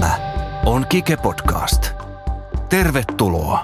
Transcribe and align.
Tämä 0.00 0.18
on 0.66 0.86
Kike 0.88 1.16
Podcast. 1.16 1.90
Tervetuloa! 2.68 3.62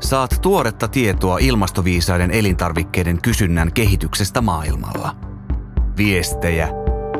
Saat 0.00 0.38
tuoretta 0.42 0.88
tietoa 0.88 1.38
ilmastoviisaiden 1.38 2.30
elintarvikkeiden 2.30 3.22
kysynnän 3.22 3.72
kehityksestä 3.72 4.40
maailmalla. 4.40 5.16
Viestejä, 5.96 6.68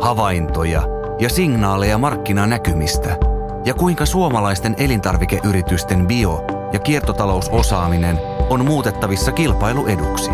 havaintoja 0.01 0.83
ja 1.19 1.29
signaaleja 1.29 1.99
markkinanäkymistä 1.99 3.17
ja 3.65 3.75
kuinka 3.75 4.07
suomalaisten 4.07 4.75
elintarvikeyritysten 4.79 6.07
bio- 6.07 6.45
ja 6.73 6.79
kiertotalousosaaminen 6.79 8.19
on 8.51 8.65
muutettavissa 8.65 9.33
kilpailueduksi. 9.33 10.31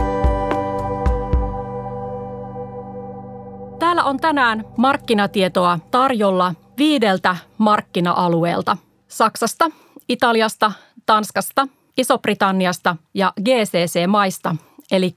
Täällä 3.78 4.04
on 4.04 4.16
tänään 4.16 4.64
markkinatietoa 4.76 5.78
tarjolla 5.90 6.54
viideltä 6.78 7.36
markkina-alueelta. 7.58 8.76
Saksasta, 9.08 9.70
Italiasta, 10.08 10.72
Tanskasta, 11.06 11.68
Iso-Britanniasta 11.96 12.96
ja 13.14 13.32
GCC-maista, 13.40 14.56
eli 14.90 15.16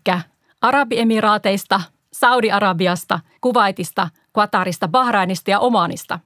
Arabiemiraateista, 0.61 1.81
Saudi-Arabiasta, 2.13 3.20
Kuwaitista, 3.41 4.09
Qatarista, 4.33 4.88
Bahrainista 4.88 5.52
ja 5.52 5.59
Omanista. 5.59 6.20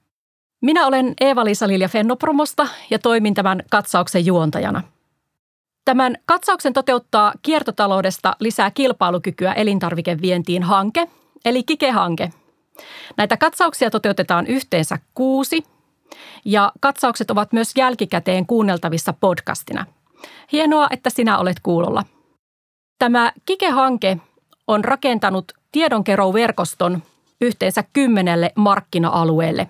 Minä 0.61 0.87
olen 0.87 1.13
Eeva-Liisa 1.21 1.67
Lilja 1.67 1.87
Fennopromosta 1.89 2.67
ja 2.89 2.99
toimin 2.99 3.33
tämän 3.33 3.63
katsauksen 3.71 4.25
juontajana. 4.25 4.83
Tämän 5.85 6.17
katsauksen 6.25 6.73
toteuttaa 6.73 7.33
kiertotaloudesta 7.41 8.35
lisää 8.39 8.71
kilpailukykyä 8.71 9.53
elintarvikevientiin 9.53 10.63
hanke, 10.63 11.07
eli 11.45 11.63
Kike-hanke. 11.63 12.31
Näitä 13.17 13.37
katsauksia 13.37 13.89
toteutetaan 13.89 14.47
yhteensä 14.47 14.97
kuusi 15.13 15.63
ja 16.45 16.71
katsaukset 16.79 17.31
ovat 17.31 17.53
myös 17.53 17.71
jälkikäteen 17.77 18.45
kuunneltavissa 18.45 19.13
podcastina. 19.13 19.85
Hienoa, 20.51 20.87
että 20.91 21.09
sinä 21.09 21.37
olet 21.37 21.59
kuulolla. 21.63 22.03
Tämä 22.99 23.31
Kike-hanke 23.45 24.17
on 24.67 24.85
rakentanut 24.85 25.51
tiedonkerouverkoston 25.71 27.03
yhteensä 27.41 27.83
kymmenelle 27.93 28.51
markkina-alueelle. 28.55 29.67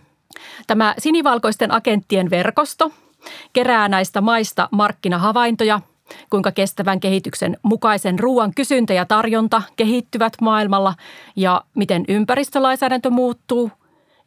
Tämä 0.67 0.95
sinivalkoisten 0.97 1.73
agenttien 1.73 2.29
verkosto 2.29 2.91
kerää 3.53 3.89
näistä 3.89 4.21
maista 4.21 4.69
markkinahavaintoja, 4.71 5.81
kuinka 6.29 6.51
kestävän 6.51 6.99
kehityksen 6.99 7.57
mukaisen 7.63 8.19
ruoan 8.19 8.53
kysyntä 8.55 8.93
ja 8.93 9.05
tarjonta 9.05 9.61
kehittyvät 9.75 10.33
maailmalla 10.41 10.93
ja 11.35 11.61
miten 11.75 12.05
ympäristölainsäädäntö 12.07 13.09
muuttuu 13.09 13.71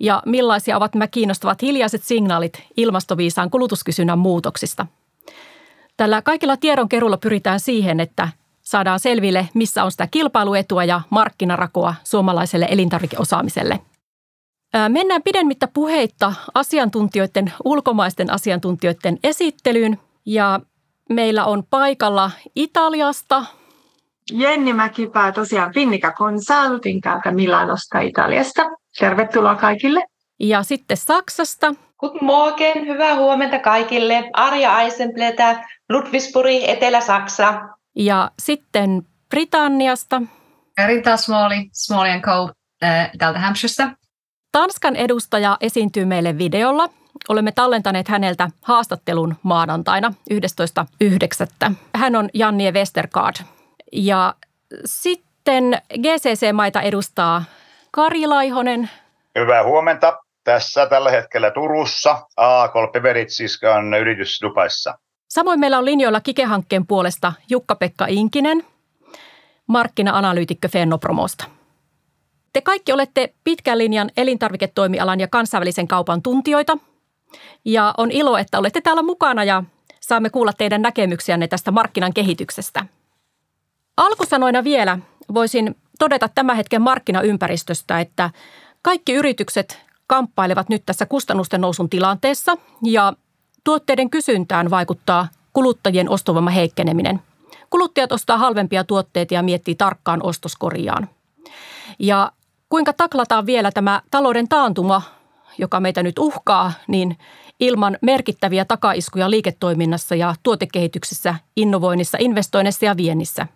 ja 0.00 0.22
millaisia 0.26 0.76
ovat 0.76 0.94
nämä 0.94 1.06
kiinnostavat 1.06 1.62
hiljaiset 1.62 2.02
signaalit 2.02 2.62
ilmastoviisaan 2.76 3.50
kulutuskysynnän 3.50 4.18
muutoksista. 4.18 4.86
Tällä 5.96 6.22
kaikilla 6.22 6.56
tiedonkerulla 6.56 7.16
pyritään 7.16 7.60
siihen, 7.60 8.00
että 8.00 8.28
saadaan 8.62 9.00
selville, 9.00 9.48
missä 9.54 9.84
on 9.84 9.90
sitä 9.90 10.06
kilpailuetua 10.06 10.84
ja 10.84 11.00
markkinarakoa 11.10 11.94
suomalaiselle 12.04 12.66
elintarvikeosaamiselle. 12.70 13.80
Mennään 14.88 15.22
pidemmittä 15.22 15.68
puheitta 15.74 16.34
asiantuntijoiden, 16.54 17.52
ulkomaisten 17.64 18.30
asiantuntijoiden 18.30 19.18
esittelyyn 19.24 19.98
ja 20.26 20.60
meillä 21.10 21.44
on 21.44 21.64
paikalla 21.70 22.30
Italiasta. 22.56 23.44
Jenni 24.32 24.72
Mäkipää 24.72 25.32
tosiaan 25.32 25.74
Finnica 25.74 26.12
Consulting 26.12 27.00
täältä 27.02 27.30
Milanosta 27.30 28.00
Italiasta. 28.00 28.62
Tervetuloa 28.98 29.54
kaikille. 29.54 30.04
Ja 30.40 30.62
sitten 30.62 30.96
Saksasta. 30.96 31.74
Guten 32.00 32.24
Morgen, 32.24 32.86
hyvää 32.86 33.14
huomenta 33.16 33.58
kaikille. 33.58 34.30
Arja 34.32 34.80
Eisenblätter, 34.80 35.56
Ludwigsburg, 35.90 36.62
Etelä-Saksa. 36.66 37.60
Ja 37.96 38.30
sitten 38.38 39.02
Britanniasta. 39.30 40.22
Rita 40.86 41.16
Smalley, 41.16 41.58
Smalley 41.72 42.20
Co. 42.20 42.50
Äh, 42.84 43.10
täältä 43.18 43.38
Hampshirestä. 43.38 43.96
Tanskan 44.52 44.96
edustaja 44.96 45.56
esiintyy 45.60 46.04
meille 46.04 46.38
videolla. 46.38 46.88
Olemme 47.28 47.52
tallentaneet 47.52 48.08
häneltä 48.08 48.50
haastattelun 48.62 49.36
maanantaina 49.42 50.14
11.9. 51.68 51.74
Hän 51.94 52.16
on 52.16 52.28
Jannie 52.34 52.72
Westergaard. 52.72 53.36
Ja 53.92 54.34
sitten 54.84 55.82
GCC-maita 55.94 56.80
edustaa 56.80 57.44
Kari 57.90 58.26
Laihonen. 58.26 58.90
Hyvää 59.38 59.64
huomenta. 59.64 60.18
Tässä 60.44 60.86
tällä 60.86 61.10
hetkellä 61.10 61.50
Turussa 61.50 62.26
A3 62.40 62.90
Beveritsiskan 62.92 63.94
yritys 63.94 64.38
Dubaissa. 64.42 64.98
Samoin 65.28 65.60
meillä 65.60 65.78
on 65.78 65.84
linjoilla 65.84 66.20
Kike-hankkeen 66.20 66.86
puolesta 66.86 67.32
Jukka-Pekka 67.48 68.06
Inkinen, 68.08 68.64
markkina-analyytikkö 69.66 70.68
Fennopromosta. 70.68 71.44
Te 72.52 72.60
kaikki 72.60 72.92
olette 72.92 73.34
pitkän 73.44 73.78
linjan 73.78 74.10
elintarviketoimialan 74.16 75.20
ja 75.20 75.28
kansainvälisen 75.28 75.88
kaupan 75.88 76.22
tuntijoita. 76.22 76.78
Ja 77.64 77.94
on 77.96 78.10
ilo, 78.10 78.36
että 78.36 78.58
olette 78.58 78.80
täällä 78.80 79.02
mukana 79.02 79.44
ja 79.44 79.62
saamme 80.00 80.30
kuulla 80.30 80.52
teidän 80.52 80.82
näkemyksiänne 80.82 81.48
tästä 81.48 81.70
markkinan 81.70 82.14
kehityksestä. 82.14 82.86
Alkusanoina 83.96 84.64
vielä 84.64 84.98
voisin 85.34 85.76
todeta 85.98 86.28
tämän 86.28 86.56
hetken 86.56 86.82
markkinaympäristöstä, 86.82 88.00
että 88.00 88.30
kaikki 88.82 89.12
yritykset 89.12 89.82
kamppailevat 90.06 90.68
nyt 90.68 90.82
tässä 90.86 91.06
kustannusten 91.06 91.60
nousun 91.60 91.90
tilanteessa 91.90 92.56
ja 92.82 93.12
tuotteiden 93.64 94.10
kysyntään 94.10 94.70
vaikuttaa 94.70 95.28
kuluttajien 95.52 96.10
ostovoima 96.10 96.50
heikkeneminen. 96.50 97.22
Kuluttajat 97.70 98.12
ostaa 98.12 98.38
halvempia 98.38 98.84
tuotteita 98.84 99.34
ja 99.34 99.42
miettii 99.42 99.74
tarkkaan 99.74 100.22
ostoskoriaan. 100.22 101.08
Ja 101.98 102.32
kuinka 102.68 102.92
taklataan 102.92 103.46
vielä 103.46 103.72
tämä 103.72 104.02
talouden 104.10 104.48
taantuma, 104.48 105.02
joka 105.58 105.80
meitä 105.80 106.02
nyt 106.02 106.18
uhkaa, 106.18 106.72
niin 106.88 107.18
ilman 107.60 107.98
merkittäviä 108.02 108.64
takaiskuja 108.64 109.30
liiketoiminnassa 109.30 110.14
ja 110.14 110.34
tuotekehityksessä, 110.42 111.34
innovoinnissa, 111.56 112.18
investoinnissa 112.20 112.84
ja 112.84 112.96
viennissä. 112.96 113.46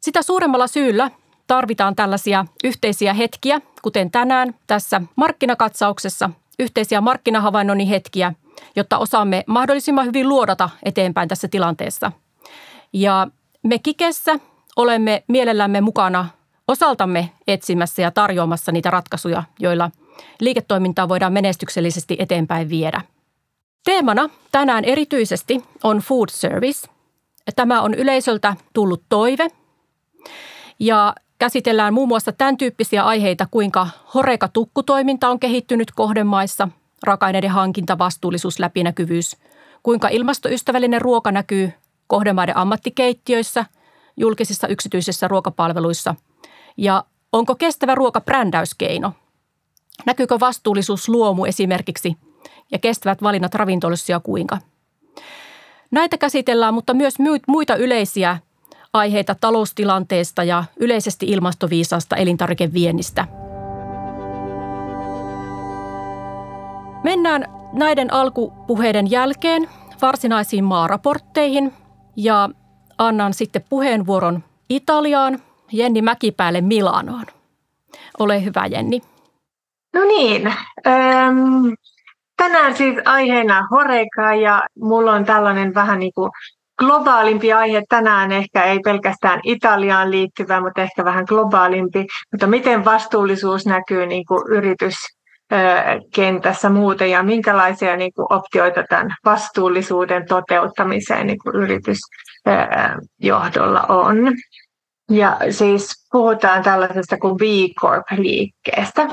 Sitä 0.00 0.22
suuremmalla 0.22 0.66
syyllä 0.66 1.10
tarvitaan 1.46 1.96
tällaisia 1.96 2.44
yhteisiä 2.64 3.14
hetkiä, 3.14 3.60
kuten 3.82 4.10
tänään 4.10 4.54
tässä 4.66 5.00
markkinakatsauksessa, 5.16 6.30
yhteisiä 6.58 7.00
markkinahavainnoinnin 7.00 7.88
hetkiä, 7.88 8.32
jotta 8.76 8.98
osaamme 8.98 9.44
mahdollisimman 9.46 10.06
hyvin 10.06 10.28
luodata 10.28 10.70
eteenpäin 10.82 11.28
tässä 11.28 11.48
tilanteessa. 11.48 12.12
Ja 12.92 13.26
me 13.62 13.78
Kikessä 13.78 14.38
olemme 14.76 15.24
mielellämme 15.28 15.80
mukana 15.80 16.26
osaltamme 16.68 17.32
etsimässä 17.46 18.02
ja 18.02 18.10
tarjoamassa 18.10 18.72
niitä 18.72 18.90
ratkaisuja, 18.90 19.42
joilla 19.58 19.90
liiketoimintaa 20.40 21.08
voidaan 21.08 21.32
menestyksellisesti 21.32 22.16
eteenpäin 22.18 22.68
viedä. 22.68 23.00
Teemana 23.84 24.30
tänään 24.52 24.84
erityisesti 24.84 25.64
on 25.82 25.98
food 25.98 26.28
service. 26.28 26.88
Tämä 27.56 27.82
on 27.82 27.94
yleisöltä 27.94 28.56
tullut 28.72 29.02
toive 29.08 29.48
ja 30.78 31.14
käsitellään 31.38 31.94
muun 31.94 32.08
muassa 32.08 32.32
tämän 32.32 32.56
tyyppisiä 32.56 33.04
aiheita, 33.04 33.46
kuinka 33.50 33.88
horeka 34.14 34.48
tukkutoiminta 34.48 35.28
on 35.28 35.40
kehittynyt 35.40 35.92
kohdemaissa, 35.92 36.68
raaka-aineiden 37.02 37.50
hankinta, 37.50 37.98
vastuullisuus, 37.98 38.58
läpinäkyvyys, 38.58 39.36
kuinka 39.82 40.08
ilmastoystävällinen 40.08 41.00
ruoka 41.00 41.32
näkyy 41.32 41.72
kohdemaiden 42.06 42.56
ammattikeittiöissä, 42.56 43.64
julkisissa 44.16 44.68
yksityisissä 44.68 45.28
ruokapalveluissa– 45.28 46.14
ja 46.76 47.04
onko 47.32 47.54
kestävä 47.54 47.94
ruoka 47.94 48.20
brändäyskeino? 48.20 49.12
Näkyykö 50.04 50.40
vastuullisuus 50.40 51.08
luomu 51.08 51.44
esimerkiksi 51.44 52.16
ja 52.72 52.78
kestävät 52.78 53.22
valinnat 53.22 53.54
ravintolossa 53.54 54.12
ja 54.12 54.20
kuinka? 54.20 54.58
Näitä 55.90 56.18
käsitellään, 56.18 56.74
mutta 56.74 56.94
myös 56.94 57.14
muita 57.48 57.76
yleisiä 57.76 58.38
aiheita 58.92 59.34
taloustilanteesta 59.40 60.44
ja 60.44 60.64
yleisesti 60.76 61.26
ilmastoviisaasta 61.26 62.16
elintarvikeviennistä. 62.16 63.26
Mennään 67.04 67.44
näiden 67.72 68.12
alkupuheiden 68.12 69.10
jälkeen 69.10 69.68
varsinaisiin 70.02 70.64
maaraportteihin 70.64 71.72
ja 72.16 72.50
annan 72.98 73.34
sitten 73.34 73.64
puheenvuoron 73.68 74.44
Italiaan 74.68 75.42
Jenni 75.72 76.02
Mäkipäälle 76.02 76.60
Milanoon. 76.60 77.26
Ole 78.18 78.44
hyvä 78.44 78.66
Jenni. 78.66 79.02
No 79.96 80.04
niin, 80.04 80.46
ähm, 80.86 81.66
tänään 82.36 82.76
siis 82.76 82.98
aiheena 83.04 83.68
Horeka 83.70 84.34
ja 84.34 84.62
mulla 84.80 85.12
on 85.12 85.24
tällainen 85.24 85.74
vähän 85.74 85.98
niin 85.98 86.12
kuin 86.14 86.30
globaalimpi 86.78 87.52
aihe 87.52 87.82
tänään, 87.88 88.32
ehkä 88.32 88.64
ei 88.64 88.78
pelkästään 88.78 89.40
Italiaan 89.42 90.10
liittyvä, 90.10 90.60
mutta 90.60 90.82
ehkä 90.82 91.04
vähän 91.04 91.24
globaalimpi, 91.28 92.06
mutta 92.32 92.46
miten 92.46 92.84
vastuullisuus 92.84 93.66
näkyy 93.66 94.06
niin 94.06 94.26
kuin 94.26 94.42
yritys, 94.48 94.94
kentässä 96.14 96.70
muuten 96.70 97.10
ja 97.10 97.22
minkälaisia 97.22 97.96
niin 97.96 98.12
kuin 98.12 98.32
optioita 98.32 98.84
tämän 98.88 99.14
vastuullisuuden 99.24 100.26
toteuttamiseen 100.28 101.26
niin 101.26 101.38
kuin 101.38 101.56
yritysjohdolla 101.56 103.82
on. 103.82 104.16
Ja 105.10 105.36
siis 105.50 106.08
puhutaan 106.12 106.62
tällaisesta 106.62 107.18
kuin 107.18 107.36
B 107.36 107.40
Corp-liikkeestä. 107.80 109.08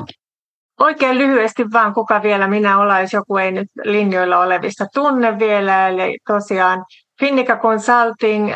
Oikein 0.80 1.18
lyhyesti 1.18 1.64
vaan, 1.72 1.94
kuka 1.94 2.22
vielä 2.22 2.48
minä 2.48 2.78
ollaan, 2.78 3.00
jos 3.00 3.12
joku 3.12 3.36
ei 3.36 3.52
nyt 3.52 3.68
linjoilla 3.84 4.38
olevista 4.38 4.86
tunne 4.94 5.38
vielä. 5.38 5.88
Eli 5.88 6.18
tosiaan 6.26 6.84
Finnica 7.20 7.56
Consulting 7.56 8.50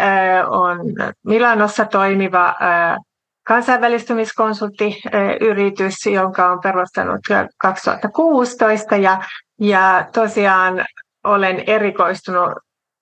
on 0.49 0.79
Milanossa 1.25 1.85
toimiva 1.85 2.55
kansainvälistymiskonsulttiyritys, 3.47 6.07
jonka 6.07 6.53
on 6.53 6.61
perustanut 6.61 7.21
2016. 7.61 8.97
Ja, 8.97 9.23
ja 9.61 10.07
tosiaan 10.13 10.85
olen 11.25 11.65
erikoistunut 11.67 12.53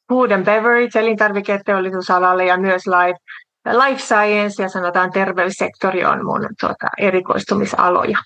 food 0.08 0.30
and 0.30 0.44
beverage, 0.44 1.00
elintarviketeollisuusalalle 1.00 2.44
ja 2.44 2.58
myös 2.58 2.82
life, 2.86 3.18
life 3.66 4.00
science 4.00 4.62
ja 4.62 4.68
sanotaan 4.68 5.12
terveyssektori 5.12 6.04
on 6.04 6.24
mun 6.24 6.48
tuota, 6.60 6.86
erikoistumisaloja. 6.98 8.18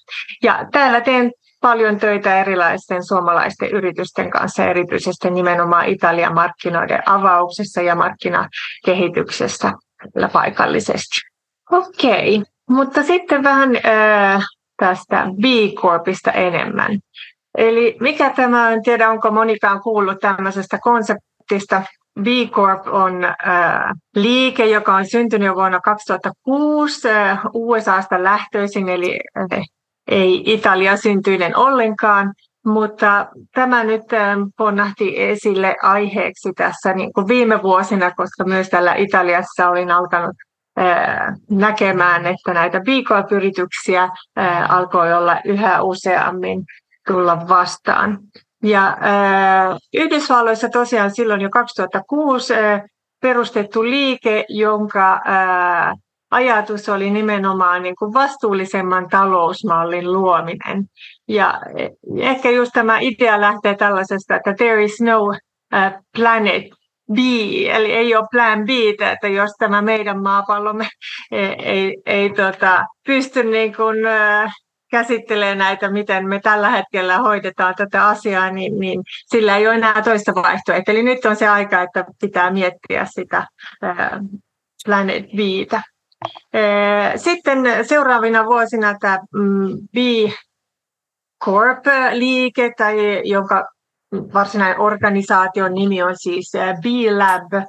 Ja 0.42 0.66
täällä 0.72 1.00
teen 1.00 1.32
paljon 1.60 1.98
töitä 1.98 2.40
erilaisten 2.40 3.04
suomalaisten 3.06 3.70
yritysten 3.70 4.30
kanssa, 4.30 4.64
erityisesti 4.64 5.30
nimenomaan 5.30 5.86
Italian 5.86 6.34
markkinoiden 6.34 7.02
avauksessa 7.06 7.82
ja 7.82 7.94
markkinakehityksessä 7.94 9.72
paikallisesti. 10.32 11.20
Okei, 11.72 12.42
mutta 12.70 13.02
sitten 13.02 13.42
vähän 13.42 13.76
äh, 13.76 14.42
tästä 14.76 15.26
B 15.40 15.44
Corpista 15.80 16.32
enemmän. 16.32 16.98
Eli 17.58 17.96
mikä 18.00 18.30
tämä, 18.30 18.70
en 18.70 18.82
tiedä 18.82 19.10
onko 19.10 19.30
monikaan 19.30 19.82
kuullut 19.82 20.18
tämmöisestä 20.20 20.78
konseptista. 20.82 21.82
B 22.22 22.50
Corp 22.50 22.86
on 22.86 23.24
äh, 23.24 23.92
liike, 24.16 24.66
joka 24.66 24.94
on 24.94 25.06
syntynyt 25.06 25.46
jo 25.46 25.54
vuonna 25.54 25.80
2006 25.80 27.08
äh, 27.10 27.40
USAsta 27.54 28.22
lähtöisin, 28.22 28.88
eli 28.88 29.20
äh, 29.38 29.62
ei 30.08 30.42
Italia 30.46 30.96
syntyinen 30.96 31.56
ollenkaan. 31.56 32.32
Mutta 32.66 33.26
tämä 33.54 33.84
nyt 33.84 34.12
äh, 34.12 34.36
ponnahti 34.56 35.22
esille 35.22 35.76
aiheeksi 35.82 36.52
tässä 36.56 36.92
niin 36.92 37.12
kuin 37.12 37.28
viime 37.28 37.62
vuosina, 37.62 38.10
koska 38.10 38.44
myös 38.44 38.68
täällä 38.68 38.94
Italiassa 38.94 39.68
olin 39.68 39.90
alkanut 39.90 40.36
näkemään, 41.50 42.26
että 42.26 42.54
näitä 42.54 42.80
B-Corp-yrityksiä 42.80 44.08
alkoi 44.68 45.12
olla 45.12 45.40
yhä 45.44 45.82
useammin 45.82 46.64
tulla 47.06 47.48
vastaan. 47.48 48.18
Ja 48.62 48.96
Yhdysvalloissa 49.94 50.68
tosiaan 50.68 51.10
silloin 51.10 51.40
jo 51.40 51.50
2006 51.50 52.54
perustettu 53.20 53.84
liike, 53.84 54.44
jonka 54.48 55.20
ajatus 56.30 56.88
oli 56.88 57.10
nimenomaan 57.10 57.82
niin 57.82 57.96
kuin 57.96 58.14
vastuullisemman 58.14 59.08
talousmallin 59.08 60.12
luominen. 60.12 60.84
Ja 61.28 61.60
ehkä 62.18 62.50
just 62.50 62.70
tämä 62.74 62.98
idea 63.00 63.40
lähtee 63.40 63.76
tällaisesta, 63.76 64.36
että 64.36 64.54
there 64.54 64.84
is 64.84 65.00
no 65.00 65.34
planet 66.16 66.64
B, 67.12 67.18
eli 67.68 67.92
ei 67.92 68.14
ole 68.14 68.26
plan 68.30 68.64
B, 68.64 68.68
että 69.12 69.28
jos 69.28 69.50
tämä 69.58 69.82
meidän 69.82 70.22
maapallomme 70.22 70.88
ei, 71.32 71.56
ei, 71.62 71.96
ei 72.06 72.30
tota, 72.30 72.84
pysty 73.06 73.44
niin 73.44 73.76
kuin, 73.76 73.96
käsittelee 74.90 75.54
näitä, 75.54 75.90
miten 75.90 76.28
me 76.28 76.40
tällä 76.40 76.68
hetkellä 76.70 77.18
hoidetaan 77.18 77.74
tätä 77.74 78.08
asiaa, 78.08 78.50
niin, 78.50 78.80
niin 78.80 79.02
sillä 79.26 79.56
ei 79.56 79.66
ole 79.68 79.74
enää 79.74 80.02
toista 80.02 80.34
vaihtoehtoa. 80.34 80.92
Eli 80.92 81.02
nyt 81.02 81.24
on 81.24 81.36
se 81.36 81.48
aika, 81.48 81.82
että 81.82 82.04
pitää 82.20 82.50
miettiä 82.50 83.06
sitä 83.10 83.46
ää, 83.82 84.20
Planet 84.84 85.24
Btä. 85.24 85.82
Sitten 87.16 87.58
seuraavina 87.82 88.46
vuosina 88.46 88.96
tämä 89.00 89.18
mm, 89.34 89.68
B 89.92 89.96
Corp-liike, 91.44 92.72
tai 92.76 93.22
jonka 93.24 93.68
varsinainen 94.34 94.80
organisaation 94.80 95.74
nimi 95.74 96.02
on 96.02 96.14
siis 96.16 96.52
B-Lab, 96.82 97.64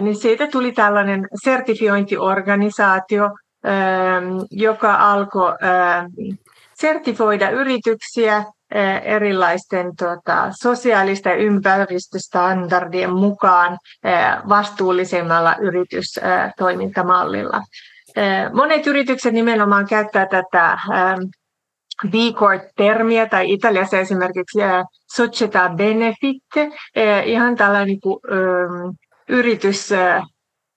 niin 0.00 0.16
siitä 0.16 0.46
tuli 0.46 0.72
tällainen 0.72 1.26
sertifiointiorganisaatio, 1.44 3.30
joka 4.50 4.94
alkoi 4.94 5.52
sertifoida 6.84 7.50
yrityksiä 7.50 8.44
erilaisten 9.04 9.92
tota, 9.98 10.50
sosiaalista 10.62 11.28
ja 11.28 11.34
ympäristöstandardien 11.34 13.12
mukaan 13.12 13.78
vastuullisemmalla 14.48 15.56
yritystoimintamallilla. 15.60 17.62
Monet 18.52 18.86
yritykset 18.86 19.34
nimenomaan 19.34 19.86
käyttävät 19.86 20.28
tätä 20.30 20.78
B 22.10 22.14
Corp-termiä 22.34 23.26
tai 23.26 23.52
Italiassa 23.52 23.98
esimerkiksi 23.98 24.58
società 25.16 25.76
benefit, 25.76 26.70
ihan 27.24 27.56
tällainen 27.56 27.86
niin 27.86 28.00
kuin, 28.00 28.18
yritys 29.28 29.90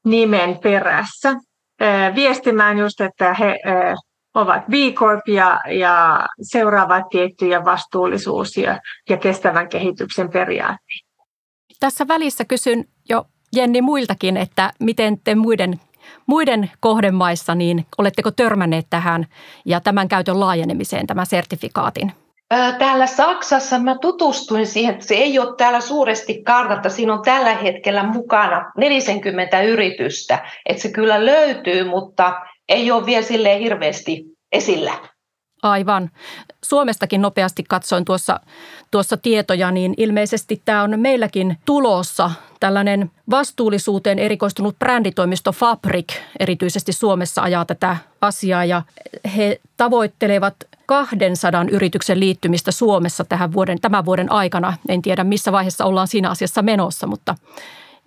nimen 0.06 0.60
perässä 0.64 1.34
viestimään 2.16 2.78
just, 2.78 3.02
että 3.02 3.34
he 3.34 3.60
ovat 4.38 4.66
B 4.68 4.74
Corp 4.94 5.28
ja, 5.28 5.60
ja 5.70 6.26
seuraavat 6.42 7.10
tiettyjä 7.10 7.66
vastuullisuus- 7.66 8.58
ja, 8.58 8.80
ja 9.10 9.18
kestävän 9.18 9.70
kehityksen 9.70 10.30
periaatteita. 10.30 11.08
Tässä 11.80 12.08
välissä 12.08 12.46
kysyn 12.46 12.86
jo 13.10 13.26
Jenni 13.56 13.82
muiltakin, 13.82 14.38
että 14.38 14.74
miten 14.80 15.20
te 15.24 15.36
muiden 15.36 15.80
muiden 16.26 16.72
kohdemaissa, 16.80 17.56
niin 17.56 17.86
oletteko 17.98 18.32
törmänneet 18.32 18.88
tähän 18.90 19.26
ja 19.66 19.82
tämän 19.82 20.08
käytön 20.08 20.40
laajenemiseen, 20.40 21.08
tämän 21.08 21.26
sertifikaatin? 21.26 22.12
Täällä 22.80 23.08
Saksassa 23.08 23.80
mä 23.80 23.98
tutustuin 23.98 24.68
siihen, 24.68 24.94
että 24.94 25.08
se 25.08 25.16
ei 25.16 25.40
ole 25.40 25.56
täällä 25.58 25.82
suuresti 25.82 26.44
kartatta. 26.44 26.90
Siinä 26.90 27.14
on 27.14 27.22
tällä 27.22 27.56
hetkellä 27.56 28.04
mukana 28.04 28.72
40 28.78 29.62
yritystä. 29.62 30.46
Että 30.66 30.82
se 30.82 30.92
kyllä 30.92 31.26
löytyy, 31.26 31.90
mutta 31.90 32.42
ei 32.70 32.92
ole 32.92 33.06
vielä 33.06 33.26
silleen 33.26 33.60
hirveästi 33.60 34.26
esillä. 34.52 34.94
Aivan. 35.64 36.12
Suomestakin 36.64 37.22
nopeasti 37.22 37.64
katsoin 37.64 38.06
tuossa, 38.06 38.40
tuossa 38.92 39.18
tietoja, 39.18 39.72
niin 39.72 39.94
ilmeisesti 39.98 40.62
tämä 40.66 40.84
on 40.84 41.00
meilläkin 41.00 41.58
tulossa 41.66 42.32
tällainen 42.60 43.12
vastuullisuuteen 43.30 44.20
erikoistunut 44.20 44.80
bränditoimisto 44.80 45.52
Fabrik 45.52 46.08
erityisesti 46.40 46.94
Suomessa 46.94 47.42
ajaa 47.42 47.66
tätä 47.66 47.98
asiaa 48.22 48.66
ja 48.66 48.82
he 49.36 49.60
tavoittelevat 49.78 50.56
200 50.86 51.66
yrityksen 51.72 52.20
liittymistä 52.20 52.72
Suomessa 52.72 53.26
tähän 53.26 53.54
vuoden, 53.54 53.82
tämän 53.82 54.06
vuoden 54.06 54.32
aikana. 54.32 54.74
En 54.90 55.02
tiedä 55.02 55.24
missä 55.24 55.52
vaiheessa 55.52 55.86
ollaan 55.86 56.08
siinä 56.08 56.30
asiassa 56.30 56.62
menossa, 56.62 57.08
mutta 57.08 57.36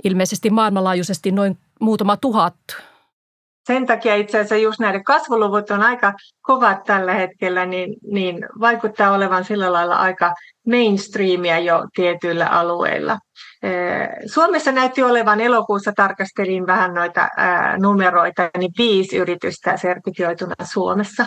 ilmeisesti 0.05 0.51
maailmanlaajuisesti 0.51 1.31
noin 1.31 1.59
muutama 1.81 2.17
tuhat 2.17 2.55
sen 3.73 3.87
takia 3.87 4.15
itse 4.15 4.39
asiassa 4.39 4.57
just 4.57 4.81
näiden 4.81 5.05
kasvuluvut 5.05 5.71
on 5.71 5.83
aika 5.83 6.13
kovat 6.43 6.85
tällä 6.85 7.15
hetkellä, 7.15 7.67
niin, 7.67 7.95
niin 8.13 8.47
vaikuttaa 8.61 9.13
olevan 9.13 9.45
sillä 9.45 9.73
lailla 9.73 9.97
aika 9.97 10.35
mainstreamia 10.67 11.59
jo 11.59 11.85
tietyillä 11.95 12.47
alueilla. 12.47 13.19
Suomessa 14.27 14.73
näytti 14.73 15.03
olevan, 15.03 15.41
elokuussa 15.41 15.93
tarkastelin 15.97 16.67
vähän 16.67 16.95
noita 16.95 17.29
numeroita, 17.79 18.51
niin 18.59 18.73
viisi 18.79 19.17
yritystä 19.17 19.77
sertifioituna 19.77 20.55
Suomessa. 20.65 21.27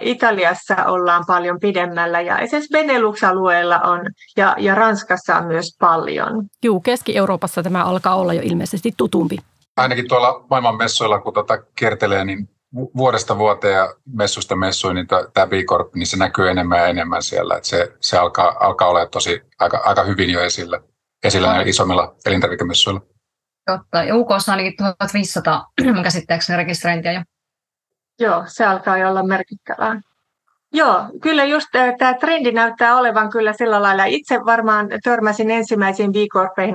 Italiassa 0.00 0.76
ollaan 0.86 1.24
paljon 1.26 1.60
pidemmällä 1.60 2.20
ja 2.20 2.38
esimerkiksi 2.38 2.72
Benelux-alueella 2.72 3.80
on 3.80 4.00
ja, 4.36 4.56
ja 4.58 4.74
Ranskassa 4.74 5.36
on 5.36 5.46
myös 5.46 5.76
paljon. 5.80 6.44
Joo, 6.62 6.80
Keski-Euroopassa 6.80 7.62
tämä 7.62 7.84
alkaa 7.84 8.14
olla 8.14 8.34
jo 8.34 8.40
ilmeisesti 8.44 8.94
tutumpi 8.96 9.38
ainakin 9.76 10.08
tuolla 10.08 10.46
maailman 10.50 10.76
messuilla, 10.76 11.20
kun 11.20 11.34
tota 11.34 11.58
kiertelee, 11.58 12.24
niin 12.24 12.48
vuodesta 12.96 13.38
vuoteen 13.38 13.74
ja 13.74 13.94
messusta 14.06 14.56
messuin, 14.56 14.94
niin 14.94 15.06
tämä 15.34 15.46
B 15.46 15.52
Corp, 15.52 15.94
niin 15.94 16.06
se 16.06 16.16
näkyy 16.16 16.50
enemmän 16.50 16.78
ja 16.78 16.86
enemmän 16.86 17.22
siellä. 17.22 17.56
Että 17.56 17.68
se, 17.68 17.92
se 18.00 18.18
alkaa, 18.18 18.56
alkaa 18.60 18.88
olla 18.88 19.06
tosi 19.06 19.42
aika, 19.58 19.82
aika 19.84 20.02
hyvin 20.02 20.30
jo 20.30 20.40
esillä, 20.40 20.80
esillä 21.24 21.48
näillä 21.48 21.68
isommilla 21.68 22.14
elintarvikemessuilla. 22.26 23.00
Totta. 23.66 24.02
Ja 24.02 24.16
UK 24.16 24.30
on 24.30 24.40
ainakin 24.46 24.76
1500 24.76 25.72
käsittääkseni 26.02 26.56
rekisteröintiä 26.56 27.12
jo. 27.12 27.22
Joo, 28.20 28.44
se 28.46 28.64
alkaa 28.64 28.98
jo 28.98 29.10
olla 29.10 29.22
merkittävää. 29.22 30.00
Joo, 30.76 31.04
kyllä 31.22 31.44
just 31.44 31.66
tämä 31.98 32.14
trendi 32.14 32.52
näyttää 32.52 32.96
olevan 32.96 33.30
kyllä 33.30 33.52
sillä 33.52 33.82
lailla. 33.82 34.04
Itse 34.04 34.40
varmaan 34.46 34.88
törmäsin 35.04 35.50
ensimmäisiin 35.50 36.12
B 36.12 36.14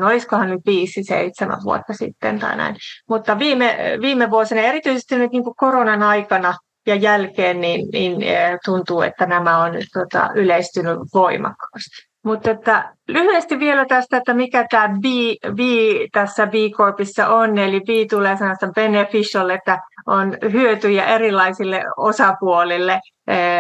olisikohan 0.06 0.50
nyt 0.50 0.62
viisi, 0.66 1.04
seitsemän 1.04 1.58
vuotta 1.64 1.94
sitten 1.94 2.40
tai 2.40 2.58
näin. 2.58 2.76
Mutta 3.10 3.40
viime, 3.40 3.78
viime 4.02 4.30
vuosina, 4.30 4.62
erityisesti 4.62 5.16
nyt 5.16 5.32
niin 5.32 5.44
koronan 5.58 6.04
aikana 6.04 6.54
ja 6.88 6.96
jälkeen, 6.96 7.62
niin, 7.62 7.88
niin 7.94 8.22
tuntuu, 8.66 9.02
että 9.02 9.26
nämä 9.26 9.64
on 9.64 9.72
tota, 9.94 10.30
yleistynyt 10.36 10.98
voimakkaasti. 11.14 12.10
Mutta 12.26 12.52
että 12.52 12.94
lyhyesti 13.08 13.60
vielä 13.60 13.86
tästä, 13.86 14.18
että 14.18 14.34
mikä 14.34 14.66
tämä 14.70 14.88
B, 14.88 15.04
B 15.56 15.60
tässä 16.12 16.48
B 16.48 16.54
Corpissa 16.78 17.28
on. 17.28 17.58
Eli 17.58 17.80
B 17.80 17.90
tulee 18.10 18.38
sanasta 18.38 18.68
beneficial, 18.76 19.50
että 19.50 19.80
on 20.08 20.38
hyötyjä 20.52 21.06
erilaisille 21.06 21.84
osapuolille, 21.98 23.00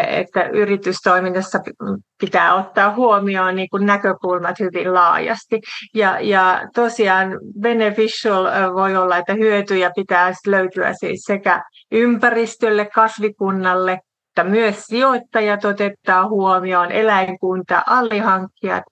että 0.07 0.43
yritystoiminnassa 0.43 1.59
pitää 2.19 2.55
ottaa 2.55 2.95
huomioon 2.95 3.55
niin 3.55 3.67
kuin 3.71 3.85
näkökulmat 3.85 4.59
hyvin 4.59 4.93
laajasti. 4.93 5.61
Ja, 5.95 6.19
ja 6.19 6.61
tosiaan 6.75 7.39
beneficial 7.61 8.45
eh, 8.45 8.73
voi 8.73 8.95
olla, 8.95 9.17
että 9.17 9.33
hyötyjä 9.33 9.91
pitää 9.95 10.31
löytyä 10.47 10.93
siis 10.93 11.23
sekä 11.23 11.63
ympäristölle, 11.91 12.89
kasvikunnalle, 12.95 13.99
mutta 14.29 14.51
myös 14.51 14.83
sijoittajat 14.83 15.65
otetaan 15.65 16.29
huomioon, 16.29 16.91
eläinkunta, 16.91 17.83
alihankkijat, 17.87 18.83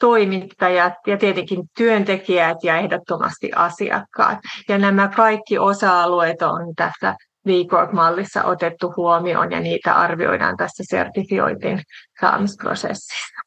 toimittajat 0.00 0.92
ja 1.06 1.16
tietenkin 1.16 1.62
työntekijät 1.76 2.56
ja 2.62 2.76
ehdottomasti 2.76 3.50
asiakkaat. 3.56 4.38
Ja 4.68 4.78
nämä 4.78 5.10
kaikki 5.16 5.58
osa-alueet 5.58 6.42
on 6.42 6.74
tässä 6.76 7.14
V 7.46 7.50
mallissa 7.92 8.44
otettu 8.44 8.92
huomioon 8.96 9.52
ja 9.52 9.60
niitä 9.60 9.94
arvioidaan 9.94 10.56
tässä 10.56 10.82
sertifiointin 10.86 11.80
saamisprosessissa. 12.20 13.42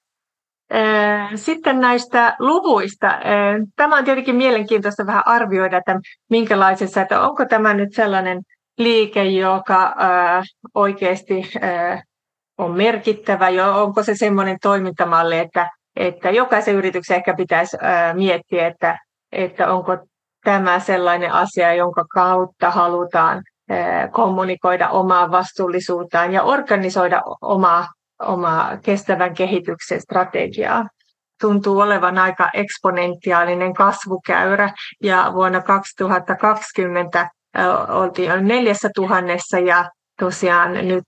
Sitten 1.36 1.80
näistä 1.80 2.36
luvuista. 2.40 3.20
Tämä 3.76 3.98
on 3.98 4.06
tietenkin 4.06 4.36
mielenkiintoista 4.36 5.06
vähän 5.06 5.24
arvioida, 5.26 5.78
että 5.78 6.00
minkälaisessa, 6.30 7.02
että 7.02 7.22
onko 7.22 7.46
tämä 7.46 7.74
nyt 7.74 7.94
sellainen 7.94 8.42
liike, 8.78 9.24
joka 9.24 9.96
oikeasti 10.74 11.52
on 12.58 12.72
merkittävä, 12.72 13.50
jo 13.50 13.84
onko 13.84 14.04
se 14.04 14.16
semmoinen 14.16 14.58
toimintamalli, 14.62 15.38
että, 15.38 15.70
että 15.96 16.30
jokaisen 16.30 16.76
yrityksen 16.76 17.18
ehkä 17.18 17.34
pitäisi 17.38 17.78
miettiä, 18.14 18.68
että, 18.68 18.98
että 19.32 19.74
onko 19.74 19.98
tämä 20.44 20.80
sellainen 20.80 21.32
asia, 21.32 21.74
jonka 21.74 22.06
kautta 22.14 22.72
halutaan 22.72 23.44
kommunikoida 24.12 24.90
omaa 24.90 25.32
vastuullisuuttaan 25.32 26.34
ja 26.34 26.44
organisoida 26.44 27.22
omaa, 27.42 27.88
omaa 28.22 28.78
kestävän 28.78 29.34
kehityksen 29.34 30.02
strategiaa. 30.02 30.88
Tuntuu 31.42 31.80
olevan 31.80 32.18
aika 32.18 32.50
eksponentiaalinen 32.54 33.74
kasvukäyrä 33.74 34.70
ja 35.04 35.32
vuonna 35.34 35.62
2020 35.62 37.30
oltiin 37.90 38.30
jo 38.30 38.42
neljässä 38.42 38.90
tuhannessa 38.96 39.60
ja 39.60 39.90
tosiaan 40.20 40.74
nyt 40.74 41.04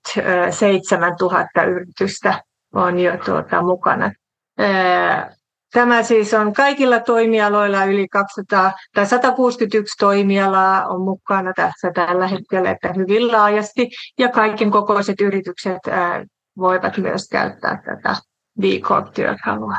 seitsemän 0.49 1.15
tuhatta 1.17 1.63
yritystä 1.63 2.41
on 2.75 2.99
jo 2.99 3.17
tuota, 3.17 3.61
mukana. 3.61 4.11
Tämä 5.73 6.03
siis 6.03 6.33
on 6.33 6.53
kaikilla 6.53 6.99
toimialoilla 6.99 7.85
yli 7.85 8.07
200 8.07 8.73
tai 8.95 9.05
161 9.05 9.97
toimialaa 9.99 10.87
on 10.87 11.01
mukana 11.01 11.53
tässä 11.55 11.91
tällä 11.95 12.27
hetkellä, 12.27 12.71
että 12.71 12.93
hyvin 12.93 13.31
laajasti 13.31 13.89
ja 14.19 14.29
kaiken 14.29 14.71
kokoiset 14.71 15.21
yritykset 15.21 15.81
voivat 16.57 16.97
myös 16.97 17.27
käyttää 17.31 17.81
tätä 17.85 18.15
B 18.59 18.63
Corp-työkalua. 18.63 19.75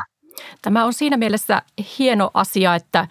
Tämä 0.61 0.85
on 0.85 0.93
siinä 0.93 1.17
mielessä 1.17 1.61
hieno 1.99 2.31
asia, 2.33 2.75
että 2.75 3.07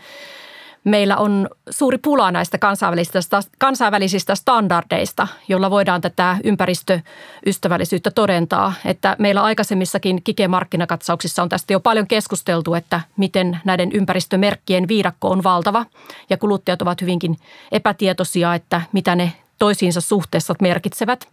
meillä 0.85 1.17
on 1.17 1.49
suuri 1.71 1.99
pula 1.99 2.31
näistä 2.31 2.59
kansainvälisistä, 2.59 3.19
kansainvälisistä 3.59 4.35
standardeista, 4.35 5.29
joilla 5.49 5.71
voidaan 5.71 6.01
tätä 6.01 6.37
ympäristöystävällisyyttä 6.45 8.11
todentaa. 8.11 8.73
Että 8.85 9.17
meillä 9.19 9.43
aikaisemmissakin 9.43 10.23
Kike-markkinakatsauksissa 10.25 11.43
on 11.43 11.49
tästä 11.49 11.73
jo 11.73 11.81
paljon 11.81 12.07
keskusteltu, 12.07 12.75
että 12.75 13.01
miten 13.17 13.61
näiden 13.65 13.93
ympäristömerkkien 13.93 14.89
viidakko 14.89 15.31
on 15.31 15.43
valtava 15.43 15.87
ja 16.31 16.37
kuluttajat 16.37 16.83
ovat 16.83 17.01
hyvinkin 17.01 17.37
epätietoisia, 17.73 18.55
että 18.55 18.83
mitä 18.93 19.17
ne 19.17 19.33
toisiinsa 19.59 20.01
suhteessa 20.01 20.55
merkitsevät. 20.63 21.29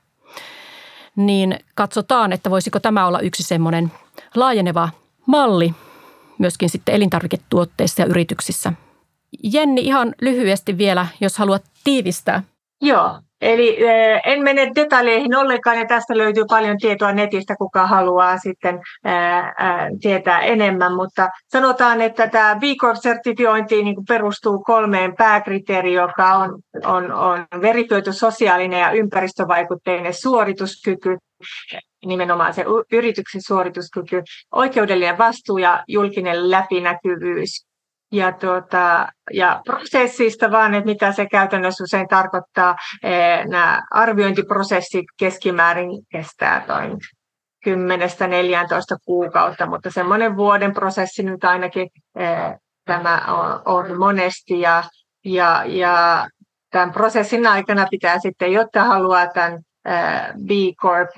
Niin 1.16 1.60
katsotaan, 1.76 2.34
että 2.34 2.50
voisiko 2.50 2.80
tämä 2.80 3.08
olla 3.08 3.20
yksi 3.20 3.44
semmoinen 3.44 3.92
laajeneva 4.36 4.90
malli 5.26 5.74
myöskin 6.38 6.70
sitten 6.70 6.96
elintarviketuotteissa 6.96 8.02
ja 8.02 8.06
yrityksissä– 8.06 8.74
Jenni, 9.44 9.82
ihan 9.82 10.16
lyhyesti 10.22 10.78
vielä, 10.78 11.08
jos 11.22 11.38
haluat 11.38 11.64
tiivistää. 11.84 12.44
Joo, 12.82 13.20
eli 13.42 13.84
eh, 13.84 14.22
en 14.26 14.44
mene 14.44 14.72
detaljeihin 14.76 15.36
ollenkaan 15.36 15.78
ja 15.78 15.86
tästä 15.86 16.18
löytyy 16.18 16.46
paljon 16.50 16.78
tietoa 16.78 17.12
netistä, 17.12 17.56
kuka 17.56 17.88
haluaa 17.88 18.38
sitten 18.38 18.76
eh, 19.06 19.14
eh, 19.14 20.00
tietää 20.02 20.42
enemmän, 20.42 20.96
mutta 20.96 21.30
sanotaan, 21.48 22.02
että 22.02 22.28
tämä 22.28 22.56
B 22.56 22.64
Corp-sertifiointi 22.64 23.84
niin 23.84 23.96
perustuu 24.08 24.64
kolmeen 24.64 25.16
pääkriteeriin, 25.16 25.96
joka 25.96 26.36
on, 26.36 26.60
on, 26.86 27.12
on 27.12 27.46
verifioitu 27.62 28.14
sosiaalinen 28.14 28.80
ja 28.80 28.92
ympäristövaikutteinen 28.92 30.14
suorituskyky, 30.14 31.18
nimenomaan 32.06 32.54
se 32.54 32.66
yrityksen 32.92 33.42
suorituskyky, 33.42 34.24
oikeudellinen 34.52 35.18
vastuu 35.18 35.58
ja 35.58 35.84
julkinen 35.88 36.52
läpinäkyvyys 36.52 37.69
ja, 38.12 38.32
tuota, 38.32 39.08
ja 39.34 39.62
prosessista 39.66 40.52
vaan, 40.52 40.74
että 40.74 40.86
mitä 40.86 41.12
se 41.12 41.26
käytännössä 41.26 41.84
usein 41.84 42.08
tarkoittaa. 42.08 42.76
Eh, 43.04 43.46
nämä 43.46 43.82
arviointiprosessit 43.92 45.06
keskimäärin 45.20 45.90
kestää 46.12 46.66
noin 46.68 46.98
10-14 47.70 47.72
kuukautta, 49.06 49.66
mutta 49.66 49.92
semmoinen 49.92 50.38
vuoden 50.38 50.74
prosessi 50.74 51.24
nyt 51.24 51.44
ainakin 51.44 51.90
eh, 52.20 52.56
tämä 52.86 53.22
on, 53.28 53.62
on 53.66 54.00
monesti. 54.00 54.60
Ja, 54.60 54.84
ja, 55.26 55.64
ja 55.66 56.28
tämän 56.72 56.92
prosessin 56.92 57.48
aikana 57.48 57.88
pitää 57.92 58.20
sitten, 58.20 58.54
jotta 58.54 58.84
haluaa 58.84 59.28
tämän 59.28 59.60
eh, 59.86 60.34
B 60.46 60.50
Corp 60.82 61.10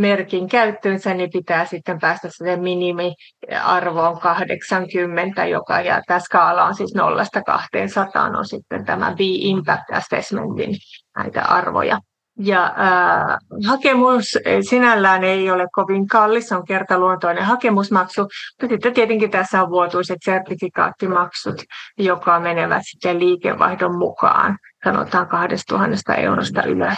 merkin 0.00 0.48
käyttöönsä, 0.48 1.14
niin 1.14 1.30
pitää 1.32 1.64
sitten 1.64 1.98
päästä 1.98 2.28
siihen 2.30 2.62
minimiarvoon 2.62 4.20
80, 4.20 5.44
joka 5.44 5.80
ja 5.80 6.02
tämä 6.06 6.20
skaala 6.20 6.64
on 6.64 6.74
siis 6.74 6.94
0-200 6.96 8.38
on 8.38 8.46
sitten 8.46 8.84
tämä 8.84 9.12
B-Impact 9.16 9.90
Assessmentin 9.92 10.76
näitä 11.16 11.42
arvoja. 11.42 11.98
Ja 12.38 12.64
äh, 12.64 13.36
hakemus 13.68 14.24
sinällään 14.68 15.24
ei 15.24 15.50
ole 15.50 15.66
kovin 15.72 16.06
kallis, 16.06 16.48
se 16.48 16.56
on 16.56 16.64
kertaluontoinen 16.64 17.44
hakemusmaksu, 17.44 18.22
mutta 18.22 18.74
sitten 18.74 18.92
tietenkin 18.94 19.30
tässä 19.30 19.62
on 19.62 19.70
vuotuiset 19.70 20.18
sertifikaattimaksut, 20.24 21.62
joka 21.98 22.40
menevät 22.40 22.82
sitten 22.84 23.18
liikevaihdon 23.18 23.98
mukaan, 23.98 24.58
sanotaan 24.84 25.28
2000 25.28 26.14
eurosta 26.14 26.62
ylöspäin 26.62 26.96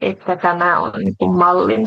että 0.00 0.36
tämä 0.36 0.80
on 0.80 0.92
niin 1.04 1.32
mallin 1.36 1.86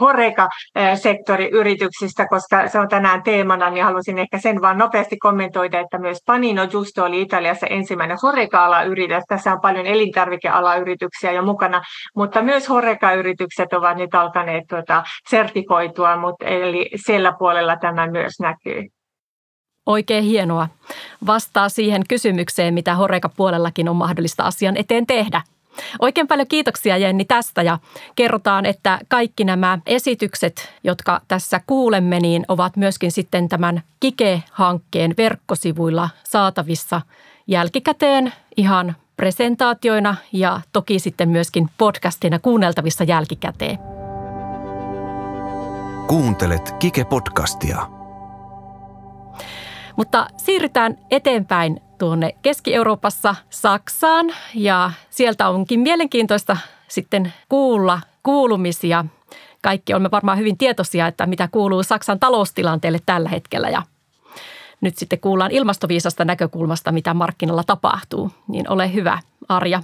Horeca-sektoriyrityksistä, 0.00 2.26
koska 2.28 2.68
se 2.68 2.78
on 2.78 2.88
tänään 2.88 3.22
teemana, 3.22 3.70
niin 3.70 3.84
halusin 3.84 4.18
ehkä 4.18 4.38
sen 4.38 4.62
vaan 4.62 4.78
nopeasti 4.78 5.16
kommentoida, 5.16 5.80
että 5.80 5.98
myös 5.98 6.18
Panino 6.26 6.62
Justo 6.72 7.04
oli 7.04 7.22
Italiassa 7.22 7.66
ensimmäinen 7.66 8.18
Horeca-alayritys. 8.22 9.22
Tässä 9.28 9.52
on 9.52 9.60
paljon 9.60 9.86
elintarvikealayrityksiä 9.86 11.32
jo 11.32 11.42
mukana, 11.42 11.82
mutta 12.16 12.42
myös 12.42 12.68
Horeca-yritykset 12.68 13.72
ovat 13.72 13.96
nyt 13.96 14.14
alkaneet 14.14 14.64
tuota, 14.68 15.04
sertifioitua, 15.28 16.16
mutta 16.16 16.44
eli 16.44 16.90
siellä 17.06 17.32
puolella 17.38 17.76
tämä 17.76 18.06
myös 18.06 18.32
näkyy. 18.40 18.82
Oikein 19.86 20.24
hienoa. 20.24 20.68
Vastaa 21.26 21.68
siihen 21.68 22.02
kysymykseen, 22.08 22.74
mitä 22.74 22.94
Horeca-puolellakin 22.94 23.88
on 23.88 23.96
mahdollista 23.96 24.42
asian 24.42 24.76
eteen 24.76 25.06
tehdä– 25.06 25.42
Oikein 25.98 26.28
paljon 26.28 26.48
kiitoksia 26.48 26.96
Jenni 26.96 27.24
tästä 27.24 27.62
ja 27.62 27.78
kerrotaan, 28.16 28.66
että 28.66 28.98
kaikki 29.08 29.44
nämä 29.44 29.78
esitykset, 29.86 30.74
jotka 30.84 31.20
tässä 31.28 31.60
kuulemme, 31.66 32.20
niin 32.20 32.44
ovat 32.48 32.76
myöskin 32.76 33.12
sitten 33.12 33.48
tämän 33.48 33.82
Kike-hankkeen 34.00 35.14
verkkosivuilla 35.16 36.08
saatavissa 36.24 37.00
jälkikäteen 37.46 38.32
ihan 38.56 38.96
presentaatioina 39.16 40.16
ja 40.32 40.60
toki 40.72 40.98
sitten 40.98 41.28
myöskin 41.28 41.68
podcastina 41.78 42.38
kuunneltavissa 42.38 43.04
jälkikäteen. 43.04 43.78
Kuuntelet 46.06 46.74
Kike-podcastia. 46.78 47.86
Mutta 49.96 50.26
siirrytään 50.36 50.96
eteenpäin 51.10 51.80
tuonne 51.98 52.34
Keski-Euroopassa 52.42 53.34
Saksaan 53.50 54.34
ja 54.54 54.90
sieltä 55.10 55.48
onkin 55.48 55.80
mielenkiintoista 55.80 56.56
sitten 56.88 57.32
kuulla 57.48 58.00
kuulumisia. 58.22 59.04
Kaikki 59.62 59.92
olemme 59.94 60.10
varmaan 60.10 60.38
hyvin 60.38 60.58
tietoisia, 60.58 61.06
että 61.06 61.26
mitä 61.26 61.48
kuuluu 61.52 61.82
Saksan 61.82 62.20
taloustilanteelle 62.20 62.98
tällä 63.06 63.28
hetkellä 63.28 63.68
ja 63.68 63.82
nyt 64.80 64.98
sitten 64.98 65.20
kuullaan 65.20 65.50
ilmastoviisasta 65.50 66.24
näkökulmasta, 66.24 66.92
mitä 66.92 67.14
markkinoilla 67.14 67.64
tapahtuu. 67.64 68.30
Niin 68.48 68.70
ole 68.70 68.92
hyvä, 68.92 69.18
Arja. 69.48 69.82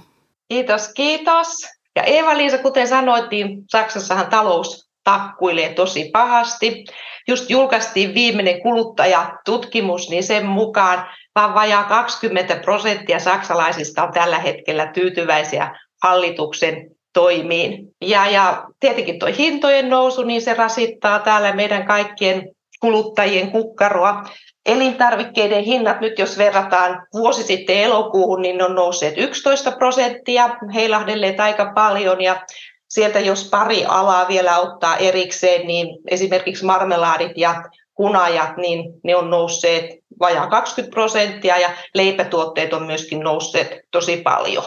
Kiitos, 0.49 0.93
kiitos. 0.93 1.47
Ja 1.95 2.03
Eeva-Liisa, 2.03 2.57
kuten 2.57 2.87
sanoittiin, 2.87 3.63
Saksassahan 3.69 4.27
talous 4.27 4.89
takkuilee 5.03 5.73
tosi 5.73 6.09
pahasti. 6.13 6.85
Just 7.27 7.49
julkaistiin 7.49 8.13
viimeinen 8.13 8.61
kuluttajatutkimus, 8.61 10.09
niin 10.09 10.23
sen 10.23 10.45
mukaan 10.45 11.05
vaan 11.35 11.53
vajaa 11.53 11.83
20 11.83 12.55
prosenttia 12.55 13.19
saksalaisista 13.19 14.03
on 14.03 14.13
tällä 14.13 14.39
hetkellä 14.39 14.85
tyytyväisiä 14.85 15.79
hallituksen 16.03 16.91
toimiin. 17.13 17.87
Ja, 18.01 18.29
ja 18.29 18.63
tietenkin 18.79 19.19
tuo 19.19 19.29
hintojen 19.37 19.89
nousu, 19.89 20.23
niin 20.23 20.41
se 20.41 20.53
rasittaa 20.53 21.19
täällä 21.19 21.53
meidän 21.53 21.85
kaikkien 21.85 22.49
kuluttajien 22.79 23.51
kukkaroa. 23.51 24.23
Elintarvikkeiden 24.65 25.63
hinnat 25.63 26.01
nyt, 26.01 26.19
jos 26.19 26.37
verrataan 26.37 27.07
vuosi 27.13 27.43
sitten 27.43 27.77
elokuuhun, 27.77 28.41
niin 28.41 28.63
on 28.63 28.75
nousseet 28.75 29.17
11 29.17 29.71
prosenttia, 29.71 30.49
heilahdelleet 30.73 31.39
aika 31.39 31.71
paljon 31.75 32.21
ja 32.21 32.45
sieltä 32.89 33.19
jos 33.19 33.49
pari 33.49 33.85
alaa 33.85 34.27
vielä 34.27 34.59
ottaa 34.59 34.97
erikseen, 34.97 35.67
niin 35.67 35.87
esimerkiksi 36.07 36.65
marmelaadit 36.65 37.31
ja 37.35 37.63
hunajat, 37.97 38.57
niin 38.57 38.93
ne 39.03 39.15
on 39.15 39.29
nousseet 39.29 39.85
vajaa 40.19 40.47
20 40.47 40.93
prosenttia 40.93 41.57
ja 41.57 41.69
leipätuotteet 41.93 42.73
on 42.73 42.85
myöskin 42.85 43.19
nousseet 43.19 43.79
tosi 43.91 44.17
paljon 44.17 44.63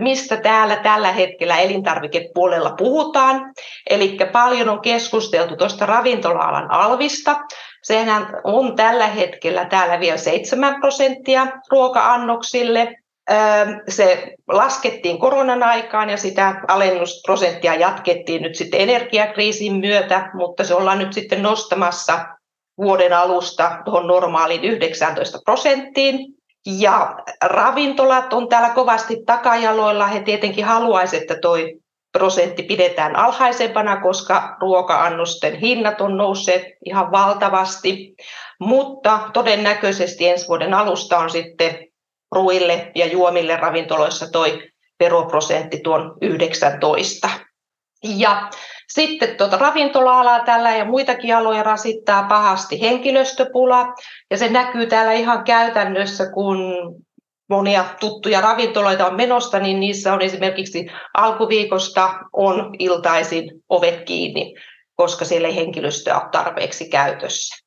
mistä 0.00 0.36
täällä 0.36 0.76
tällä 0.76 1.12
hetkellä 1.12 1.58
elintarvikepuolella 1.58 2.74
puhutaan. 2.78 3.52
Eli 3.90 4.18
paljon 4.32 4.68
on 4.68 4.80
keskusteltu 4.80 5.56
tuosta 5.56 5.86
ravintola-alan 5.86 6.70
alvista. 6.70 7.36
Sehän 7.82 8.26
on 8.44 8.76
tällä 8.76 9.06
hetkellä 9.06 9.64
täällä 9.64 10.00
vielä 10.00 10.16
7 10.16 10.80
prosenttia 10.80 11.46
ruoka-annoksille. 11.70 12.96
Se 13.88 14.34
laskettiin 14.48 15.18
koronan 15.18 15.62
aikaan 15.62 16.10
ja 16.10 16.16
sitä 16.16 16.60
alennusprosenttia 16.68 17.74
jatkettiin 17.74 18.42
nyt 18.42 18.54
sitten 18.54 18.80
energiakriisin 18.80 19.76
myötä, 19.76 20.30
mutta 20.34 20.64
se 20.64 20.74
ollaan 20.74 20.98
nyt 20.98 21.12
sitten 21.12 21.42
nostamassa 21.42 22.26
vuoden 22.82 23.12
alusta 23.12 23.78
tuohon 23.84 24.06
normaaliin 24.06 24.64
19 24.64 25.38
prosenttiin. 25.44 26.18
Ja 26.66 27.16
ravintolat 27.44 28.32
on 28.32 28.48
täällä 28.48 28.70
kovasti 28.70 29.16
takajaloilla. 29.26 30.06
He 30.06 30.20
tietenkin 30.20 30.64
haluaisivat, 30.64 31.22
että 31.22 31.34
tuo 31.42 31.56
prosentti 32.12 32.62
pidetään 32.62 33.16
alhaisempana, 33.16 34.00
koska 34.00 34.56
ruoka-annosten 34.60 35.54
hinnat 35.54 36.00
on 36.00 36.16
nousseet 36.16 36.62
ihan 36.84 37.12
valtavasti. 37.12 38.14
Mutta 38.60 39.20
todennäköisesti 39.32 40.28
ensi 40.28 40.48
vuoden 40.48 40.74
alusta 40.74 41.18
on 41.18 41.30
sitten 41.30 41.78
ruille 42.32 42.92
ja 42.94 43.06
juomille 43.06 43.56
ravintoloissa 43.56 44.30
toi 44.30 44.62
veroprosentti 45.00 45.80
tuon 45.84 46.18
19. 46.20 47.30
Ja 48.02 48.50
sitten 48.94 49.36
tuota 49.36 49.56
ravintola-alaa 49.56 50.44
tällä 50.44 50.76
ja 50.76 50.84
muitakin 50.84 51.36
aloja 51.36 51.62
rasittaa 51.62 52.22
pahasti 52.22 52.80
henkilöstöpula. 52.80 53.94
Ja 54.30 54.38
se 54.38 54.48
näkyy 54.48 54.86
täällä 54.86 55.12
ihan 55.12 55.44
käytännössä, 55.44 56.30
kun 56.34 56.58
monia 57.50 57.84
tuttuja 58.00 58.40
ravintoloita 58.40 59.06
on 59.06 59.16
menosta, 59.16 59.58
niin 59.58 59.80
niissä 59.80 60.12
on 60.12 60.22
esimerkiksi 60.22 60.86
alkuviikosta 61.14 62.14
on 62.32 62.74
iltaisin 62.78 63.50
ovet 63.68 64.04
kiinni, 64.04 64.54
koska 64.94 65.24
siellä 65.24 65.48
ei 65.48 65.56
henkilöstöä 65.56 66.20
ole 66.20 66.30
tarpeeksi 66.32 66.88
käytössä. 66.88 67.66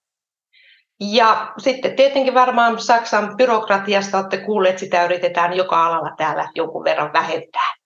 Ja 0.99 1.53
sitten 1.57 1.95
tietenkin 1.95 2.33
varmaan 2.33 2.79
Saksan 2.79 3.37
byrokratiasta 3.37 4.17
olette 4.17 4.37
kuulleet, 4.37 4.73
että 4.73 4.79
sitä 4.79 5.05
yritetään 5.05 5.53
joka 5.53 5.85
alalla 5.85 6.11
täällä 6.17 6.49
jonkun 6.55 6.83
verran 6.83 7.13
vähentää. 7.13 7.82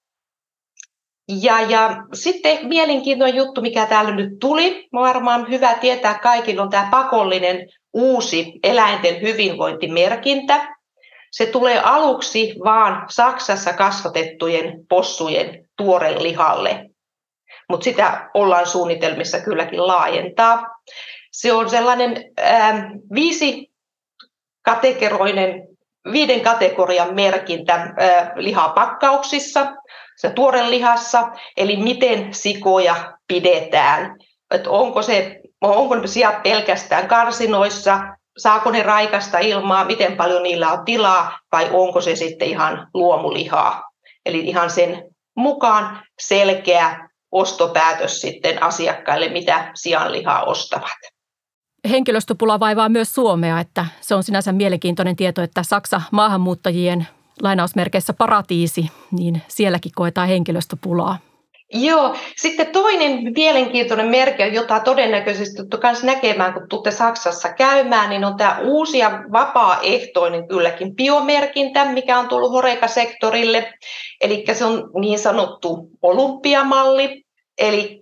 Ja, 1.30 1.62
ja 1.62 2.04
sitten 2.14 2.68
mielenkiintoinen 2.68 3.36
juttu, 3.36 3.62
mikä 3.62 3.86
täällä 3.86 4.12
nyt 4.12 4.40
tuli, 4.40 4.88
varmaan 4.94 5.50
hyvä 5.50 5.74
tietää 5.74 6.20
kaikille, 6.20 6.62
on 6.62 6.70
tämä 6.70 6.88
pakollinen 6.92 7.70
uusi 7.94 8.54
eläinten 8.64 9.22
hyvinvointimerkintä. 9.22 10.78
Se 11.32 11.46
tulee 11.46 11.80
aluksi 11.80 12.56
vaan 12.64 13.06
Saksassa 13.10 13.74
kasvatettujen 13.74 14.86
possujen 14.90 15.70
tuorelihalle, 15.78 16.90
mutta 17.70 17.84
sitä 17.84 18.30
ollaan 18.34 18.68
suunnitelmissa 18.68 19.40
kylläkin 19.40 19.88
laajentaa. 19.88 20.66
Se 21.32 21.54
on 21.54 21.70
sellainen 21.70 22.24
äh, 22.40 22.84
viisi 23.14 23.72
kategorinen, 24.62 25.68
viiden 26.12 26.42
kategorian 26.42 27.16
merkintä 27.16 27.74
äh, 27.74 28.32
lihapakkauksissa 28.36 29.68
se 30.18 30.30
tuoren 30.30 30.72
lihassa, 30.72 31.32
eli 31.58 31.78
miten 31.78 32.34
sikoja 32.34 33.18
pidetään. 33.28 34.16
Että 34.52 34.70
onko, 34.70 35.02
se, 35.02 35.40
onko 35.62 35.96
ne 35.96 36.08
sijat 36.08 36.44
pelkästään 36.44 37.08
karsinoissa, 37.08 38.00
saako 38.38 38.72
ne 38.72 38.84
raikasta 38.84 39.40
ilmaa, 39.40 39.86
miten 39.86 40.18
paljon 40.18 40.44
niillä 40.44 40.72
on 40.72 40.86
tilaa, 40.86 41.40
vai 41.52 41.70
onko 41.74 42.02
se 42.02 42.16
sitten 42.16 42.48
ihan 42.48 42.88
luomulihaa. 42.94 43.84
Eli 44.26 44.40
ihan 44.40 44.70
sen 44.70 45.04
mukaan 45.36 46.04
selkeä 46.20 47.10
ostopäätös 47.32 48.22
sitten 48.22 48.64
asiakkaille, 48.64 49.30
mitä 49.30 49.72
sianlihaa 49.76 50.44
ostavat. 50.44 50.98
Henkilöstöpula 51.90 52.60
vaivaa 52.60 52.90
myös 52.90 53.16
Suomea, 53.16 53.60
että 53.60 53.86
se 54.02 54.16
on 54.16 54.24
sinänsä 54.24 54.52
mielenkiintoinen 54.52 55.16
tieto, 55.16 55.42
että 55.42 55.64
Saksa 55.64 56.02
maahanmuuttajien 56.12 57.08
lainausmerkeissä 57.42 58.14
paratiisi, 58.14 58.92
niin 59.12 59.42
sielläkin 59.48 59.92
koetaan 59.96 60.28
henkilöstöpulaa. 60.28 61.18
Joo, 61.74 62.16
sitten 62.36 62.68
toinen 62.68 63.34
mielenkiintoinen 63.36 64.08
merkki, 64.08 64.44
jota 64.54 64.80
todennäköisesti 64.80 65.56
tulette 65.56 65.88
myös 65.88 66.04
näkemään, 66.04 66.54
kun 66.54 66.70
tulette 66.70 66.92
Saksassa 66.92 67.50
käymään, 67.54 68.10
niin 68.10 68.26
on 68.26 68.38
tämä 68.38 68.60
uusi 68.64 68.98
ja 68.98 69.24
vapaaehtoinen 69.32 70.48
kylläkin 70.48 70.96
biomerkintä, 70.96 71.86
mikä 71.86 72.20
on 72.20 72.28
tullut 72.28 72.52
Horeca-sektorille. 72.52 73.74
Eli 74.22 74.46
se 74.54 74.66
on 74.66 74.90
niin 75.02 75.20
sanottu 75.20 75.90
olympiamalli, 76.02 77.24
eli 77.58 78.02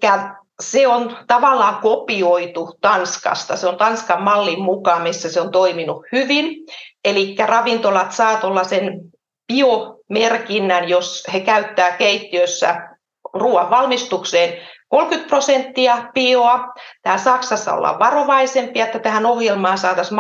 se 0.59 0.87
on 0.87 1.17
tavallaan 1.27 1.81
kopioitu 1.81 2.77
Tanskasta. 2.81 3.55
Se 3.55 3.67
on 3.67 3.77
Tanskan 3.77 4.23
mallin 4.23 4.61
mukaan, 4.61 5.01
missä 5.01 5.31
se 5.31 5.41
on 5.41 5.51
toiminut 5.51 6.05
hyvin. 6.11 6.65
Eli 7.05 7.35
ravintolat 7.45 8.11
saa 8.11 8.39
sen 8.63 9.01
biomerkinnän, 9.47 10.89
jos 10.89 11.23
he 11.34 11.39
käyttää 11.39 11.91
keittiössä 11.91 12.89
ruoan 13.34 13.69
valmistukseen 13.69 14.53
30 14.89 15.29
prosenttia 15.29 15.97
bioa. 16.13 16.73
Tää 17.01 17.17
Saksassa 17.17 17.73
ollaan 17.73 17.99
varovaisempia, 17.99 18.86
että 18.86 18.99
tähän 18.99 19.25
ohjelmaan 19.25 19.77
saataisiin 19.77 20.17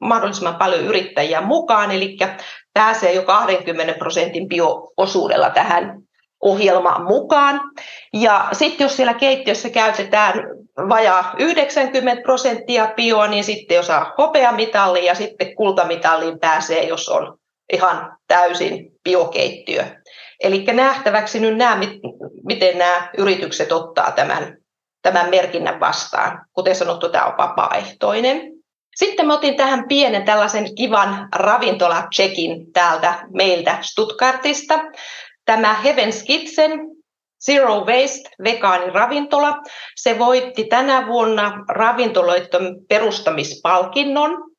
mahdollisimman 0.00 0.56
paljon 0.56 0.84
yrittäjiä 0.84 1.40
mukaan, 1.40 1.90
eli 1.90 2.16
pääsee 2.74 3.12
jo 3.12 3.22
20 3.22 3.94
prosentin 3.98 4.48
bio-osuudella 4.48 5.50
tähän 5.50 6.02
ohjelmaan 6.40 7.04
mukaan. 7.04 7.60
Ja 8.12 8.48
sitten 8.52 8.84
jos 8.84 8.96
siellä 8.96 9.14
keittiössä 9.14 9.70
käytetään 9.70 10.34
vajaa 10.88 11.34
90 11.38 12.22
prosenttia 12.22 12.92
bioa, 12.96 13.26
niin 13.26 13.44
sitten 13.44 13.74
jos 13.74 13.86
saa 13.86 14.14
hopeamitalli 14.18 15.04
ja 15.04 15.14
sitten 15.14 15.54
kultamitalliin 15.54 16.38
pääsee, 16.38 16.82
jos 16.82 17.08
on 17.08 17.38
ihan 17.72 18.16
täysin 18.28 18.92
biokeittiö. 19.04 19.84
Eli 20.40 20.64
nähtäväksi 20.72 21.40
nyt 21.40 21.56
nämä, 21.56 21.80
miten 22.44 22.78
nämä 22.78 23.10
yritykset 23.18 23.72
ottaa 23.72 24.12
tämän, 24.12 24.56
tämän 25.02 25.30
merkinnän 25.30 25.80
vastaan. 25.80 26.46
Kuten 26.52 26.74
sanottu, 26.74 27.08
tämä 27.08 27.24
on 27.24 27.38
vapaaehtoinen. 27.38 28.52
Sitten 28.96 29.26
mä 29.26 29.34
otin 29.34 29.56
tähän 29.56 29.88
pienen 29.88 30.24
tällaisen 30.24 30.74
kivan 30.74 31.28
ravintola-checkin 31.36 32.72
täältä 32.72 33.14
meiltä 33.32 33.78
Stuttgartista. 33.80 34.80
Tämä 35.44 35.76
Heaven's 35.84 36.26
Kitchen 36.26 36.70
Zero 37.46 37.84
Waste 37.84 38.30
vegaaniravintola. 38.44 39.58
Se 39.96 40.18
voitti 40.18 40.64
tänä 40.64 41.06
vuonna 41.06 41.64
ravintoloiden 41.68 42.76
perustamispalkinnon 42.88 44.51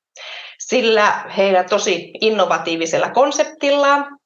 sillä 0.67 1.23
heidän 1.37 1.69
tosi 1.69 2.11
innovatiivisella 2.21 3.09
konseptillaan. 3.09 4.17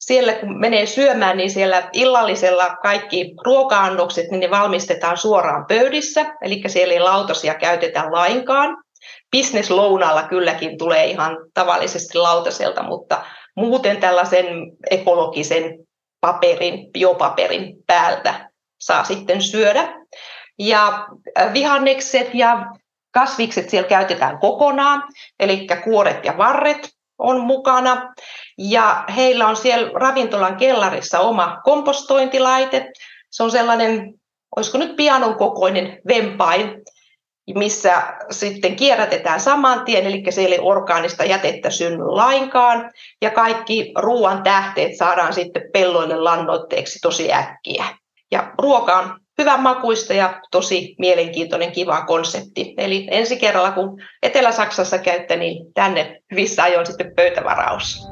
Siellä 0.00 0.32
kun 0.32 0.60
menee 0.60 0.86
syömään, 0.86 1.36
niin 1.36 1.50
siellä 1.50 1.88
illallisella 1.92 2.76
kaikki 2.76 3.34
ruoka-annokset, 3.44 4.30
niin 4.30 4.40
ne 4.40 4.50
valmistetaan 4.50 5.16
suoraan 5.16 5.66
pöydissä, 5.68 6.34
eli 6.42 6.62
siellä 6.66 6.94
ei 6.94 7.00
lautasia 7.00 7.54
käytetä 7.54 8.04
lainkaan. 8.10 8.76
Business 9.36 9.70
lounalla 9.70 10.22
kylläkin 10.22 10.78
tulee 10.78 11.06
ihan 11.06 11.36
tavallisesti 11.54 12.18
lautaselta, 12.18 12.82
mutta 12.82 13.24
muuten 13.56 13.96
tällaisen 13.96 14.46
ekologisen 14.90 15.78
paperin, 16.20 16.92
biopaperin 16.92 17.76
päältä 17.86 18.50
saa 18.80 19.04
sitten 19.04 19.42
syödä. 19.42 19.94
Ja 20.58 21.06
vihannekset 21.52 22.30
ja 22.34 22.66
Kasvikset 23.10 23.70
siellä 23.70 23.88
käytetään 23.88 24.38
kokonaan, 24.38 25.02
eli 25.40 25.66
kuoret 25.84 26.24
ja 26.24 26.38
varret. 26.38 26.98
on 27.18 27.40
mukana 27.40 28.14
ja 28.58 29.04
heillä 29.16 29.48
on 29.48 29.56
siellä 29.56 29.90
ravintolan 29.94 30.56
kellarissa 30.56 31.20
oma 31.20 31.60
kompostointilaite. 31.64 32.90
Se 33.30 33.42
on 33.42 33.50
sellainen, 33.50 34.14
olisiko 34.56 34.78
nyt 34.78 34.96
pianon 34.96 35.34
kokoinen 35.34 35.98
vempain, 36.08 36.82
missä 37.54 38.02
sitten 38.30 38.76
kierrätetään 38.76 39.40
saman 39.40 39.84
tien, 39.84 40.06
eli 40.06 40.22
se 40.30 40.40
ei 40.40 40.58
orgaanista 40.62 41.24
jätettä 41.24 41.70
synny 41.70 42.04
lainkaan, 42.06 42.90
ja 43.22 43.30
kaikki 43.30 43.92
ruoan 43.98 44.42
tähteet 44.42 44.96
saadaan 44.96 45.32
sitten 45.32 45.62
pelloille 45.72 46.16
lannoitteeksi 46.16 46.98
tosi 47.02 47.32
äkkiä. 47.32 47.84
Ja 48.30 48.52
ruoka 48.58 48.98
on 48.98 49.20
hyvän 49.38 49.60
makuista 49.60 50.14
ja 50.14 50.40
tosi 50.50 50.94
mielenkiintoinen, 50.98 51.72
kiva 51.72 52.00
konsepti. 52.00 52.74
Eli 52.78 53.08
ensi 53.10 53.36
kerralla, 53.36 53.72
kun 53.72 54.02
Etelä-Saksassa 54.22 54.98
käytte, 54.98 55.36
niin 55.36 55.72
tänne 55.74 56.20
hyvissä 56.30 56.62
ajoin 56.62 56.86
sitten 56.86 57.12
pöytävaraus. 57.16 58.08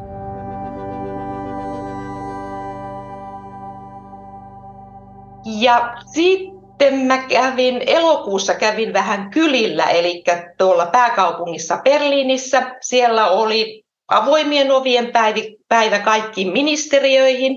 Ja 5.61 5.95
sitten 6.15 6.95
mä 6.95 7.19
kävin, 7.19 7.83
elokuussa 7.87 8.55
kävin 8.55 8.93
vähän 8.93 9.31
kylillä, 9.31 9.85
eli 9.85 10.25
tuolla 10.59 10.87
pääkaupungissa 10.87 11.77
Berliinissä. 11.85 12.77
Siellä 12.81 13.29
oli 13.29 13.83
avoimien 14.09 14.73
ovien 14.73 15.13
päivä, 15.13 15.41
päivä 15.69 15.99
kaikkiin 15.99 16.53
ministeriöihin. 16.53 17.57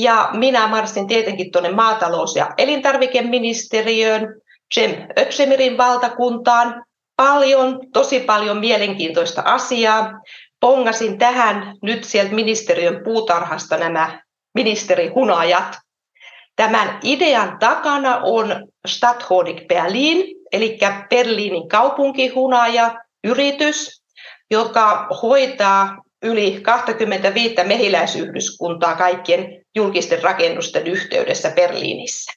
Ja 0.00 0.28
minä 0.32 0.66
marssin 0.66 1.06
tietenkin 1.06 1.50
tuonne 1.50 1.70
maatalous- 1.70 2.36
ja 2.36 2.50
elintarvikeministeriöön, 2.58 4.40
Jem 4.76 4.90
Ötsemirin 5.18 5.78
valtakuntaan. 5.78 6.84
Paljon, 7.16 7.78
tosi 7.92 8.20
paljon 8.20 8.58
mielenkiintoista 8.58 9.42
asiaa. 9.44 10.12
Pongasin 10.60 11.18
tähän 11.18 11.76
nyt 11.82 12.04
sieltä 12.04 12.34
ministeriön 12.34 13.04
puutarhasta 13.04 13.76
nämä 13.76 14.20
ministerihunajat. 14.54 15.78
Tämän 16.56 16.98
idean 17.02 17.58
takana 17.58 18.20
on 18.22 18.68
Stadthonig 18.86 19.66
Berlin, 19.68 20.36
eli 20.52 20.78
Berliinin 21.10 21.68
kaupunkihunaja, 21.68 22.94
yritys, 23.24 24.02
joka 24.50 25.08
hoitaa 25.22 25.96
yli 26.22 26.60
25 26.62 27.54
mehiläisyhdyskuntaa 27.64 28.96
kaikkien 28.96 29.64
julkisten 29.74 30.22
rakennusten 30.22 30.86
yhteydessä 30.86 31.50
Berliinissä. 31.50 32.32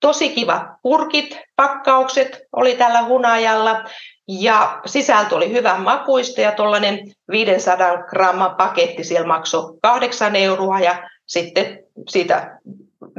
Tosi 0.00 0.28
kivat 0.28 0.62
purkit, 0.82 1.38
pakkaukset 1.56 2.40
oli 2.52 2.76
tällä 2.76 3.02
hunajalla 3.04 3.84
ja 4.28 4.80
sisältö 4.86 5.34
oli 5.34 5.52
hyvän 5.52 5.82
makuista 5.82 6.40
ja 6.40 6.52
tuollainen 6.52 6.98
500 7.30 8.02
gramman 8.02 8.56
paketti 8.56 9.04
siellä 9.04 9.26
maksoi 9.26 9.78
8 9.82 10.36
euroa 10.36 10.80
ja 10.80 11.08
sitten 11.26 11.78
siitä 12.08 12.58
4,5 13.04 13.10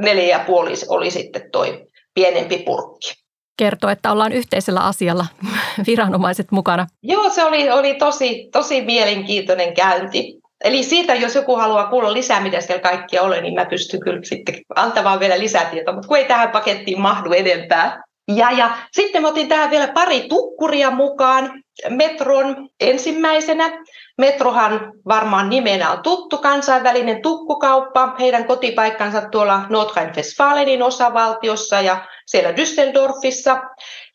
oli 0.88 1.10
sitten 1.10 1.50
toi 1.52 1.86
pienempi 2.14 2.58
purkki 2.58 3.21
kertoo, 3.56 3.90
että 3.90 4.12
ollaan 4.12 4.32
yhteisellä 4.32 4.80
asialla 4.80 5.26
viranomaiset 5.86 6.50
mukana. 6.50 6.86
Joo, 7.02 7.30
se 7.30 7.44
oli, 7.44 7.70
oli 7.70 7.94
tosi, 7.94 8.48
tosi 8.52 8.82
mielenkiintoinen 8.82 9.74
käynti. 9.74 10.42
Eli 10.64 10.82
siitä, 10.82 11.14
jos 11.14 11.34
joku 11.34 11.56
haluaa 11.56 11.86
kuulla 11.86 12.12
lisää, 12.12 12.40
mitä 12.40 12.60
siellä 12.60 12.82
kaikkia 12.82 13.22
ole, 13.22 13.40
niin 13.40 13.54
mä 13.54 13.64
pystyn 13.64 14.00
kyllä 14.00 14.20
sitten 14.22 14.54
antamaan 14.76 15.20
vielä 15.20 15.38
lisätietoa, 15.38 15.94
mutta 15.94 16.08
kun 16.08 16.16
ei 16.16 16.24
tähän 16.24 16.50
pakettiin 16.50 17.00
mahdu 17.00 17.32
enempää. 17.32 18.02
Ja, 18.28 18.50
ja 18.50 18.76
sitten 18.92 19.22
mä 19.22 19.28
otin 19.28 19.48
tähän 19.48 19.70
vielä 19.70 19.88
pari 19.88 20.20
tukkuria 20.28 20.90
mukaan. 20.90 21.62
Metron 21.88 22.68
ensimmäisenä. 22.80 23.84
Metrohan 24.18 24.92
varmaan 25.08 25.50
nimenä 25.50 25.90
on 25.90 26.02
tuttu 26.02 26.38
kansainvälinen 26.38 27.22
tukkukauppa. 27.22 28.14
Heidän 28.20 28.44
kotipaikkansa 28.44 29.22
tuolla 29.30 29.62
Nordrhein-Westfalenin 29.68 30.82
osavaltiossa 30.82 31.80
ja 31.80 32.06
siellä 32.26 32.50
Düsseldorfissa. 32.50 33.60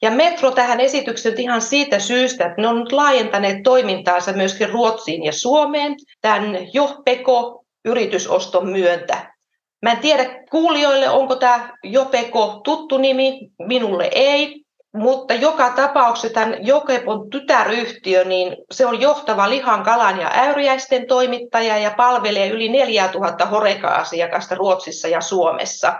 Ja 0.02 0.12
Metro 0.12 0.52
tähän 0.52 0.80
esitykseen 0.80 1.42
ihan 1.42 1.62
siitä 1.62 2.00
syystä, 2.00 2.46
että 2.46 2.62
ne 2.62 2.68
on 2.68 2.80
nyt 2.80 2.92
laajentaneet 2.92 3.64
toimintaansa 3.64 4.34
myöskin 4.34 4.70
Ruotsiin 4.70 5.24
ja 5.24 5.32
Suomeen 5.32 5.96
tämän 6.22 6.58
Johpeko 6.74 7.66
yritysoston 7.86 8.70
myöntä. 8.70 9.34
Mä 9.82 9.92
en 9.92 9.98
tiedä 9.98 10.44
kuulijoille, 10.52 11.10
onko 11.10 11.36
tämä 11.36 11.70
Jopeko 11.84 12.62
tuttu 12.64 12.98
nimi, 12.98 13.40
minulle 13.60 14.10
ei, 14.16 14.66
mutta 14.98 15.34
joka 15.34 15.70
tapauksessa 15.70 16.34
tämän 16.34 16.66
Jokepon 16.66 17.30
tytäryhtiö, 17.30 18.24
niin 18.24 18.58
se 18.72 18.86
on 18.86 19.02
johtava 19.02 19.50
lihan, 19.50 19.84
kalan 19.84 20.20
ja 20.20 20.32
äyriäisten 20.34 21.08
toimittaja 21.08 21.78
ja 21.78 21.94
palvelee 21.98 22.50
yli 22.50 22.70
4000 22.70 23.46
horeka-asiakasta 23.46 24.56
Ruotsissa 24.56 25.08
ja 25.08 25.22
Suomessa. 25.22 25.94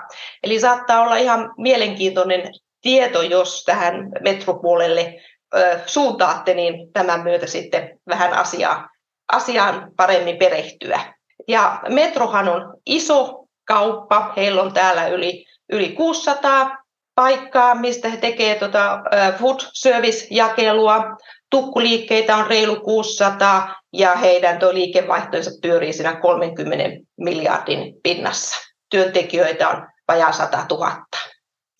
Eli 0.44 0.60
saattaa 0.60 1.02
olla 1.02 1.16
ihan 1.16 1.54
mielenkiintoinen 1.58 2.42
tieto, 2.82 3.22
jos 3.22 3.64
tähän 3.64 4.10
metropuolelle 4.22 5.16
ö, 5.56 5.80
suuntaatte, 5.86 6.54
niin 6.54 6.94
tämän 6.94 7.24
myötä 7.24 7.48
sitten 7.48 8.00
vähän 8.10 8.34
asiaa, 8.34 8.90
asiaan 9.32 9.92
paremmin 9.98 10.38
perehtyä. 10.38 11.00
Ja 11.48 11.80
Metrohan 11.90 12.50
on 12.50 12.74
iso 12.86 13.46
kauppa, 13.68 14.34
heillä 14.38 14.62
on 14.62 14.74
täällä 14.74 15.08
yli, 15.08 15.46
yli 15.72 15.90
600 15.90 16.87
paikkaa, 17.18 17.76
mistä 17.76 18.10
he 18.10 18.18
tekevät 18.18 18.60
tota, 18.60 19.00
food 19.40 19.60
service-jakelua. 19.74 21.04
Tukkuliikkeitä 21.50 22.36
on 22.36 22.48
reilu 22.48 22.76
600 22.76 23.76
ja 23.94 24.16
heidän 24.16 24.60
tuo 24.60 24.74
liikevaihtoinsa 24.74 25.52
pyörii 25.62 25.94
siinä 25.94 26.16
30 26.16 26.86
miljardin 27.18 27.94
pinnassa. 28.04 28.56
Työntekijöitä 28.90 29.70
on 29.70 29.88
vajaa 30.08 30.32
100 30.32 30.66
000. 30.72 30.92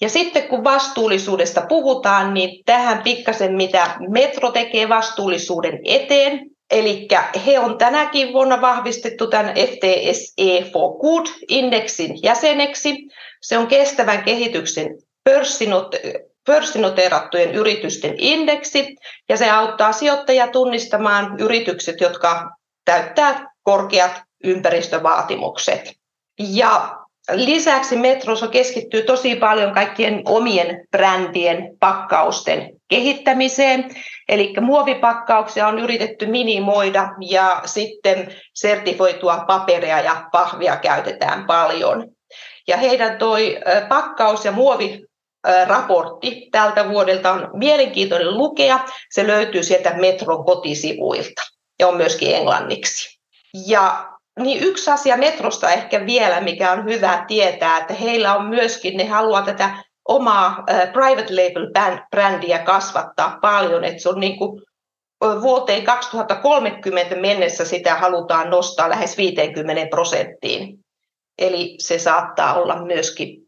Ja 0.02 0.10
sitten 0.10 0.48
kun 0.48 0.64
vastuullisuudesta 0.64 1.62
puhutaan, 1.70 2.34
niin 2.34 2.64
tähän 2.66 3.04
pikkasen 3.04 3.56
mitä 3.56 3.96
Metro 4.10 4.52
tekee 4.52 4.90
vastuullisuuden 4.90 5.80
eteen. 5.86 6.50
Eli 6.72 7.08
he 7.46 7.60
on 7.60 7.78
tänäkin 7.78 8.34
vuonna 8.34 8.62
vahvistettu 8.62 9.28
tämän 9.28 9.54
FTSE 9.56 10.72
for 10.74 10.92
Good-indeksin 11.02 12.20
jäseneksi. 12.24 12.96
Se 13.42 13.58
on 13.58 13.68
kestävän 13.68 14.24
kehityksen 14.24 14.88
pörssinoteerattujen 16.46 17.56
yritysten 17.56 18.14
indeksi, 18.18 18.96
ja 19.30 19.38
se 19.38 19.50
auttaa 19.50 19.92
sijoittajia 19.92 20.48
tunnistamaan 20.48 21.40
yritykset, 21.40 22.02
jotka 22.02 22.50
täyttää 22.86 23.46
korkeat 23.64 24.22
ympäristövaatimukset. 24.44 25.94
Ja 26.40 26.98
lisäksi 27.32 27.96
Metroso 27.96 28.48
keskittyy 28.48 29.04
tosi 29.04 29.36
paljon 29.36 29.74
kaikkien 29.74 30.22
omien 30.26 30.88
brändien 30.92 31.78
pakkausten 31.80 32.70
kehittämiseen. 32.88 33.90
Eli 34.30 34.54
muovipakkauksia 34.62 35.68
on 35.68 35.80
yritetty 35.80 36.26
minimoida 36.26 37.10
ja 37.30 37.62
sitten 37.66 38.36
sertifoitua 38.54 39.44
paperia 39.48 40.02
ja 40.02 40.26
pahvia 40.32 40.76
käytetään 40.76 41.46
paljon. 41.46 42.08
Ja 42.68 42.78
heidän 42.78 43.18
toi 43.18 43.60
pakkaus- 43.90 44.46
ja 44.46 44.52
muovi 44.52 45.08
raportti 45.68 46.50
tältä 46.52 46.90
vuodelta 46.90 47.32
on 47.32 47.50
mielenkiintoinen 47.54 48.38
lukea. 48.38 48.80
Se 49.12 49.28
löytyy 49.28 49.64
sieltä 49.64 49.94
Metron 49.94 50.46
kotisivuilta 50.46 51.42
ja 51.80 51.88
on 51.88 51.98
myöskin 51.98 52.36
englanniksi. 52.36 53.20
Ja 53.68 54.10
niin 54.40 54.64
yksi 54.64 54.92
asia 54.92 55.18
Metrosta 55.18 55.72
ehkä 55.72 56.06
vielä, 56.06 56.42
mikä 56.42 56.72
on 56.72 56.86
hyvä 56.86 57.26
tietää, 57.28 57.78
että 57.78 57.94
heillä 57.94 58.36
on 58.36 58.46
myöskin, 58.46 58.98
ne 58.98 59.06
haluaa 59.06 59.42
tätä 59.42 59.84
omaa 60.08 60.64
private 60.94 61.34
label-brändiä 61.34 62.60
kasvattaa 62.60 63.38
paljon, 63.42 63.84
että 63.84 64.02
se 64.02 64.10
on 64.10 64.20
niin 64.20 64.38
kuin 64.38 64.62
vuoteen 65.42 65.84
2030 65.84 67.16
mennessä 67.16 67.66
sitä 67.66 67.96
halutaan 67.96 68.50
nostaa 68.50 68.90
lähes 68.90 69.18
50 69.18 69.88
prosenttiin. 69.90 70.80
Eli 71.38 71.76
se 71.80 72.00
saattaa 72.00 72.54
olla 72.54 72.86
myöskin 72.86 73.47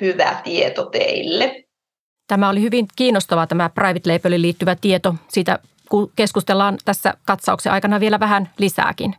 hyvä 0.00 0.40
tieto 0.44 0.84
teille. 0.84 1.64
Tämä 2.26 2.48
oli 2.48 2.60
hyvin 2.60 2.86
kiinnostava 2.96 3.46
tämä 3.46 3.68
private 3.68 4.12
labeliin 4.12 4.42
liittyvä 4.42 4.76
tieto. 4.80 5.14
Siitä 5.28 5.58
keskustellaan 6.16 6.78
tässä 6.84 7.14
katsauksen 7.26 7.72
aikana 7.72 8.00
vielä 8.00 8.20
vähän 8.20 8.50
lisääkin. 8.58 9.14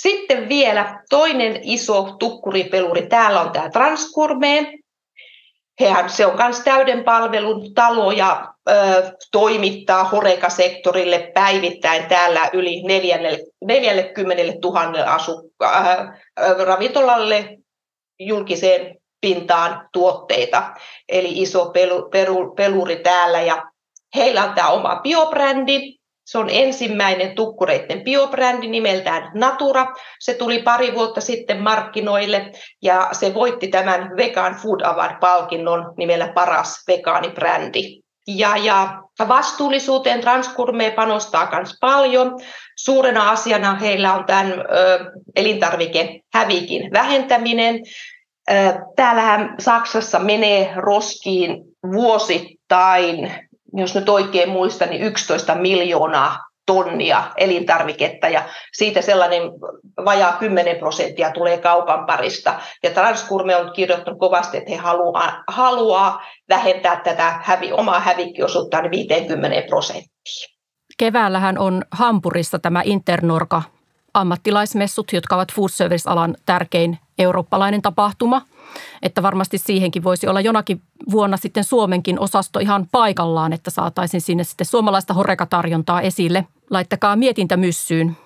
Sitten 0.00 0.48
vielä 0.48 1.02
toinen 1.10 1.60
iso 1.62 2.16
tukkuripeluri. 2.18 3.06
Täällä 3.06 3.40
on 3.40 3.52
tämä 3.52 3.70
Transgourmet. 3.70 4.68
Hehän, 5.80 6.10
se 6.10 6.26
on 6.26 6.36
myös 6.36 6.60
täyden 6.60 7.04
palvelun 7.04 7.74
talo 7.74 8.12
ja 8.12 8.54
ö, 8.70 8.72
toimittaa 9.32 10.04
Horeka-sektorille 10.04 11.30
päivittäin 11.34 12.06
täällä 12.08 12.50
yli 12.52 12.82
40 13.64 14.42
000 14.62 15.16
asukka- 15.16 15.76
äh, 15.76 16.08
ravintolalle 16.66 17.58
julkiseen 18.18 18.99
pintaan 19.20 19.88
tuotteita. 19.92 20.74
Eli 21.08 21.42
iso 21.42 21.70
pelu, 21.70 22.08
peru, 22.10 22.54
peluri 22.54 22.96
täällä 22.96 23.40
ja 23.40 23.62
heillä 24.16 24.44
on 24.44 24.54
tämä 24.54 24.68
oma 24.68 24.96
biobrändi. 24.96 26.00
Se 26.24 26.38
on 26.38 26.48
ensimmäinen 26.50 27.34
tukkureiden 27.34 28.04
biobrändi 28.04 28.68
nimeltään 28.68 29.30
Natura. 29.34 29.86
Se 30.20 30.34
tuli 30.34 30.62
pari 30.62 30.94
vuotta 30.94 31.20
sitten 31.20 31.62
markkinoille 31.62 32.50
ja 32.82 33.08
se 33.12 33.34
voitti 33.34 33.68
tämän 33.68 34.16
Vegan 34.16 34.54
Food 34.54 34.80
Award-palkinnon 34.80 35.94
nimellä 35.96 36.32
paras 36.34 36.84
vegaanibrändi. 36.88 38.00
Ja, 38.26 38.56
ja 38.56 39.02
vastuullisuuteen 39.28 40.20
Transgourmet 40.20 40.94
panostaa 40.94 41.48
myös 41.52 41.76
paljon. 41.80 42.40
Suurena 42.76 43.30
asiana 43.30 43.74
heillä 43.74 44.14
on 44.14 44.24
tämän 44.24 44.52
ö, 44.52 45.04
elintarvikehävikin 45.36 46.92
vähentäminen. 46.92 47.80
Täällähän 48.96 49.54
Saksassa 49.58 50.18
menee 50.18 50.72
roskiin 50.76 51.64
vuosittain, 51.92 53.32
jos 53.72 53.94
nyt 53.94 54.08
oikein 54.08 54.48
muistan, 54.48 54.90
niin 54.90 55.02
11 55.02 55.54
miljoonaa 55.54 56.38
tonnia 56.66 57.22
elintarviketta 57.36 58.28
ja 58.28 58.42
siitä 58.72 59.02
sellainen 59.02 59.42
vajaa 60.04 60.32
10 60.32 60.76
prosenttia 60.76 61.32
tulee 61.32 61.58
kaupan 61.58 62.06
parista. 62.06 62.60
Ja 62.82 62.90
Transkurme 62.90 63.56
on 63.56 63.72
kirjoittanut 63.72 64.20
kovasti, 64.20 64.56
että 64.56 64.70
he 64.70 64.76
haluaa, 64.76 65.44
haluaa 65.48 66.22
vähentää 66.48 67.00
tätä 67.04 67.40
hävi, 67.42 67.72
omaa 67.72 68.00
hävikkiosuuttaan 68.00 68.90
50 68.90 69.68
prosenttiin. 69.68 70.50
Keväällähän 70.98 71.58
on 71.58 71.82
Hampurissa 71.92 72.58
tämä 72.58 72.82
Internorka 72.84 73.62
ammattilaismessut, 74.14 75.12
jotka 75.12 75.34
ovat 75.34 75.52
food 75.52 75.68
service-alan 75.68 76.36
tärkein 76.46 76.98
eurooppalainen 77.18 77.82
tapahtuma. 77.82 78.42
Että 79.02 79.22
varmasti 79.22 79.58
siihenkin 79.58 80.04
voisi 80.04 80.28
olla 80.28 80.40
jonakin 80.40 80.82
vuonna 81.10 81.36
sitten 81.36 81.64
Suomenkin 81.64 82.20
osasto 82.20 82.58
ihan 82.58 82.86
paikallaan, 82.92 83.52
että 83.52 83.70
saataisiin 83.70 84.20
sinne 84.20 84.44
sitten 84.44 84.66
suomalaista 84.66 85.14
horekatarjontaa 85.14 86.00
esille. 86.00 86.46
Laittakaa 86.70 87.16
mietintä 87.16 87.56
myssyyn. 87.56 88.16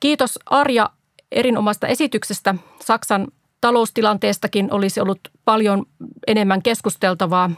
Kiitos 0.00 0.38
Arja 0.46 0.90
erinomaista 1.32 1.86
esityksestä. 1.86 2.54
Saksan 2.80 3.28
taloustilanteestakin 3.60 4.72
olisi 4.72 5.00
ollut 5.00 5.20
paljon 5.44 5.86
enemmän 6.26 6.62
keskusteltavaa. 6.62 7.50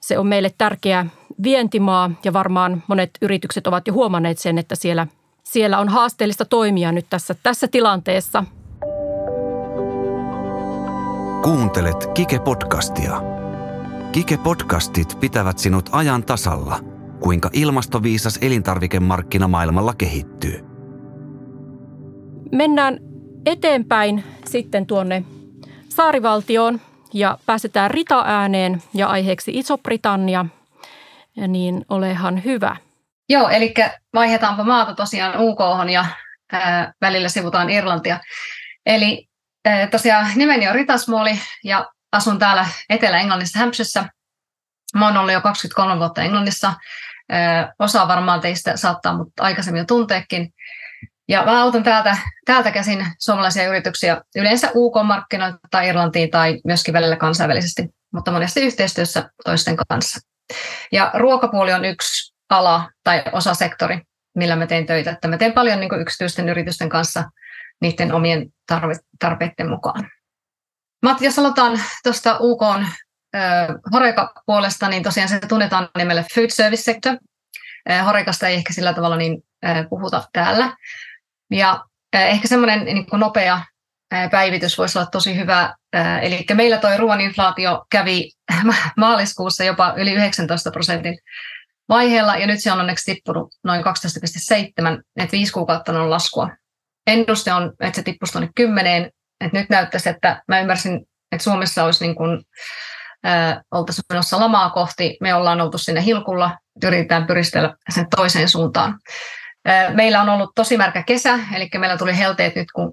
Se 0.00 0.18
on 0.18 0.26
meille 0.26 0.50
tärkeä 0.58 1.06
vientimaa 1.42 2.10
ja 2.24 2.32
varmaan 2.32 2.82
monet 2.86 3.10
yritykset 3.22 3.66
ovat 3.66 3.86
jo 3.86 3.92
huomanneet 3.92 4.38
sen, 4.38 4.58
että 4.58 4.74
siellä, 4.74 5.06
siellä 5.46 5.78
on 5.78 5.88
haasteellista 5.88 6.44
toimia 6.44 6.92
nyt 6.92 7.06
tässä, 7.10 7.34
tässä 7.42 7.68
tilanteessa. 7.68 8.44
Kuuntelet 11.42 12.06
Kike-podcastia. 12.14 13.22
Kike-podcastit 14.12 15.18
pitävät 15.20 15.58
sinut 15.58 15.88
ajan 15.92 16.24
tasalla, 16.24 16.78
kuinka 17.20 17.50
ilmastoviisas 17.52 18.38
elintarvikemarkkina 18.42 19.48
maailmalla 19.48 19.94
kehittyy. 19.94 20.64
Mennään 22.52 22.98
eteenpäin 23.46 24.24
sitten 24.46 24.86
tuonne 24.86 25.24
saarivaltioon 25.88 26.80
ja 27.12 27.38
pääsetään 27.46 27.90
Rita-ääneen 27.90 28.82
ja 28.94 29.06
aiheeksi 29.06 29.50
Iso-Britannia, 29.54 30.46
ja 31.36 31.48
niin 31.48 31.84
olehan 31.88 32.44
hyvä. 32.44 32.76
Joo, 33.28 33.48
eli 33.48 33.74
vaihdetaanpa 34.14 34.64
maata 34.64 34.94
tosiaan 34.94 35.34
UK 35.38 35.58
ja 35.92 36.04
ää, 36.52 36.92
välillä 37.00 37.28
sivutaan 37.28 37.70
Irlantia. 37.70 38.20
Eli 38.86 39.28
ää, 39.64 39.86
tosiaan 39.86 40.30
nimeni 40.34 40.68
on 40.68 40.74
Rita 40.74 40.98
Smoli 40.98 41.40
ja 41.64 41.86
asun 42.12 42.38
täällä 42.38 42.66
Etelä-Englannissa 42.90 43.58
Hampshireissa. 43.58 44.04
Mä 44.94 45.06
oon 45.06 45.16
ollut 45.16 45.32
jo 45.32 45.40
23 45.40 45.98
vuotta 45.98 46.22
Englannissa. 46.22 46.74
Ää, 47.30 47.72
osa 47.78 48.08
varmaan 48.08 48.40
teistä 48.40 48.76
saattaa 48.76 49.16
mut 49.16 49.28
aikaisemmin 49.40 49.80
jo 49.80 49.84
tunteekin. 49.84 50.52
Ja 51.28 51.44
mä 51.44 51.62
autan 51.62 51.82
täältä, 51.82 52.16
täältä 52.44 52.70
käsin 52.70 53.06
suomalaisia 53.18 53.68
yrityksiä 53.68 54.22
yleensä 54.36 54.70
UK-markkinoilta 54.74 55.58
tai 55.70 55.88
Irlantiin 55.88 56.30
tai 56.30 56.60
myöskin 56.64 56.94
välillä 56.94 57.16
kansainvälisesti, 57.16 57.88
mutta 58.12 58.30
monesti 58.30 58.60
yhteistyössä 58.60 59.30
toisten 59.44 59.76
kanssa. 59.88 60.20
Ja 60.92 61.10
ruokapuoli 61.14 61.72
on 61.72 61.84
yksi 61.84 62.35
ala 62.48 62.90
tai 63.04 63.22
osasektori, 63.32 64.00
millä 64.34 64.56
mä 64.56 64.66
teen 64.66 64.86
töitä. 64.86 65.10
Että 65.10 65.28
mä 65.28 65.38
teen 65.38 65.52
paljon 65.52 65.80
niin 65.80 66.00
yksityisten 66.00 66.48
yritysten 66.48 66.88
kanssa 66.88 67.24
niiden 67.80 68.12
omien 68.12 68.46
tarve, 68.66 68.94
tarpeiden 69.18 69.68
mukaan. 69.68 70.10
Matti, 71.02 71.24
jos 71.24 71.38
aloitetaan 71.38 71.80
tuosta 72.02 72.36
UK 72.40 72.60
Horeka-puolesta, 73.92 74.88
niin 74.88 75.02
tosiaan 75.02 75.28
se 75.28 75.40
tunnetaan 75.48 75.88
nimellä 75.98 76.24
Food 76.34 76.50
Service 76.50 76.82
Sector. 76.82 77.16
Horekasta 78.04 78.48
ei 78.48 78.54
ehkä 78.54 78.72
sillä 78.72 78.94
tavalla 78.94 79.16
niin 79.16 79.44
puhuta 79.90 80.22
täällä. 80.32 80.76
Ja 81.50 81.84
ehkä 82.12 82.48
semmoinen 82.48 82.84
niin 82.84 83.06
nopea 83.12 83.60
päivitys 84.30 84.78
voisi 84.78 84.98
olla 84.98 85.10
tosi 85.10 85.36
hyvä. 85.36 85.74
Eli 86.22 86.44
meillä 86.54 86.78
tuo 86.78 86.96
ruoan 86.96 87.20
inflaatio 87.20 87.86
kävi 87.90 88.30
maaliskuussa 88.96 89.64
jopa 89.64 89.94
yli 89.96 90.12
19 90.12 90.70
prosentin 90.70 91.18
vaiheella, 91.88 92.36
ja 92.36 92.46
nyt 92.46 92.62
se 92.62 92.72
on 92.72 92.80
onneksi 92.80 93.12
tippunut 93.12 93.54
noin 93.64 93.84
12,7, 93.84 95.02
että 95.16 95.32
viisi 95.32 95.52
kuukautta 95.52 95.92
on 95.92 96.10
laskua. 96.10 96.50
Ennuste 97.06 97.52
on, 97.52 97.72
että 97.80 97.96
se 97.96 98.02
tippuisi 98.02 98.32
tuonne 98.32 98.50
10, 98.54 99.10
että 99.40 99.58
nyt 99.58 99.70
näyttäisi, 99.70 100.08
että 100.08 100.42
mä 100.48 100.60
ymmärsin, 100.60 101.00
että 101.32 101.44
Suomessa 101.44 101.84
olisi 101.84 102.04
niin 102.04 102.16
kuin, 102.16 102.44
äh, 103.26 103.56
oltaisiin 103.70 104.04
menossa 104.08 104.40
lamaa 104.40 104.70
kohti, 104.70 105.16
me 105.20 105.34
ollaan 105.34 105.60
oltu 105.60 105.78
sinne 105.78 106.04
hilkulla, 106.04 106.58
yritetään 106.84 107.26
pyristellä 107.26 107.74
sen 107.94 108.06
toiseen 108.16 108.48
suuntaan. 108.48 108.98
Meillä 109.94 110.22
on 110.22 110.28
ollut 110.28 110.50
tosi 110.54 110.76
märkä 110.76 111.02
kesä, 111.02 111.38
eli 111.54 111.68
meillä 111.78 111.96
tuli 111.96 112.18
helteet 112.18 112.56
nyt, 112.56 112.68
kun 112.74 112.92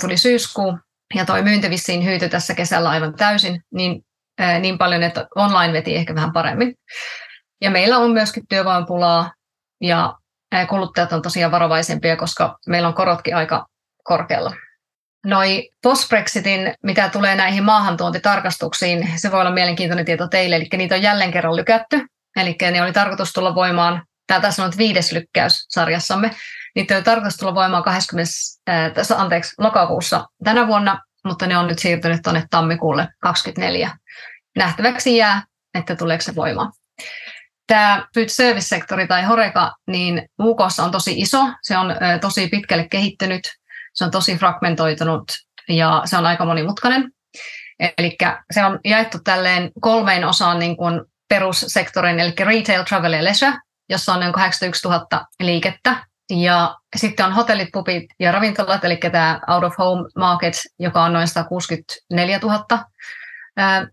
tuli 0.00 0.16
syyskuu, 0.16 0.78
ja 1.14 1.24
toi 1.24 1.42
myynti 1.42 1.70
vissiin 1.70 2.04
hyytyi 2.04 2.28
tässä 2.28 2.54
kesällä 2.54 2.90
aivan 2.90 3.14
täysin, 3.14 3.60
niin, 3.74 4.02
niin 4.60 4.78
paljon, 4.78 5.02
että 5.02 5.26
online 5.36 5.72
veti 5.72 5.96
ehkä 5.96 6.14
vähän 6.14 6.32
paremmin. 6.32 6.74
Ja 7.60 7.70
meillä 7.70 7.98
on 7.98 8.10
myöskin 8.10 8.46
työvoimapulaa, 8.48 9.32
ja 9.80 10.14
kuluttajat 10.68 11.12
on 11.12 11.22
tosiaan 11.22 11.52
varovaisempia, 11.52 12.16
koska 12.16 12.58
meillä 12.66 12.88
on 12.88 12.94
korotkin 12.94 13.36
aika 13.36 13.66
korkealla. 14.04 14.52
Noi 15.26 15.70
post-Brexitin, 15.82 16.74
mitä 16.82 17.08
tulee 17.08 17.34
näihin 17.34 17.64
maahantuontitarkastuksiin, 17.64 19.08
se 19.16 19.32
voi 19.32 19.40
olla 19.40 19.50
mielenkiintoinen 19.50 20.04
tieto 20.04 20.28
teille, 20.28 20.56
eli 20.56 20.68
niitä 20.76 20.94
on 20.94 21.02
jälleen 21.02 21.30
kerran 21.30 21.56
lykätty. 21.56 22.06
Eli 22.36 22.56
ne 22.70 22.82
oli 22.82 22.92
tarkoitus 22.92 23.32
tulla 23.32 23.54
voimaan 23.54 24.02
tämä 24.28 24.40
tässä 24.40 24.64
on 24.64 24.72
viides 24.78 25.12
lykkäys 25.12 25.66
sarjassamme. 25.68 26.30
Niitä 26.74 26.96
on 26.96 27.04
tarkoitus 27.04 27.36
tulla 27.36 27.54
voimaan 27.54 27.82
20, 27.82 28.32
äh, 28.70 28.92
tässä, 28.92 29.20
anteeksi, 29.20 29.54
lokakuussa 29.58 30.26
tänä 30.44 30.66
vuonna, 30.66 31.00
mutta 31.24 31.46
ne 31.46 31.58
on 31.58 31.66
nyt 31.66 31.78
siirtynyt 31.78 32.22
tuonne 32.22 32.44
tammikuulle 32.50 33.08
24. 33.20 33.98
Nähtäväksi 34.56 35.16
jää, 35.16 35.42
että 35.74 35.96
tuleeko 35.96 36.22
se 36.22 36.34
voimaan. 36.34 36.72
Tämä 37.68 38.06
food 38.14 38.28
service-sektori 38.28 39.06
tai 39.06 39.24
Horeka, 39.24 39.72
niin 39.86 40.28
UK 40.40 40.60
on 40.84 40.90
tosi 40.90 41.20
iso, 41.20 41.48
se 41.62 41.76
on 41.76 41.94
tosi 42.20 42.48
pitkälle 42.48 42.88
kehittynyt, 42.90 43.40
se 43.94 44.04
on 44.04 44.10
tosi 44.10 44.36
fragmentoitunut 44.36 45.32
ja 45.68 46.02
se 46.04 46.16
on 46.16 46.26
aika 46.26 46.44
monimutkainen. 46.44 47.10
Eli 47.98 48.16
se 48.50 48.64
on 48.64 48.78
jaettu 48.84 49.18
tälleen 49.24 49.70
kolmeen 49.80 50.24
osaan 50.24 50.58
niin 50.58 50.76
kuin 50.76 51.00
perussektorin, 51.28 52.20
eli 52.20 52.34
retail, 52.38 52.82
travel 52.82 53.12
ja 53.12 53.24
leisure, 53.24 53.52
jossa 53.88 54.14
on 54.14 54.20
noin 54.20 54.32
81 54.32 54.88
000 54.88 55.26
liikettä. 55.40 55.96
Ja 56.30 56.76
sitten 56.96 57.26
on 57.26 57.32
hotellit, 57.32 57.68
pupit 57.72 58.04
ja 58.20 58.32
ravintolat, 58.32 58.84
eli 58.84 58.96
tämä 58.96 59.40
out 59.48 59.64
of 59.64 59.74
home 59.78 60.08
market, 60.16 60.54
joka 60.78 61.02
on 61.02 61.12
noin 61.12 61.28
164 61.28 62.38
000. 62.42 62.84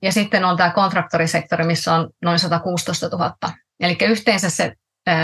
Ja 0.02 0.12
sitten 0.12 0.46
on 0.46 0.58
tämä 0.58 0.70
kontraktorisektori, 0.70 1.66
missä 1.66 1.94
on 1.94 2.10
noin 2.22 2.40
116 2.40 3.08
000. 3.08 3.36
Eli 3.80 3.98
yhteensä 4.02 4.50
se, 4.50 4.74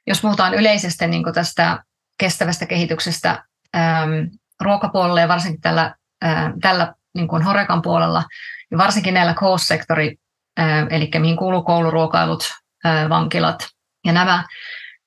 jos 0.08 0.22
puhutaan 0.22 0.54
yleisesti 0.54 1.08
niin 1.08 1.24
kuin 1.24 1.34
tästä 1.34 1.84
kestävästä 2.20 2.66
kehityksestä 2.66 3.44
äm, 3.76 4.30
ruokapuolella 4.62 5.22
ja 5.22 5.28
varsinkin 5.28 5.62
tällä, 5.62 5.96
ää, 6.22 6.54
tällä 6.62 6.94
niin 7.16 7.28
kuin 7.28 7.44
Horekan 7.44 7.82
puolella, 7.82 8.24
ja 8.72 8.78
varsinkin 8.78 9.14
näillä 9.14 9.34
coast-sektori, 9.34 10.16
ää, 10.58 10.88
eli 10.90 11.10
mihin 11.20 11.38
kuuluu 11.38 11.64
kouluruokailut, 11.64 12.44
ää, 12.84 13.10
vankilat 13.10 13.68
ja 14.06 14.14
nämä, 14.14 14.46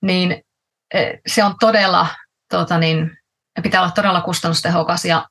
niin 0.02 0.42
ää, 0.94 1.00
se 1.26 1.44
on 1.44 1.54
todella, 1.60 2.06
tota 2.50 2.78
niin, 2.78 3.10
pitää 3.62 3.80
olla 3.80 3.90
todella 3.90 4.20
kustannustehokas 4.20 5.04
ja, 5.04 5.26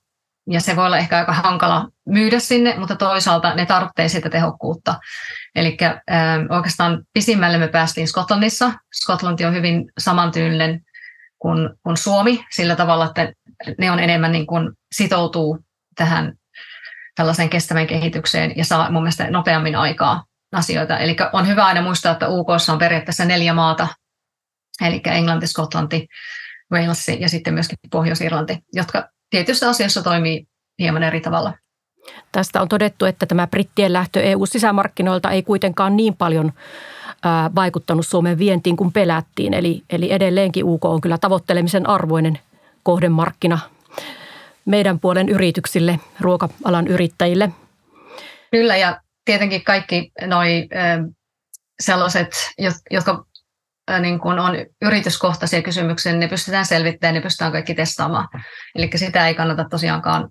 ja 0.49 0.61
se 0.61 0.75
voi 0.75 0.85
olla 0.85 0.97
ehkä 0.97 1.17
aika 1.17 1.33
hankala 1.33 1.87
myydä 2.05 2.39
sinne, 2.39 2.75
mutta 2.77 2.95
toisaalta 2.95 3.55
ne 3.55 3.65
tarvitsee 3.65 4.07
sitä 4.07 4.29
tehokkuutta. 4.29 4.99
Eli 5.55 5.77
oikeastaan 6.49 7.03
pisimmälle 7.13 7.57
me 7.57 7.67
päästiin 7.67 8.07
Skotlannissa. 8.07 8.71
Skotlanti 8.95 9.45
on 9.45 9.53
hyvin 9.53 9.91
samantyylinen 9.99 10.81
kuin, 11.39 11.69
kuin 11.83 11.97
Suomi 11.97 12.45
sillä 12.51 12.75
tavalla, 12.75 13.05
että 13.05 13.33
ne 13.77 13.91
on 13.91 13.99
enemmän 13.99 14.31
niin 14.31 14.47
kuin 14.47 14.71
sitoutuu 14.95 15.59
tähän 15.95 16.33
tällaiseen 17.15 17.49
kestävän 17.49 17.87
kehitykseen 17.87 18.53
ja 18.57 18.65
saa 18.65 18.91
mun 18.91 19.03
mielestä 19.03 19.31
nopeammin 19.31 19.75
aikaa 19.75 20.23
asioita. 20.51 20.97
Eli 20.97 21.15
on 21.33 21.47
hyvä 21.47 21.65
aina 21.65 21.81
muistaa, 21.81 22.11
että 22.11 22.29
UK 22.29 22.49
on 22.71 22.77
periaatteessa 22.79 23.25
neljä 23.25 23.53
maata, 23.53 23.87
eli 24.81 25.01
Englanti, 25.05 25.47
Skotlanti, 25.47 26.07
Wales 26.73 27.07
ja 27.19 27.29
sitten 27.29 27.53
myöskin 27.53 27.77
Pohjois-Irlanti, 27.91 28.59
jotka 28.73 29.09
tietyissä 29.29 29.69
asioissa 29.69 30.03
toimii 30.03 30.47
hieman 30.79 31.03
eri 31.03 31.21
tavalla. 31.21 31.53
Tästä 32.31 32.61
on 32.61 32.69
todettu, 32.69 33.05
että 33.05 33.25
tämä 33.25 33.47
brittien 33.47 33.93
lähtö 33.93 34.21
EU-sisämarkkinoilta 34.21 35.31
ei 35.31 35.43
kuitenkaan 35.43 35.97
niin 35.97 36.15
paljon 36.15 36.53
vaikuttanut 37.55 38.07
Suomen 38.07 38.37
vientiin 38.37 38.77
kuin 38.77 38.91
pelättiin. 38.91 39.53
Eli, 39.53 39.83
eli 39.89 40.11
edelleenkin 40.11 40.65
UK 40.65 40.85
on 40.85 41.01
kyllä 41.01 41.17
tavoittelemisen 41.17 41.89
arvoinen 41.89 42.39
kohdemarkkina 42.83 43.59
meidän 44.65 44.99
puolen 44.99 45.29
yrityksille, 45.29 45.99
ruoka-alan 46.19 46.87
yrittäjille. 46.87 47.49
Kyllä 48.51 48.77
ja 48.77 49.01
tietenkin 49.25 49.63
kaikki 49.63 50.11
noi 50.25 50.67
sellaiset, 51.79 52.27
jotka 52.91 53.25
niin 53.99 54.19
kun 54.19 54.39
on 54.39 54.55
yrityskohtaisia 54.81 55.61
kysymyksiä, 55.61 56.11
niin 56.11 56.19
ne 56.19 56.27
pystytään 56.27 56.65
selvittämään, 56.65 57.15
ne 57.15 57.21
pystytään 57.21 57.51
kaikki 57.51 57.73
testaamaan. 57.73 58.27
Eli 58.75 58.89
sitä 58.95 59.27
ei 59.27 59.35
kannata 59.35 59.65
tosiaankaan 59.69 60.29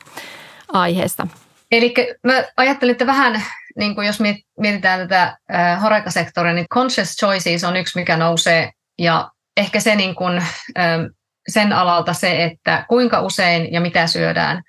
aiheesta. 0.69 1.27
Eli 1.73 1.95
mä 2.23 2.45
ajattelin, 2.57 2.93
että 2.93 3.07
vähän 3.07 3.43
niin 3.79 3.95
kuin 3.95 4.07
jos 4.07 4.19
mietitään 4.59 5.01
tätä 5.01 5.39
äh, 5.55 5.83
horekasektoria, 5.83 6.53
niin 6.53 6.67
conscious 6.75 7.17
choices 7.17 7.65
on 7.65 7.77
yksi, 7.77 7.99
mikä 7.99 8.17
nousee. 8.17 8.71
Ja 8.99 9.31
ehkä 9.57 9.81
se 9.81 9.97
niin 9.97 10.15
kuin, 10.15 10.37
äh, 10.79 11.01
sen 11.49 11.73
alalta 11.73 12.13
se, 12.13 12.45
että 12.45 12.87
kuinka 12.89 13.21
usein 13.21 13.73
ja 13.73 13.81
mitä 13.81 14.07
syödään. 14.07 14.63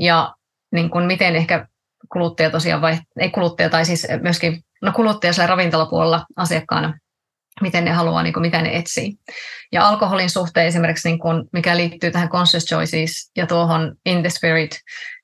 Ja 0.00 0.34
niin 0.72 0.90
kuin 0.90 1.04
miten 1.04 1.36
ehkä 1.36 1.66
kuluttaja 2.12 2.50
tosiaan, 2.50 2.80
vai 2.80 2.98
ei 3.20 3.30
kuluttaja, 3.30 3.70
tai 3.70 3.84
siis 3.84 4.06
myöskin 4.22 4.64
no 4.82 4.92
kuluttaja 4.92 5.32
siellä 5.32 5.46
ravintolapuolella 5.46 6.26
asiakkaana, 6.36 6.98
miten 7.60 7.84
ne 7.84 7.90
haluaa, 7.90 8.22
niin 8.22 8.32
kuin 8.32 8.42
mitä 8.42 8.62
ne 8.62 8.76
etsii. 8.76 9.14
Ja 9.72 9.88
alkoholin 9.88 10.30
suhteen 10.30 10.66
esimerkiksi, 10.66 11.08
niin 11.08 11.18
kuin, 11.18 11.44
mikä 11.52 11.76
liittyy 11.76 12.10
tähän 12.10 12.28
conscious 12.28 12.64
choices 12.64 13.30
ja 13.36 13.46
tuohon 13.46 13.94
in 14.06 14.20
the 14.20 14.30
spirit 14.30 14.80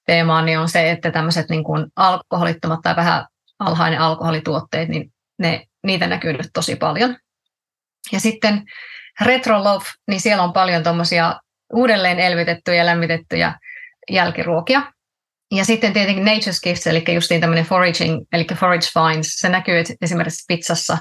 teemaan, 0.07 0.46
niin 0.46 0.59
on 0.59 0.68
se, 0.68 0.90
että 0.90 1.11
tämmöiset 1.11 1.48
niin 1.48 1.64
kuin 1.64 1.87
alkoholittomat 1.96 2.81
tai 2.83 2.96
vähän 2.96 3.26
alhainen 3.59 4.00
alkoholituotteet, 4.00 4.88
niin 4.88 5.12
ne, 5.38 5.66
niitä 5.83 6.07
näkyy 6.07 6.33
nyt 6.33 6.50
tosi 6.52 6.76
paljon. 6.76 7.16
Ja 8.12 8.20
sitten 8.20 8.62
Retro 9.20 9.64
Love, 9.64 9.84
niin 10.09 10.20
siellä 10.20 10.42
on 10.42 10.53
paljon 10.53 10.82
tuommoisia 10.82 11.40
uudelleen 11.72 12.18
elvytettyjä 12.18 12.76
ja 12.76 12.86
lämmitettyjä 12.86 13.55
jälkiruokia. 14.11 14.92
Ja 15.55 15.64
sitten 15.64 15.92
tietenkin 15.92 16.24
Nature's 16.24 16.61
Gifts, 16.62 16.86
eli 16.86 17.05
justiin 17.14 17.40
tämmöinen 17.40 17.64
foraging, 17.64 18.26
eli 18.32 18.46
forage 18.55 18.86
finds, 18.92 19.28
se 19.34 19.48
näkyy 19.48 19.84
esimerkiksi 20.00 20.44
pizzassa, 20.48 20.98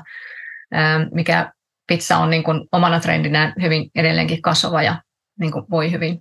ähm, 0.76 1.02
mikä 1.14 1.52
pizza 1.88 2.18
on 2.18 2.30
niin 2.30 2.43
kuin 2.43 2.68
omana 2.72 2.99
trendinään 2.99 3.54
hyvin 3.62 3.89
edelleenkin 3.95 4.41
kasvava 4.41 4.84
ja 4.84 5.02
niin 5.39 5.52
kuin 5.52 5.66
voi 5.70 5.91
hyvin. 5.91 6.20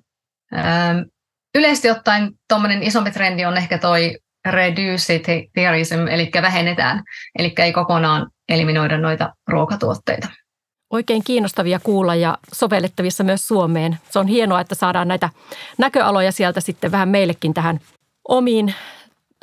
Ähm, 0.54 0.98
yleisesti 1.54 1.90
ottaen 1.90 2.30
tuommoinen 2.48 2.82
isompi 2.82 3.10
trendi 3.10 3.44
on 3.44 3.56
ehkä 3.56 3.78
toi 3.78 4.18
reducitarianism, 4.48 6.08
eli 6.10 6.30
vähennetään, 6.42 7.02
eli 7.38 7.54
ei 7.58 7.72
kokonaan 7.72 8.30
eliminoida 8.48 8.98
noita 8.98 9.32
ruokatuotteita. 9.48 10.28
Oikein 10.90 11.24
kiinnostavia 11.24 11.80
kuulla 11.82 12.14
ja 12.14 12.38
sovellettavissa 12.52 13.24
myös 13.24 13.48
Suomeen. 13.48 13.98
Se 14.10 14.18
on 14.18 14.26
hienoa, 14.26 14.60
että 14.60 14.74
saadaan 14.74 15.08
näitä 15.08 15.30
näköaloja 15.78 16.32
sieltä 16.32 16.60
sitten 16.60 16.92
vähän 16.92 17.08
meillekin 17.08 17.54
tähän 17.54 17.80
omiin, 18.28 18.74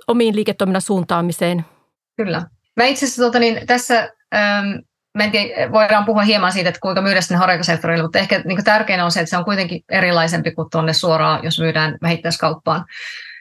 omiin 0.07 0.35
liiketoiminnan 0.35 0.81
suuntaamiseen. 0.81 1.65
Kyllä. 2.17 2.41
Mä 2.75 2.85
itse 2.85 3.05
asiassa 3.05 3.21
tuota, 3.21 3.39
niin 3.39 3.67
tässä 3.67 4.09
ähm, 4.35 5.31
tiedä, 5.31 5.71
voidaan 5.71 6.05
puhua 6.05 6.21
hieman 6.21 6.51
siitä, 6.51 6.69
että 6.69 6.81
kuinka 6.81 7.01
myydä 7.01 7.21
sinne 7.21 7.39
horeikasektorille, 7.39 8.03
mutta 8.03 8.19
ehkä 8.19 8.41
niin 8.45 8.63
tärkeänä 8.63 9.05
on 9.05 9.11
se, 9.11 9.19
että 9.19 9.29
se 9.29 9.37
on 9.37 9.45
kuitenkin 9.45 9.83
erilaisempi 9.89 10.51
kuin 10.51 10.69
tuonne 10.71 10.93
suoraan, 10.93 11.43
jos 11.43 11.59
myydään 11.59 11.97
vähittäiskauppaan. 12.01 12.85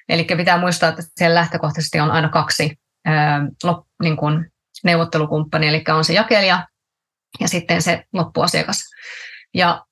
Eli 0.08 0.24
pitää 0.24 0.58
muistaa, 0.58 0.88
että 0.88 1.02
siellä 1.16 1.34
lähtökohtaisesti 1.34 2.00
on 2.00 2.10
aina 2.10 2.28
kaksi 2.28 2.78
ää, 3.04 3.46
lop, 3.64 3.86
niin 4.02 4.16
kuin 4.16 4.52
neuvottelukumppania, 4.84 5.68
eli 5.68 5.84
on 5.88 6.04
se 6.04 6.12
jakelija 6.12 6.66
ja 7.40 7.48
sitten 7.48 7.82
se 7.82 8.04
loppuasiakas. 8.12 8.76
Ja 9.54 9.84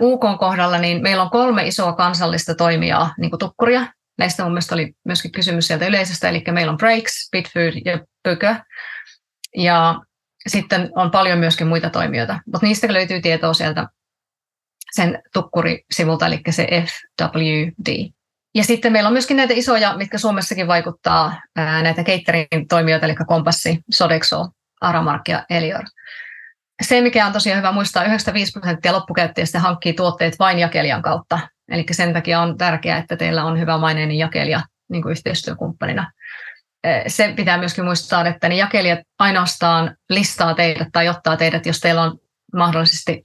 UK 0.00 0.20
kohdalla 0.38 0.78
niin 0.78 1.02
meillä 1.02 1.22
on 1.22 1.30
kolme 1.30 1.66
isoa 1.66 1.92
kansallista 1.92 2.54
toimijaa, 2.54 3.14
niin 3.18 3.30
kuin 3.30 3.40
tukkuria. 3.40 3.86
Näistä 4.18 4.42
mun 4.42 4.52
mielestä 4.52 4.74
oli 4.74 4.92
myöskin 5.04 5.32
kysymys 5.32 5.66
sieltä 5.66 5.86
yleisestä, 5.86 6.28
eli 6.28 6.44
meillä 6.50 6.72
on 6.72 6.78
Breaks, 6.78 7.28
Bitfood 7.32 7.72
ja 7.84 8.00
Pykö. 8.22 8.54
Ja 9.56 10.00
sitten 10.46 10.90
on 10.94 11.10
paljon 11.10 11.38
myöskin 11.38 11.66
muita 11.66 11.90
toimijoita, 11.90 12.40
mutta 12.46 12.66
niistä 12.66 12.92
löytyy 12.92 13.20
tietoa 13.20 13.54
sieltä 13.54 13.86
sen 14.92 15.22
tukkurisivulta, 15.32 16.26
eli 16.26 16.40
se 16.50 16.68
FWD. 16.86 18.10
Ja 18.54 18.64
sitten 18.64 18.92
meillä 18.92 19.06
on 19.06 19.12
myöskin 19.12 19.36
näitä 19.36 19.54
isoja, 19.54 19.96
mitkä 19.96 20.18
Suomessakin 20.18 20.66
vaikuttaa, 20.66 21.40
näitä 21.56 22.04
catering-toimijoita, 22.04 23.06
eli 23.06 23.14
Kompassi, 23.26 23.80
Sodexo, 23.90 24.48
Aramark 24.80 25.28
ja 25.28 25.44
Elior. 25.50 25.84
Se, 26.82 27.00
mikä 27.00 27.26
on 27.26 27.32
tosiaan 27.32 27.58
hyvä 27.58 27.72
muistaa, 27.72 28.04
95 28.04 28.52
prosenttia 28.52 28.92
loppukäyttäjistä 28.92 29.60
hankkii 29.60 29.92
tuotteet 29.92 30.38
vain 30.38 30.58
jakelijan 30.58 31.02
kautta. 31.02 31.38
Eli 31.68 31.86
sen 31.90 32.12
takia 32.12 32.40
on 32.40 32.58
tärkeää, 32.58 32.98
että 32.98 33.16
teillä 33.16 33.44
on 33.44 33.60
hyvä 33.60 33.78
maineinen 33.78 34.18
jakelija 34.18 34.60
niin 34.88 35.02
kuin 35.02 35.10
yhteistyökumppanina 35.10 36.12
se 37.06 37.32
pitää 37.36 37.58
myöskin 37.58 37.84
muistaa, 37.84 38.26
että 38.26 38.48
ne 38.48 38.54
jakelijat 38.54 39.00
ainoastaan 39.18 39.96
listaa 40.08 40.54
teidät 40.54 40.88
tai 40.92 41.08
ottaa 41.08 41.36
teidät, 41.36 41.66
jos 41.66 41.80
teillä 41.80 42.02
on 42.02 42.18
mahdollisesti 42.56 43.22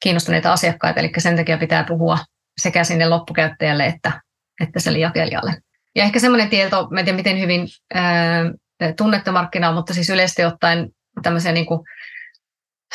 kiinnostuneita 0.00 0.52
asiakkaita. 0.52 1.00
Eli 1.00 1.12
sen 1.18 1.36
takia 1.36 1.58
pitää 1.58 1.84
puhua 1.84 2.18
sekä 2.60 2.84
sinne 2.84 3.08
loppukäyttäjälle 3.08 3.86
että, 3.86 4.20
että 4.60 4.80
sille 4.80 4.98
jakelijalle. 4.98 5.56
Ja 5.94 6.04
ehkä 6.04 6.18
semmoinen 6.18 6.48
tieto, 6.48 6.88
en 6.98 7.04
tiedä 7.04 7.16
miten 7.16 7.40
hyvin 7.40 7.68
ää, 7.94 8.44
tunnette 8.96 9.30
markkinaa, 9.30 9.72
mutta 9.72 9.94
siis 9.94 10.10
yleisesti 10.10 10.44
ottaen 10.44 10.88
tämmöisiä 11.22 11.52
niin 11.52 11.66
kuin 11.66 11.80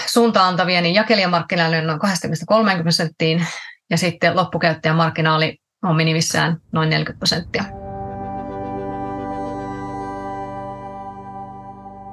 suuntaantavia, 0.06 0.82
niin 0.82 0.96
jakelijamarkkinaali 0.96 1.78
on 1.78 1.88
noin 1.88 2.00
20-30 2.80 2.82
prosenttiin 2.82 3.46
ja 3.90 3.98
sitten 3.98 4.36
loppukäyttäjän 4.36 4.96
markkinaali 4.96 5.58
on 5.84 5.96
minimissään 5.96 6.58
noin 6.72 6.90
40 6.90 7.20
prosenttia. 7.20 7.64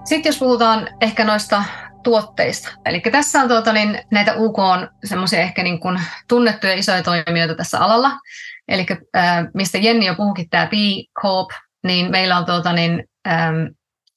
Sitten 0.04 0.30
jos 0.30 0.38
puhutaan 0.38 0.88
ehkä 1.00 1.24
noista 1.24 1.64
tuotteista. 2.02 2.68
Eli 2.84 3.00
tässä 3.00 3.40
on 3.40 3.48
tuota, 3.48 3.72
niin, 3.72 4.02
näitä 4.10 4.34
UK 4.36 4.58
on 4.58 4.88
semmoisia 5.04 5.40
ehkä 5.40 5.62
niin 5.62 5.80
kuin 5.80 6.00
tunnettuja 6.28 6.74
isoja 6.74 7.02
toimijoita 7.02 7.54
tässä 7.54 7.78
alalla. 7.78 8.10
Eli 8.68 8.86
äh, 9.16 9.44
mistä 9.54 9.78
Jenni 9.78 10.06
jo 10.06 10.14
puhukin, 10.14 10.50
tämä 10.50 10.66
B 10.66 10.72
Corp, 11.22 11.48
niin 11.84 12.10
meillä 12.10 12.36
on 12.36 12.44
tuota, 12.44 12.72
niin, 12.72 13.04
ähm, 13.28 13.56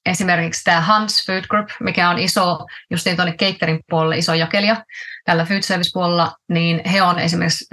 esimerkiksi 0.05 0.63
tämä 0.63 0.81
Hans 0.81 1.25
Food 1.25 1.43
Group, 1.49 1.69
mikä 1.79 2.09
on 2.09 2.19
iso, 2.19 2.65
just 2.91 3.05
niin 3.05 3.15
tuonne 3.15 3.35
catering 3.37 3.79
puolelle 3.89 4.17
iso 4.17 4.33
jakelija. 4.33 4.85
Tällä 5.25 5.45
food 5.45 5.61
service 5.61 5.89
puolella, 5.93 6.35
niin 6.49 6.89
he 6.89 7.01
on 7.01 7.19
esimerkiksi 7.19 7.65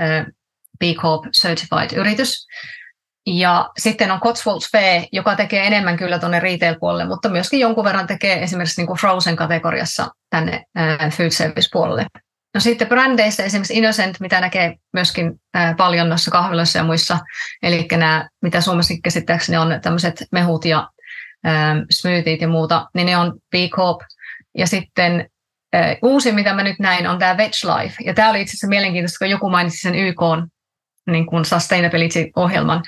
B 0.79 0.83
Corp 0.83 1.25
Certified 1.43 1.99
yritys. 1.99 2.47
Ja 3.27 3.69
sitten 3.79 4.11
on 4.11 4.21
Cotswolds 4.21 4.71
Fee, 4.73 5.07
joka 5.13 5.37
tekee 5.37 5.67
enemmän 5.67 5.97
kyllä 5.97 6.19
tuonne 6.19 6.41
retail-puolelle, 6.41 7.05
mutta 7.05 7.29
myöskin 7.29 7.61
jonkun 7.61 7.85
verran 7.85 8.07
tekee 8.07 8.43
esimerkiksi 8.43 8.81
niin 8.81 8.87
kuin 8.87 8.99
Frozen-kategoriassa 8.99 10.09
tänne 10.31 10.65
food 11.17 11.31
service-puolelle. 11.31 12.07
No 12.55 12.61
sitten 12.61 12.89
brändeistä 12.89 13.43
esimerkiksi 13.43 13.79
Innocent, 13.79 14.21
mitä 14.21 14.41
näkee 14.41 14.75
myöskin 14.93 15.33
paljon 15.77 16.09
noissa 16.09 16.31
kahviloissa 16.31 16.79
ja 16.79 16.85
muissa, 16.85 17.19
eli 17.63 17.89
nämä, 17.91 18.29
mitä 18.43 18.61
Suomessakin 18.61 19.03
käsittääkseni 19.03 19.59
on 19.59 19.81
tämmöiset 19.83 20.25
mehut 20.33 20.65
ja 20.65 20.89
smoothiet 21.91 22.41
ja 22.41 22.49
muuta, 22.49 22.87
niin 22.95 23.07
ne 23.07 23.17
on 23.17 23.33
B 23.51 23.55
Corp. 23.71 24.01
Ja 24.59 24.67
sitten 24.67 25.31
uusi, 26.03 26.33
mitä 26.33 26.55
mä 26.55 26.63
nyt 26.63 26.79
näin, 26.79 27.07
on 27.07 27.19
tämä 27.19 27.37
Veg 27.37 27.53
Life. 27.65 27.95
Ja 28.05 28.15
tämä 28.15 28.31
oli 28.31 28.41
itse 28.41 28.51
asiassa 28.51 28.69
mielenkiintoista, 28.69 29.19
kun 29.19 29.31
joku 29.31 29.51
mainitsi 29.51 29.81
sen 29.81 29.95
YK 29.95 30.21
niin 31.07 31.27
kuin 31.27 31.45
sustainability-ohjelman, 31.45 32.83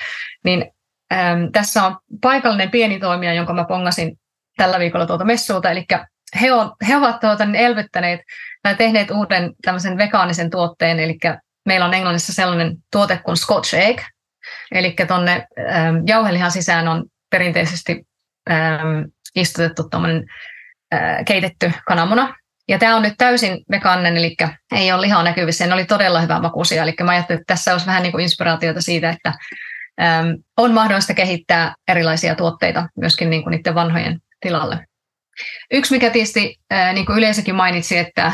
niin 0.45 0.73
äm, 1.13 1.53
tässä 1.53 1.85
on 1.85 1.97
paikallinen 2.23 2.71
pieni 2.71 2.99
toimija, 3.01 3.35
jonka 3.35 3.53
mä 3.53 3.65
pongasin 3.65 4.19
tällä 4.57 4.79
viikolla 4.79 5.07
tuolta 5.07 5.25
messuulta, 5.25 5.71
eli 5.71 5.87
he, 6.41 6.53
on, 6.53 6.73
he 6.89 6.97
ovat 6.97 7.21
tuota, 7.21 7.45
niin 7.45 7.65
elvyttäneet 7.65 8.21
tai 8.63 8.75
tehneet 8.75 9.11
uuden 9.11 9.53
tämmöisen 9.63 9.99
vegaanisen 9.99 10.51
tuotteen, 10.51 11.01
eli 11.01 11.19
meillä 11.67 11.87
on 11.87 11.95
Englannissa 11.95 12.33
sellainen 12.33 12.77
tuote 12.93 13.21
kuin 13.25 13.37
Scotch 13.37 13.75
Egg, 13.75 14.01
eli 14.73 14.97
tuonne 15.09 15.47
ähm, 15.71 15.97
jauhelihan 16.07 16.51
sisään 16.51 16.89
on 16.89 17.05
perinteisesti 17.31 18.07
ähm, 18.51 19.03
istutettu 19.35 19.89
tuommoinen 19.89 20.25
äh, 20.95 21.25
keitetty 21.25 21.73
kananmuna, 21.87 22.35
ja 22.69 22.79
tämä 22.79 22.97
on 22.97 23.03
nyt 23.03 23.15
täysin 23.19 23.65
vegaaninen, 23.71 24.17
eli 24.17 24.37
ei 24.75 24.93
ole 24.93 25.01
lihaa 25.01 25.23
näkyvissä. 25.23 25.67
Ne 25.67 25.75
oli 25.75 25.85
todella 25.85 26.21
hyvä 26.21 26.41
makuisia. 26.41 26.83
Eli 26.83 26.95
mä 27.03 27.11
ajattelin, 27.11 27.41
että 27.41 27.55
tässä 27.55 27.73
olisi 27.73 27.87
vähän 27.87 28.03
niin 28.03 28.13
kuin 28.13 28.23
inspiraatiota 28.23 28.81
siitä, 28.81 29.11
että 29.11 29.33
äm, 30.01 30.37
on 30.57 30.73
mahdollista 30.73 31.15
kehittää 31.15 31.75
erilaisia 31.89 32.35
tuotteita 32.35 32.89
myöskin 32.97 33.31
niin 33.31 33.43
kuin 33.43 33.51
niiden 33.51 33.75
vanhojen 33.75 34.19
tilalle. 34.41 34.87
Yksi, 35.73 35.95
mikä 35.95 36.11
tietysti 36.11 36.57
ää, 36.71 36.93
niin 36.93 37.07
kuin 37.07 37.19
yleisökin 37.19 37.55
mainitsi, 37.55 37.99
että, 37.99 38.33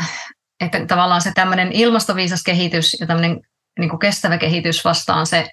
että 0.59 0.85
tavallaan 0.85 1.21
se 1.21 1.31
tämmöinen 1.35 1.71
ilmastoviisas 1.71 2.43
kehitys 2.43 2.97
ja 2.99 3.07
tämmöinen 3.07 3.39
niin 3.79 3.89
kuin 3.89 3.99
kestävä 3.99 4.37
kehitys 4.37 4.85
vastaan 4.85 5.25
se 5.25 5.47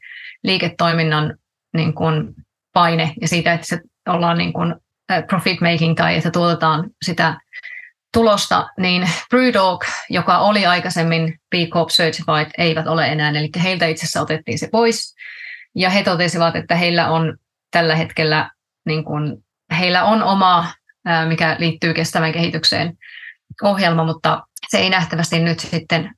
liiketoiminnan 0.45 1.37
niin 1.77 1.95
kuin 1.95 2.35
paine 2.73 3.13
ja 3.21 3.29
siitä, 3.29 3.53
että 3.53 3.67
se 3.67 3.81
ollaan 4.07 4.39
niin 4.39 4.53
kuin 4.53 4.75
profit 5.29 5.61
making 5.61 5.97
tai 5.97 6.17
että 6.17 6.31
tuotetaan 6.31 6.91
sitä 7.05 7.41
tulosta, 8.13 8.69
niin 8.79 9.11
Brewdog, 9.31 9.85
joka 10.11 10.39
oli 10.39 10.67
aikaisemmin 10.67 11.35
B 11.51 11.55
Corp 11.71 11.89
Certified, 11.89 12.51
eivät 12.59 12.87
ole 12.87 13.07
enää, 13.07 13.31
eli 13.31 13.51
heiltä 13.63 13.87
itse 13.87 14.05
asiassa 14.05 14.21
otettiin 14.21 14.59
se 14.59 14.69
pois. 14.73 15.15
Ja 15.75 15.91
he 15.91 16.03
totesivat, 16.03 16.57
että 16.57 16.75
heillä 16.75 17.11
on 17.11 17.37
tällä 17.71 17.97
hetkellä, 17.97 18.51
niin 18.87 19.05
kuin, 19.05 19.37
heillä 19.79 20.05
on 20.05 20.23
oma, 20.23 20.73
mikä 21.29 21.57
liittyy 21.59 21.95
kestävän 21.95 22.33
kehitykseen 22.33 22.93
ohjelma, 23.63 24.05
mutta 24.05 24.43
se 24.69 24.79
ei 24.79 24.91
nähtävästi 24.91 25.39
nyt 25.39 25.61
sitten 25.61 26.11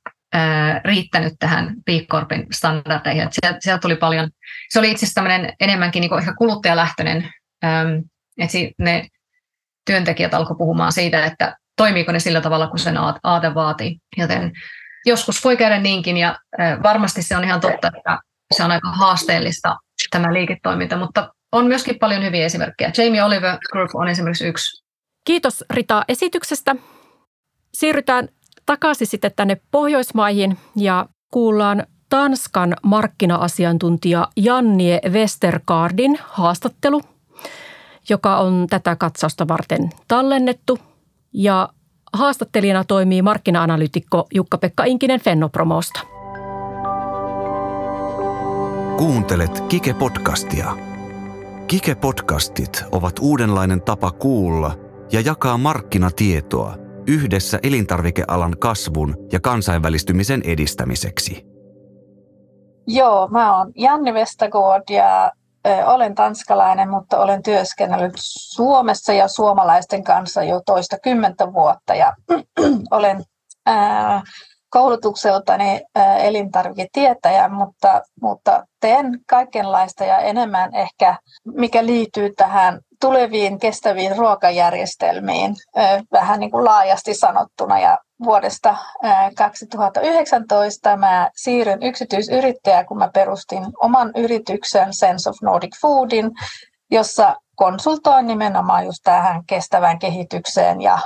riittänyt 0.85 1.33
tähän 1.39 1.75
B 1.85 1.89
Corpin 2.11 2.47
standardeihin. 2.51 3.27
Sieltä, 3.31 3.57
sieltä 3.61 3.81
tuli 3.81 3.95
paljon, 3.95 4.29
se 4.69 4.79
oli 4.79 4.91
itse 4.91 5.05
asiassa 5.05 5.53
enemmänkin 5.59 6.01
niin 6.01 6.19
ehkä 6.19 6.33
kuluttajalähtöinen, 6.37 7.33
että 8.37 8.57
ne 8.77 9.07
työntekijät 9.85 10.33
alkoi 10.33 10.57
puhumaan 10.57 10.91
siitä, 10.91 11.25
että 11.25 11.57
toimiiko 11.77 12.11
ne 12.11 12.19
sillä 12.19 12.41
tavalla, 12.41 12.67
kun 12.67 12.79
sen 12.79 12.97
aate 13.23 13.55
vaatii. 13.55 13.97
Joten 14.17 14.51
joskus 15.05 15.43
voi 15.43 15.57
käydä 15.57 15.79
niinkin 15.79 16.17
ja 16.17 16.39
varmasti 16.83 17.21
se 17.21 17.37
on 17.37 17.43
ihan 17.43 17.61
totta, 17.61 17.91
että 17.97 18.19
se 18.55 18.63
on 18.63 18.71
aika 18.71 18.91
haasteellista 18.91 19.75
tämä 20.11 20.33
liiketoiminta, 20.33 20.97
mutta 20.97 21.33
on 21.51 21.65
myöskin 21.65 21.99
paljon 21.99 22.23
hyviä 22.23 22.45
esimerkkejä. 22.45 22.91
Jamie 22.97 23.23
Oliver 23.23 23.57
Group 23.71 23.89
on 23.93 24.07
esimerkiksi 24.07 24.47
yksi. 24.47 24.83
Kiitos 25.25 25.65
Rita 25.69 26.03
esityksestä. 26.07 26.75
Siirrytään 27.73 28.29
takaisin 28.65 29.07
sitten 29.07 29.31
tänne 29.35 29.57
Pohjoismaihin 29.71 30.57
ja 30.75 31.05
kuullaan 31.33 31.83
Tanskan 32.09 32.73
markkina-asiantuntija 32.83 34.27
Jannie 34.37 34.99
Westergaardin 35.09 36.19
haastattelu, 36.23 37.01
joka 38.09 38.37
on 38.37 38.67
tätä 38.69 38.95
katsausta 38.95 39.47
varten 39.47 39.89
tallennettu 40.07 40.79
ja 41.33 41.69
haastattelijana 42.13 42.83
toimii 42.83 43.21
markkina-analyytikko 43.21 44.27
Jukka-Pekka 44.33 44.83
Inkinen 44.83 45.19
Fennopromosta. 45.19 45.99
Kuuntelet 48.97 49.63
Kike-podcastia. 49.69 50.77
Kike-podcastit 51.67 52.85
ovat 52.91 53.19
uudenlainen 53.21 53.81
tapa 53.81 54.11
kuulla 54.11 54.75
ja 55.11 55.21
jakaa 55.21 55.57
markkinatietoa 55.57 56.75
yhdessä 57.07 57.59
elintarvikealan 57.63 58.55
kasvun 58.59 59.15
ja 59.31 59.39
kansainvälistymisen 59.39 60.41
edistämiseksi. 60.45 61.45
Joo, 62.87 63.27
mä 63.27 63.57
oon 63.57 63.71
Janne 63.75 64.13
Vestagård 64.13 64.83
ja 64.89 65.31
olen 65.85 66.15
tanskalainen, 66.15 66.89
mutta 66.89 67.19
olen 67.19 67.43
työskennellyt 67.43 68.13
Suomessa 68.55 69.13
ja 69.13 69.27
suomalaisten 69.27 70.03
kanssa 70.03 70.43
jo 70.43 70.61
toista 70.65 70.97
kymmentä 71.03 71.53
vuotta 71.53 71.95
ja 71.95 72.13
olen 72.91 73.23
koulutukseltani 74.69 75.81
elintarviketietäjä, 76.19 77.49
mutta, 77.49 78.01
mutta 78.21 78.63
teen 78.79 79.19
kaikenlaista 79.29 80.05
ja 80.05 80.17
enemmän 80.17 80.75
ehkä, 80.75 81.17
mikä 81.55 81.85
liittyy 81.85 82.33
tähän 82.37 82.79
tuleviin 83.01 83.59
kestäviin 83.59 84.17
ruokajärjestelmiin 84.17 85.55
vähän 86.11 86.39
niin 86.39 86.51
kuin 86.51 86.65
laajasti 86.65 87.13
sanottuna. 87.13 87.79
Ja 87.79 87.97
vuodesta 88.23 88.77
2019 89.37 90.97
mä 90.97 91.29
siirryn 91.35 91.83
yksityisyrittäjä, 91.83 92.83
kun 92.83 92.97
mä 92.97 93.09
perustin 93.13 93.63
oman 93.83 94.11
yrityksen 94.15 94.93
Sense 94.93 95.29
of 95.29 95.35
Nordic 95.41 95.81
Foodin, 95.81 96.31
jossa 96.91 97.35
konsultoin 97.55 98.27
nimenomaan 98.27 98.85
just 98.85 98.99
tähän 99.03 99.43
kestävään 99.47 99.99
kehitykseen 99.99 100.81
ja 100.81 100.99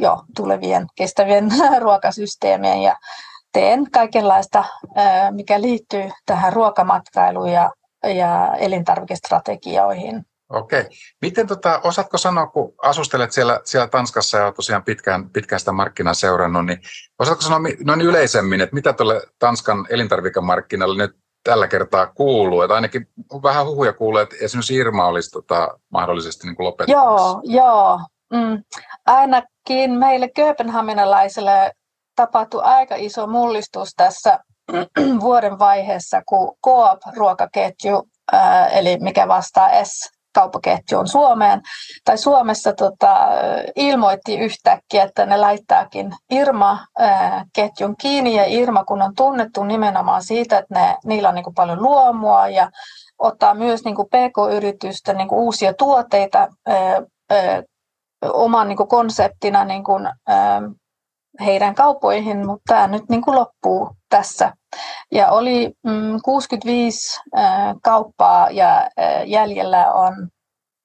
jo 0.00 0.22
tulevien 0.36 0.86
kestävien 0.94 1.48
ruokasysteemien 1.82 2.82
ja 2.82 2.96
teen 3.52 3.90
kaikenlaista, 3.90 4.64
mikä 5.30 5.60
liittyy 5.60 6.10
tähän 6.26 6.52
ruokamatkailuun 6.52 7.52
ja, 7.52 7.70
ja 8.04 8.56
elintarvikestrategioihin. 8.58 10.24
Okei. 10.52 10.84
Miten 11.22 11.46
tota, 11.46 11.80
osaatko 11.84 12.18
sanoa, 12.18 12.46
kun 12.46 12.74
asustelet 12.82 13.32
siellä, 13.32 13.60
siellä 13.64 13.88
Tanskassa 13.88 14.38
ja 14.38 14.52
tuosiaan 14.52 14.84
pitkään, 14.84 15.30
pitkään 15.30 15.60
sitä 15.60 15.72
markkinaa 15.72 16.14
seurannut, 16.14 16.66
niin 16.66 16.80
osaatko 17.18 17.42
sanoa 17.42 17.60
noin 17.84 18.00
yleisemmin, 18.00 18.60
että 18.60 18.74
mitä 18.74 18.92
tuolle 18.92 19.22
Tanskan 19.38 19.86
elintarvikemarkkinalle 19.90 21.02
nyt 21.02 21.16
tällä 21.44 21.68
kertaa 21.68 22.06
kuuluu? 22.06 22.62
Että 22.62 22.74
ainakin 22.74 23.08
vähän 23.42 23.66
huhuja 23.66 23.92
kuuluu, 23.92 24.20
että 24.20 24.36
esimerkiksi 24.40 24.74
Irma 24.74 25.06
olisi 25.06 25.30
tota, 25.30 25.78
mahdollisesti 25.90 26.46
niin 26.46 26.56
lopettamassa. 26.58 27.06
Joo, 27.06 27.40
joo. 27.44 28.00
Mm. 28.32 28.62
Ainakin 29.06 29.90
meille 29.90 30.28
kööpenhaminalaisille 30.28 31.72
tapahtui 32.16 32.62
aika 32.64 32.94
iso 32.98 33.26
mullistus 33.26 33.88
tässä 33.96 34.38
vuoden 35.20 35.58
vaiheessa, 35.58 36.22
kun 36.26 36.56
Coop-ruokaketju, 36.66 38.08
eli 38.72 38.98
mikä 39.00 39.28
vastaa 39.28 39.84
S 39.84 40.17
kauppaketjuun 40.34 41.08
Suomeen, 41.08 41.60
tai 42.04 42.18
Suomessa 42.18 42.72
tota, 42.72 43.16
ilmoitti 43.76 44.38
yhtäkkiä, 44.38 45.02
että 45.02 45.26
ne 45.26 45.36
laittaakin 45.36 46.12
Irma-ketjun 46.30 47.96
kiinni, 48.00 48.34
ja 48.34 48.44
Irma 48.46 48.84
kun 48.84 49.02
on 49.02 49.14
tunnettu 49.14 49.64
nimenomaan 49.64 50.22
siitä, 50.22 50.58
että 50.58 50.74
ne, 50.74 50.96
niillä 51.04 51.28
on 51.28 51.34
niin 51.34 51.54
paljon 51.54 51.82
luomua 51.82 52.48
ja 52.48 52.70
ottaa 53.18 53.54
myös 53.54 53.84
niin 53.84 53.94
PK-yritysten 53.96 55.16
niin 55.16 55.28
uusia 55.32 55.74
tuotteita 55.74 56.48
ää, 56.66 57.02
ää, 57.30 57.62
oman 58.32 58.68
niin 58.68 58.88
konseptina 58.88 59.64
niin 59.64 59.84
kuin, 59.84 60.08
ää, 60.26 60.62
heidän 61.44 61.74
kaupoihin, 61.74 62.46
mutta 62.46 62.62
tämä 62.74 62.86
nyt 62.86 63.08
niin 63.08 63.22
kuin 63.22 63.36
loppuu 63.36 63.90
tässä. 64.08 64.52
Ja 65.12 65.30
oli 65.30 65.72
mm, 65.86 66.20
65 66.24 67.20
äh, 67.36 67.74
kauppaa 67.82 68.50
ja 68.50 68.78
äh, 68.78 69.26
jäljellä 69.26 69.92
on 69.92 70.28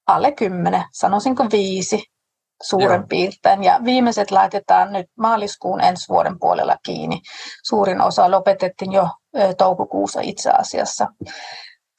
alle 0.06 0.32
10, 0.32 0.84
sanoisinko 0.92 1.46
viisi 1.52 2.02
suuren 2.62 3.00
Joo. 3.00 3.06
piirtein. 3.08 3.64
Ja 3.64 3.80
viimeiset 3.84 4.30
laitetaan 4.30 4.92
nyt 4.92 5.06
maaliskuun 5.18 5.80
ensi 5.80 6.08
vuoden 6.08 6.38
puolella 6.38 6.76
kiinni. 6.84 7.20
Suurin 7.64 8.00
osa 8.00 8.30
lopetettiin 8.30 8.92
jo 8.92 9.02
äh, 9.02 9.54
toukokuussa 9.58 10.20
itse 10.20 10.50
asiassa. 10.50 11.06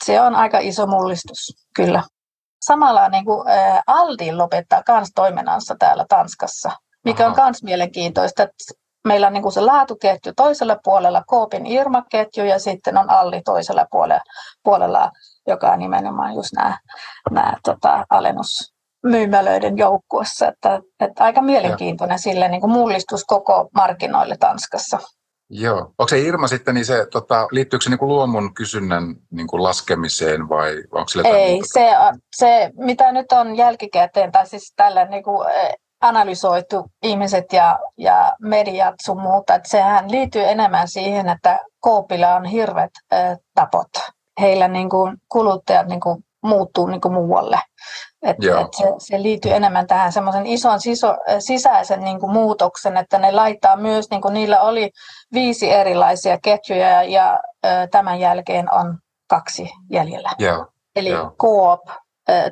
Se 0.03 0.22
on 0.22 0.36
aika 0.36 0.60
iso 0.60 0.88
mullistus, 0.88 1.68
kyllä. 1.76 2.03
Samalla 2.66 3.10
niin 3.10 3.26
kuin, 3.26 3.47
äh, 3.47 3.82
Aldi 3.88 4.32
lopettaa 4.32 4.84
myös 4.88 5.10
toiminnansa 5.16 5.76
täällä 5.80 6.06
Tanskassa 6.10 6.72
mikä 7.06 7.28
on 7.28 7.34
myös 7.38 7.64
mielenkiintoista, 7.64 8.43
että 8.43 8.74
meillä 9.08 9.28
on 9.28 9.34
niin 9.34 9.43
kuin 9.43 9.53
se 9.53 9.62
laatuketju 9.62 10.34
toisella 10.36 10.78
puolella, 10.84 11.24
Koopin 11.28 11.66
Irma-ketju 11.66 12.45
ja 12.45 12.60
sitten 12.60 12.97
on 12.97 13.10
Alli 13.10 13.41
toisella 13.45 13.86
puolella, 13.91 14.22
puolella 14.64 15.12
joka 15.47 15.72
on 15.72 15.80
nimenomaan 15.80 16.36
just 16.36 16.53
nämä, 16.56 16.78
nämä 17.32 17.53
tota, 17.64 18.06
alennusmyymälöiden 18.10 19.78
joukkuessa. 19.78 20.47
Että, 20.47 20.80
että 20.99 21.24
aika 21.24 21.41
mielenkiintoinen 21.41 22.20
sille 22.20 22.47
niin 22.47 22.62
kuin 22.62 22.72
mullistus 22.72 23.24
koko 23.24 23.70
markkinoille 23.76 24.38
Tanskassa. 24.39 24.99
Joo. 25.49 25.78
Onko 25.78 26.08
se 26.08 26.20
Irma 26.20 26.47
sitten, 26.47 26.76
niin 26.76 26.86
se, 26.86 27.08
tota, 27.12 27.47
liittyykö 27.51 27.84
se 27.84 27.89
niin 27.89 27.99
kuin 27.99 28.10
luomun 28.10 28.53
kysynnän 28.53 29.16
niin 29.32 29.47
kuin 29.47 29.64
laskemiseen 29.64 30.49
vai 30.49 30.84
onko 30.91 31.12
Ei, 31.24 31.62
se, 31.74 31.89
se, 32.36 32.72
mitä 32.78 33.12
nyt 33.12 33.32
on 33.32 33.58
jälkikäteen, 33.58 34.32
tai 34.32 34.47
siis 34.47 34.74
tällä 34.76 35.06
niin 35.06 35.24
kuin 35.24 35.47
analysoitu 36.08 36.86
ihmiset 37.03 37.53
ja, 37.53 37.80
ja 37.97 38.36
mediat 38.41 38.95
sun 39.06 39.22
muuta. 39.22 39.56
Että 39.56 39.70
sehän 39.70 40.12
liittyy 40.12 40.43
enemmän 40.43 40.88
siihen, 40.88 41.30
että 41.30 41.60
Koopilla 41.80 42.36
on 42.36 42.45
hirvet 42.45 42.91
äh, 43.14 43.38
tapot. 43.53 43.89
Heillä 44.39 44.68
niin 44.68 44.89
kuin, 44.89 45.18
kuluttajat 45.30 45.88
niin 45.88 45.99
kuin, 45.99 46.24
muuttuu 46.43 46.88
niin 46.88 47.01
kuin 47.01 47.14
muualle. 47.14 47.60
Et, 48.22 48.38
et 48.38 48.74
se, 48.78 48.84
se 48.97 49.22
liittyy 49.22 49.53
enemmän 49.53 49.88
tähän 49.88 50.12
semmoisen 50.12 50.45
ison 50.45 50.82
siso, 50.82 51.18
sisäisen 51.39 52.03
niin 52.03 52.20
kuin 52.20 52.32
muutoksen, 52.32 52.97
että 52.97 53.18
ne 53.18 53.32
laittaa 53.32 53.78
myös, 53.78 54.10
niin 54.10 54.22
kuin 54.22 54.34
niillä 54.34 54.62
oli 54.62 54.91
viisi 55.34 55.72
erilaisia 55.72 56.38
ketjuja 56.43 56.89
ja, 56.89 57.03
ja 57.03 57.39
ö, 57.66 57.88
tämän 57.91 58.20
jälkeen 58.20 58.74
on 58.74 58.97
kaksi 59.28 59.70
jäljellä. 59.91 60.30
Joo. 60.39 60.68
Eli 60.95 61.10
Joo. 61.10 61.32
Coop, 61.41 61.82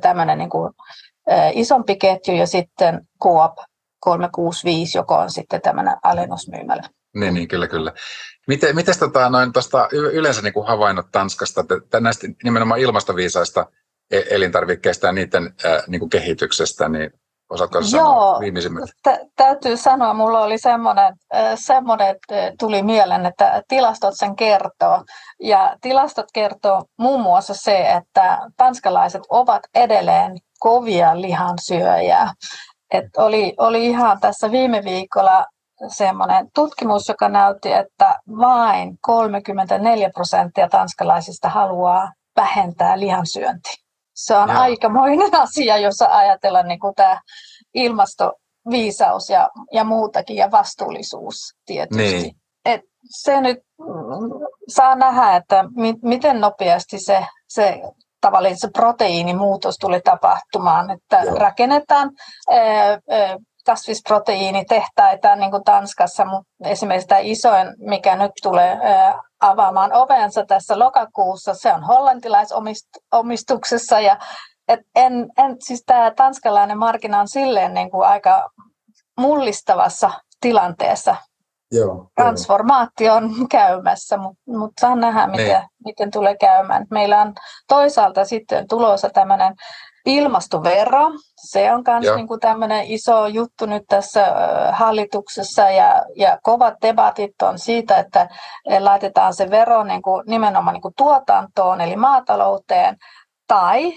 tämmöinen 0.02 0.38
niin 0.38 0.50
kuin, 0.50 0.74
isompi 1.54 1.96
ketju 1.96 2.36
ja 2.36 2.48
sitten 2.48 3.08
Coop 3.24 3.54
365, 4.00 4.98
joka 4.98 5.18
on 5.18 5.32
sitten 5.32 5.62
tämmöinen 5.62 5.98
alennusmyymälä. 6.04 6.84
Niin, 7.16 7.34
niin 7.34 7.48
kyllä, 7.48 7.68
kyllä. 7.68 7.94
Miten, 8.48 8.76
miten 8.76 9.00
tota, 9.00 9.30
noin 9.30 9.54
tuosta 9.54 9.88
yleensä 9.92 10.42
niin 10.42 10.54
kuin 10.54 10.68
havainnot 10.68 11.06
Tanskasta, 11.12 11.66
että 11.78 12.00
näistä 12.00 12.28
nimenomaan 12.44 12.80
ilmastoviisaista 12.80 13.66
e-, 14.12 14.22
elintarvikkeista 14.30 15.08
ja 15.08 15.14
niiden 15.14 15.54
ää, 15.66 15.84
niin 15.88 16.00
kuin 16.00 16.10
kehityksestä, 16.10 16.90
niin 16.90 17.12
Osaatko 17.54 17.82
sanoa 17.84 18.40
viimeisimmät? 18.40 18.90
Tä, 19.04 19.20
täytyy 19.36 19.78
sanoa, 19.78 20.14
mulla 20.14 20.42
oli 20.42 20.58
semmoinen, 20.58 21.14
semmoinen, 21.56 22.16
tuli 22.60 22.84
mieleen, 22.84 23.26
että 23.26 23.64
tilastot 23.68 24.14
sen 24.18 24.36
kertoo. 24.36 25.04
Ja 25.40 25.76
tilastot 25.82 26.26
kertoo 26.34 26.84
muun 27.00 27.22
muassa 27.22 27.54
se, 27.54 27.78
että 27.78 28.40
tanskalaiset 28.58 29.22
ovat 29.30 29.62
edelleen 29.76 30.38
kovia 30.64 31.22
lihansyöjiä. 31.22 32.32
Et 32.92 33.06
oli, 33.18 33.54
oli 33.58 33.86
ihan 33.86 34.20
tässä 34.20 34.52
viime 34.52 34.84
viikolla 34.84 35.46
semmoinen 35.88 36.48
tutkimus, 36.56 37.08
joka 37.08 37.30
näytti, 37.30 37.72
että 37.72 38.20
vain 38.40 38.98
34 39.02 40.10
prosenttia 40.10 40.70
tanskalaisista 40.70 41.50
haluaa 41.50 42.12
vähentää 42.36 43.00
lihansyöntiä. 43.00 43.74
Se 44.16 44.36
on 44.36 44.50
Joo. 44.50 44.60
aikamoinen 44.60 45.36
asia, 45.46 45.78
jos 45.78 46.02
ajatellaan 46.02 46.68
niin 46.68 46.80
kuin 46.80 46.96
tämä 46.96 47.20
ilmastoviisaus 47.74 49.30
ja, 49.30 49.50
ja 49.72 49.84
muutakin 49.84 50.36
ja 50.36 50.52
vastuullisuus 50.52 51.38
tietysti. 51.66 52.04
Niin. 52.04 52.36
Et 52.66 52.82
se 53.06 53.42
nyt 53.42 53.58
mm, 53.80 54.48
saa 54.68 54.96
nähdä, 54.96 55.36
että 55.36 55.66
mi, 55.76 55.94
miten 56.04 56.42
nopeasti 56.42 57.00
se, 57.00 57.26
se 57.48 57.82
tavallinen 58.24 58.60
se 58.60 58.70
proteiinimuutos 58.74 59.78
tuli 59.78 60.02
tapahtumaan, 60.02 60.92
että 60.92 61.20
Joo. 61.20 61.36
rakennetaan 61.36 62.12
kasvisproteiinitehtaita 63.66 65.36
niin 65.36 65.52
kuin 65.52 65.64
Tanskassa, 65.64 66.26
mutta 66.26 66.70
esimerkiksi 66.70 67.08
tämä 67.08 67.22
isoin, 67.24 67.68
mikä 67.78 68.16
nyt 68.16 68.32
tulee 68.42 68.78
avaamaan 69.40 69.94
ovensa 69.94 70.46
tässä 70.46 70.80
lokakuussa, 70.80 71.54
se 71.54 71.74
on 71.74 71.84
hollantilaisomistuksessa 71.84 74.00
ja 74.00 74.18
et 74.68 74.80
en, 74.96 75.14
en, 75.38 75.56
siis 75.60 75.84
tämä 75.86 76.12
tanskalainen 76.12 76.78
markkina 76.78 77.20
on 77.20 77.28
silleen 77.28 77.74
niin 77.74 77.92
kuin 77.92 78.08
aika 78.08 78.50
mullistavassa 79.20 80.12
tilanteessa. 80.42 81.16
Joo, 81.74 82.08
Transformaatio 82.16 83.14
on 83.14 83.48
käymässä, 83.50 84.18
mutta 84.18 84.42
mut 84.46 84.72
saa 84.82 84.96
nähdä, 84.96 85.28
miten, 85.28 85.46
niin. 85.46 85.70
miten 85.86 86.12
tulee 86.12 86.38
käymään. 86.38 86.86
Meillä 86.92 87.22
on 87.22 87.34
toisaalta 87.68 88.26
sitten 88.26 88.68
tulossa 88.68 89.10
tämmöinen 89.10 89.54
ilmastovero. 90.06 91.12
Se 91.36 91.74
on 91.74 91.84
myös 92.02 92.16
niin 92.16 92.40
tämmöinen 92.42 92.86
iso 92.86 93.28
juttu 93.28 93.66
nyt 93.66 93.84
tässä 93.90 94.26
hallituksessa 94.72 95.70
ja, 95.70 96.04
ja 96.16 96.38
kovat 96.44 96.74
debatit 96.82 97.42
on 97.42 97.60
siitä, 97.60 97.98
että 97.98 98.30
laitetaan 98.80 99.34
se 99.34 99.50
vero 99.50 99.84
niin 99.84 100.02
kuin 100.02 100.24
nimenomaan 100.28 100.74
niin 100.74 100.82
kuin 100.82 100.94
tuotantoon 100.98 101.82
eli 101.82 101.96
maatalouteen 101.96 102.98
tai 103.48 103.94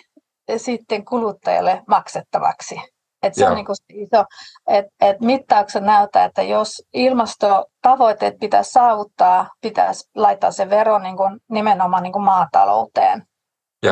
sitten 0.57 1.05
kuluttajalle 1.05 1.83
maksettavaksi. 1.89 2.81
Et 3.27 3.35
se 3.35 3.41
Joo. 3.41 3.51
on 3.51 3.57
niin 3.57 3.67
kuin 3.67 3.77
iso, 3.93 4.25
että 4.69 4.91
et 5.01 5.21
mittaukset 5.21 5.85
näyttää, 5.85 6.25
että 6.25 6.43
jos 6.43 6.83
ilmastotavoitteet 6.93 8.35
pitäisi 8.41 8.71
saavuttaa, 8.71 9.49
pitäisi 9.61 10.11
laittaa 10.15 10.51
se 10.51 10.71
vero 10.71 10.99
niin 10.99 11.17
kuin 11.17 11.41
nimenomaan 11.51 12.03
niin 12.03 12.13
kuin 12.13 12.25
maatalouteen. 12.25 13.23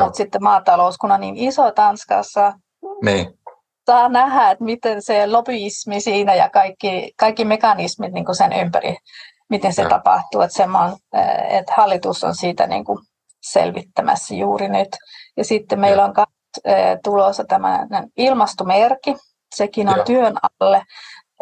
Mutta 0.01 0.17
sitten 0.17 0.43
maatalous, 0.43 0.99
kun 0.99 1.13
on 1.13 1.21
niin 1.21 1.37
iso 1.37 1.71
Tanskassa, 1.71 2.53
niin. 3.05 3.39
saa 3.87 4.09
nähdä, 4.09 4.51
että 4.51 4.65
miten 4.65 5.03
se 5.03 5.27
lobbyismi 5.27 6.01
siinä 6.01 6.35
ja 6.35 6.51
kaikki, 6.51 7.13
kaikki 7.17 7.45
mekanismit 7.45 8.13
niin 8.13 8.25
kuin 8.25 8.37
sen 8.37 8.53
ympäri, 8.53 8.97
miten 9.51 9.73
se 9.73 9.83
ja. 9.83 9.89
tapahtuu. 9.89 10.41
Että, 10.41 10.57
semmoinen, 10.57 10.97
että 11.49 11.73
hallitus 11.77 12.25
on 12.25 12.35
siitä 12.35 12.67
niin 12.67 12.85
kuin 12.85 12.99
selvittämässä 13.43 14.35
juuri 14.35 14.69
nyt. 14.69 14.89
Ja 15.37 15.45
sitten 15.45 15.81
meillä 15.81 16.03
ja. 16.03 16.05
on 16.05 16.15
tulossa 17.05 17.45
tämmöinen 17.45 18.09
ilmastomerkki, 18.17 19.17
sekin 19.55 19.89
on 19.89 19.97
Joo. 19.97 20.05
työn 20.05 20.35
alle. 20.61 20.83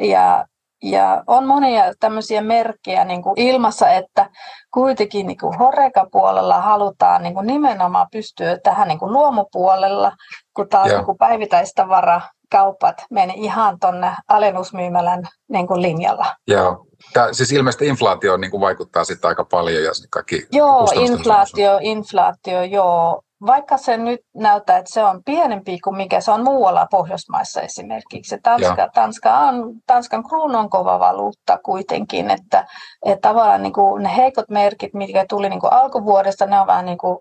Ja, 0.01 0.47
ja 0.83 1.25
on 1.27 1.47
monia 1.47 1.85
tämmöisiä 2.01 2.43
merkkejä 2.43 3.05
niin 3.05 3.23
kuin 3.23 3.41
ilmassa, 3.41 3.89
että 3.89 4.31
kuitenkin 4.75 5.27
niin 5.27 5.39
kuin 5.39 5.59
Horeca-puolella 5.59 6.61
halutaan 6.61 7.23
niin 7.23 7.35
kuin 7.35 7.47
nimenomaan 7.47 8.07
pystyä 8.13 8.59
tähän 8.63 8.89
niin 8.89 8.99
kuin 8.99 9.13
luomupuolella, 9.13 10.13
kun 10.57 10.69
taas 10.69 10.89
Joo. 10.89 10.97
niin 10.97 11.07
kuin 11.07 11.19
päivittäistavarakaupat 11.19 13.05
meni 13.11 13.35
ihan 13.37 13.79
tuonne 13.81 14.15
alennusmyymälän 14.29 15.23
niin 15.49 15.67
kuin 15.67 15.83
linjalla. 15.83 16.27
Joo. 16.49 16.87
Tää, 17.13 17.33
siis 17.33 17.53
ilmeisesti 17.53 17.87
inflaatio 17.87 18.37
niin 18.37 18.51
kuin 18.51 18.61
vaikuttaa 18.61 19.05
sitten 19.05 19.29
aika 19.29 19.45
paljon 19.45 19.83
ja 19.83 19.91
kaikki 20.11 20.47
Joo, 20.53 20.89
inflaatio, 20.95 21.79
inflaatio, 21.81 22.63
joo. 22.63 23.23
Vaikka 23.47 23.77
se 23.77 23.97
nyt 23.97 24.21
näyttää, 24.35 24.79
että 24.79 24.93
se 24.93 25.05
on 25.05 25.23
pienempi 25.25 25.79
kuin 25.81 25.97
mikä 25.97 26.21
se 26.21 26.31
on 26.31 26.45
muualla 26.45 26.87
Pohjoismaissa 26.91 27.61
esimerkiksi. 27.61 28.39
Tanska, 28.43 28.89
Tanska 28.95 29.39
on, 29.39 29.75
Tanskan 29.87 30.25
kruunu 30.25 30.59
on 30.59 30.71
kova 30.71 30.99
valuutta 30.99 31.59
kuitenkin, 31.65 32.31
että, 32.31 32.67
että 33.07 33.29
tavallaan 33.29 33.63
niin 33.63 33.73
kuin 33.73 34.03
ne 34.03 34.17
heikot 34.17 34.49
merkit, 34.51 34.95
mitkä 34.95 35.25
tuli 35.29 35.49
niin 35.49 35.61
kuin 35.61 35.73
alkuvuodesta, 35.73 36.47
ne 36.47 36.61
on 36.61 36.67
vähän 36.67 36.87
niin 36.87 36.99
kuin 36.99 37.19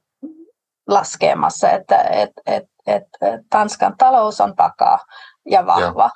laskemassa, 0.88 1.70
että 1.70 1.98
et, 1.98 2.32
et, 2.46 2.64
et, 2.88 3.04
et 3.22 3.42
Tanskan 3.50 3.96
talous 3.98 4.42
on 4.42 4.54
vakaa 4.58 5.00
ja 5.46 5.66
vahva. 5.66 6.12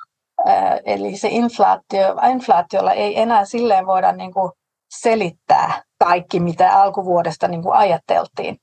Ää, 0.46 0.78
Eli 0.84 1.16
se 1.16 1.28
inflaatio, 1.30 2.16
inflaatiolla 2.30 2.92
ei 2.92 3.20
enää 3.20 3.44
silleen 3.44 3.86
voida 3.86 4.12
niin 4.12 4.32
kuin 4.32 4.52
selittää 5.00 5.82
kaikki, 6.04 6.40
mitä 6.40 6.82
alkuvuodesta 6.82 7.48
niin 7.48 7.62
kuin 7.62 7.74
ajateltiin. 7.74 8.56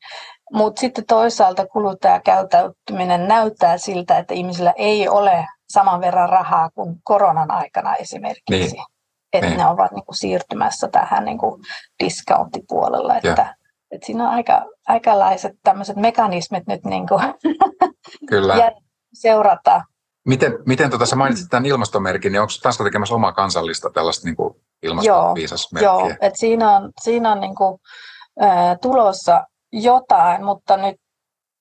Mutta 0.53 0.79
sitten 0.79 1.05
toisaalta 1.05 1.65
kuluttajakäyttäytyminen 1.67 3.27
näyttää 3.27 3.77
siltä, 3.77 4.17
että 4.17 4.33
ihmisillä 4.33 4.73
ei 4.77 5.09
ole 5.09 5.47
saman 5.69 6.01
verran 6.01 6.29
rahaa 6.29 6.69
kuin 6.69 6.95
koronan 7.03 7.51
aikana 7.51 7.95
esimerkiksi. 7.95 8.49
Niin. 8.49 8.83
Että 9.33 9.47
Niin. 9.47 9.57
ne 9.57 9.65
ovat 9.67 9.91
niin 9.91 10.05
kuin 10.05 10.15
siirtymässä 10.15 10.87
tähän 10.87 11.25
niin 11.25 11.37
kuin 11.37 11.61
discounttipuolella. 12.03 13.17
Että, 13.17 13.55
että 13.91 14.05
siinä 14.05 14.23
on 14.23 14.33
aika, 14.33 14.65
aikalaiset 14.87 15.51
tämmöiset 15.63 15.95
mekanismit 15.95 16.67
nyt 16.67 16.85
niin 16.85 17.07
kuin 17.07 17.21
Kyllä. 18.29 18.71
seurata. 19.13 19.81
Miten, 20.27 20.53
miten 20.65 20.89
tota, 20.89 21.05
sä 21.05 21.15
mainitsit 21.15 21.49
tämän 21.49 21.65
ilmastomerkin, 21.65 22.31
niin 22.31 22.41
onko 22.41 22.53
Tanska 22.63 22.83
tekemässä 22.83 23.15
omaa 23.15 23.31
kansallista 23.31 23.89
tällaista 23.89 24.27
niin 24.27 24.35
kuin 24.35 24.53
ilmastoviisasmerkkiä? 24.83 25.89
Joo, 25.91 26.09
että 26.09 26.39
siinä 26.39 26.75
on, 26.77 26.91
siinä 27.01 27.31
on 27.31 27.39
niin 27.39 27.55
kuin, 27.55 27.79
ää, 28.39 28.77
tulossa 28.77 29.43
jotain, 29.73 30.45
mutta 30.45 30.77
nyt 30.77 30.95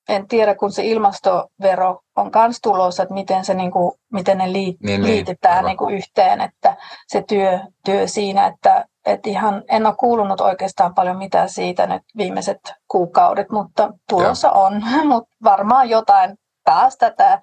en 0.08 0.28
tiedä, 0.28 0.54
kun 0.54 0.72
se 0.72 0.84
ilmastovero 0.84 2.00
on 2.16 2.30
myös 2.34 2.58
tulossa, 2.62 3.02
että 3.02 3.14
miten, 3.14 3.44
se, 3.44 3.54
niin 3.54 3.70
kuin, 3.70 3.92
miten 4.12 4.38
ne 4.38 4.52
liit, 4.52 4.80
Niin, 4.80 5.00
niin, 5.00 5.14
liitetään 5.14 5.64
niin 5.64 5.76
kuin 5.76 5.94
yhteen, 5.94 6.40
että 6.40 6.76
se 7.06 7.24
työ, 7.28 7.60
työ 7.84 8.06
siinä, 8.06 8.46
että, 8.46 8.84
että 9.06 9.30
ihan 9.30 9.62
en 9.68 9.86
ole 9.86 9.94
kuulunut 9.96 10.40
oikeastaan 10.40 10.94
paljon 10.94 11.18
mitään 11.18 11.48
siitä 11.48 11.86
nyt 11.86 12.02
viimeiset 12.16 12.60
kuukaudet, 12.88 13.50
mutta 13.50 13.92
tulossa 14.08 14.50
on, 14.50 14.82
mutta 15.08 15.36
varmaan 15.44 15.88
jotain 15.88 16.36
taas 16.64 16.96
tätä 16.96 17.40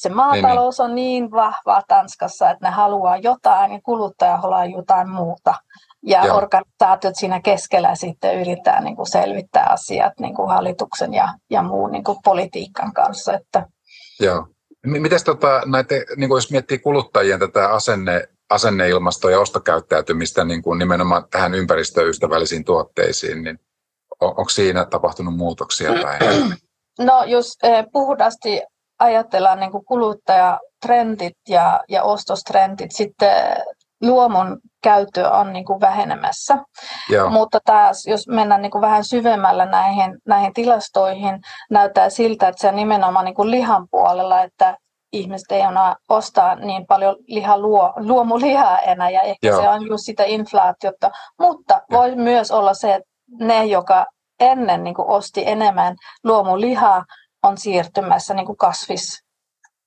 se 0.00 0.08
maatalous 0.08 0.80
on 0.80 0.94
niin 0.94 1.30
vahvaa 1.30 1.82
Tanskassa, 1.88 2.50
että 2.50 2.68
ne 2.68 2.74
haluaa 2.74 3.16
jotain 3.16 3.72
ja 3.72 3.80
kuluttaja 3.82 4.36
haluaa 4.36 4.64
jotain 4.64 5.08
muuta. 5.08 5.54
Ja 6.06 6.26
Joo. 6.26 6.36
organisaatiot 6.36 7.16
siinä 7.16 7.40
keskellä 7.40 7.94
sitten 7.94 8.40
yrittää 8.40 8.80
niin 8.80 8.96
kuin 8.96 9.10
selvittää 9.10 9.66
asiat 9.66 10.12
niin 10.20 10.34
kuin 10.34 10.48
hallituksen 10.48 11.14
ja, 11.14 11.34
ja 11.50 11.62
muun 11.62 11.92
niin 11.92 12.04
kuin 12.04 12.18
politiikan 12.24 12.92
kanssa. 12.92 13.34
Että, 13.34 13.66
Joo. 14.20 14.46
Miten 14.86 15.24
tota, 15.24 15.62
näitä, 15.66 15.94
niin 16.16 16.28
kuin 16.28 16.36
jos 16.36 16.50
miettii 16.50 16.78
kuluttajien 16.78 17.40
tätä 17.40 17.68
asenne, 17.68 18.28
asenneilmastoa 18.50 19.30
ja 19.30 19.40
ostokäyttäytymistä 19.40 20.44
niin 20.44 20.62
kuin 20.62 20.78
nimenomaan 20.78 21.24
tähän 21.30 21.54
ympäristöystävällisiin 21.54 22.64
tuotteisiin, 22.64 23.42
niin 23.42 23.58
on, 24.20 24.28
onko 24.28 24.48
siinä 24.48 24.84
tapahtunut 24.84 25.36
muutoksia 25.36 25.92
tai 26.02 26.18
no 27.06 27.24
jos 27.24 27.56
eh, 27.62 27.84
puhdasti 27.92 28.62
ajatellaan 28.98 29.60
niin 29.60 29.72
kuin 29.72 29.84
kuluttajatrendit 29.84 31.36
ja, 31.48 31.80
ja 31.88 32.02
ostostrendit, 32.02 32.92
sitten 32.92 33.56
luomun 34.02 34.58
käyttö 34.82 35.30
on 35.30 35.52
niin 35.52 35.64
kuin 35.64 35.80
vähenemässä. 35.80 36.58
Joo, 37.08 37.30
Mutta 37.30 37.58
taas, 37.64 38.06
jos 38.06 38.28
mennään 38.28 38.62
niin 38.62 38.70
kuin 38.70 38.82
vähän 38.82 39.04
syvemmällä 39.04 39.66
näihin, 39.66 40.18
näihin 40.26 40.54
tilastoihin, 40.54 41.40
näyttää 41.70 42.10
siltä, 42.10 42.48
että 42.48 42.60
se 42.60 42.68
on 42.68 42.76
nimenomaan 42.76 43.24
niin 43.24 43.34
kuin 43.34 43.50
lihan 43.50 43.86
puolella, 43.90 44.42
että 44.42 44.76
ihmiset 45.12 45.52
ei 45.52 45.60
enää 45.60 45.96
ostaa 46.08 46.54
niin 46.54 46.86
paljon 46.86 47.16
liha, 47.26 47.58
luo, 47.58 47.92
luomulihaa 47.96 48.78
enää, 48.78 49.10
ja 49.10 49.20
ehkä 49.20 49.48
Joo. 49.48 49.62
se 49.62 49.68
on 49.68 49.86
just 49.86 50.04
sitä 50.04 50.24
inflaatiota. 50.24 51.10
Mutta 51.38 51.82
voi 51.90 52.16
myös 52.16 52.50
olla 52.50 52.74
se, 52.74 52.94
että 52.94 53.08
ne, 53.40 53.64
joka 53.64 54.06
ennen 54.40 54.84
niin 54.84 54.94
kuin 54.94 55.08
osti 55.08 55.42
enemmän 55.46 55.96
luomulihaa, 56.24 57.04
on 57.42 57.58
siirtymässä 57.58 58.34
niin 58.34 58.46
kuin 58.46 58.56
kasvispuoleen. 58.56 59.20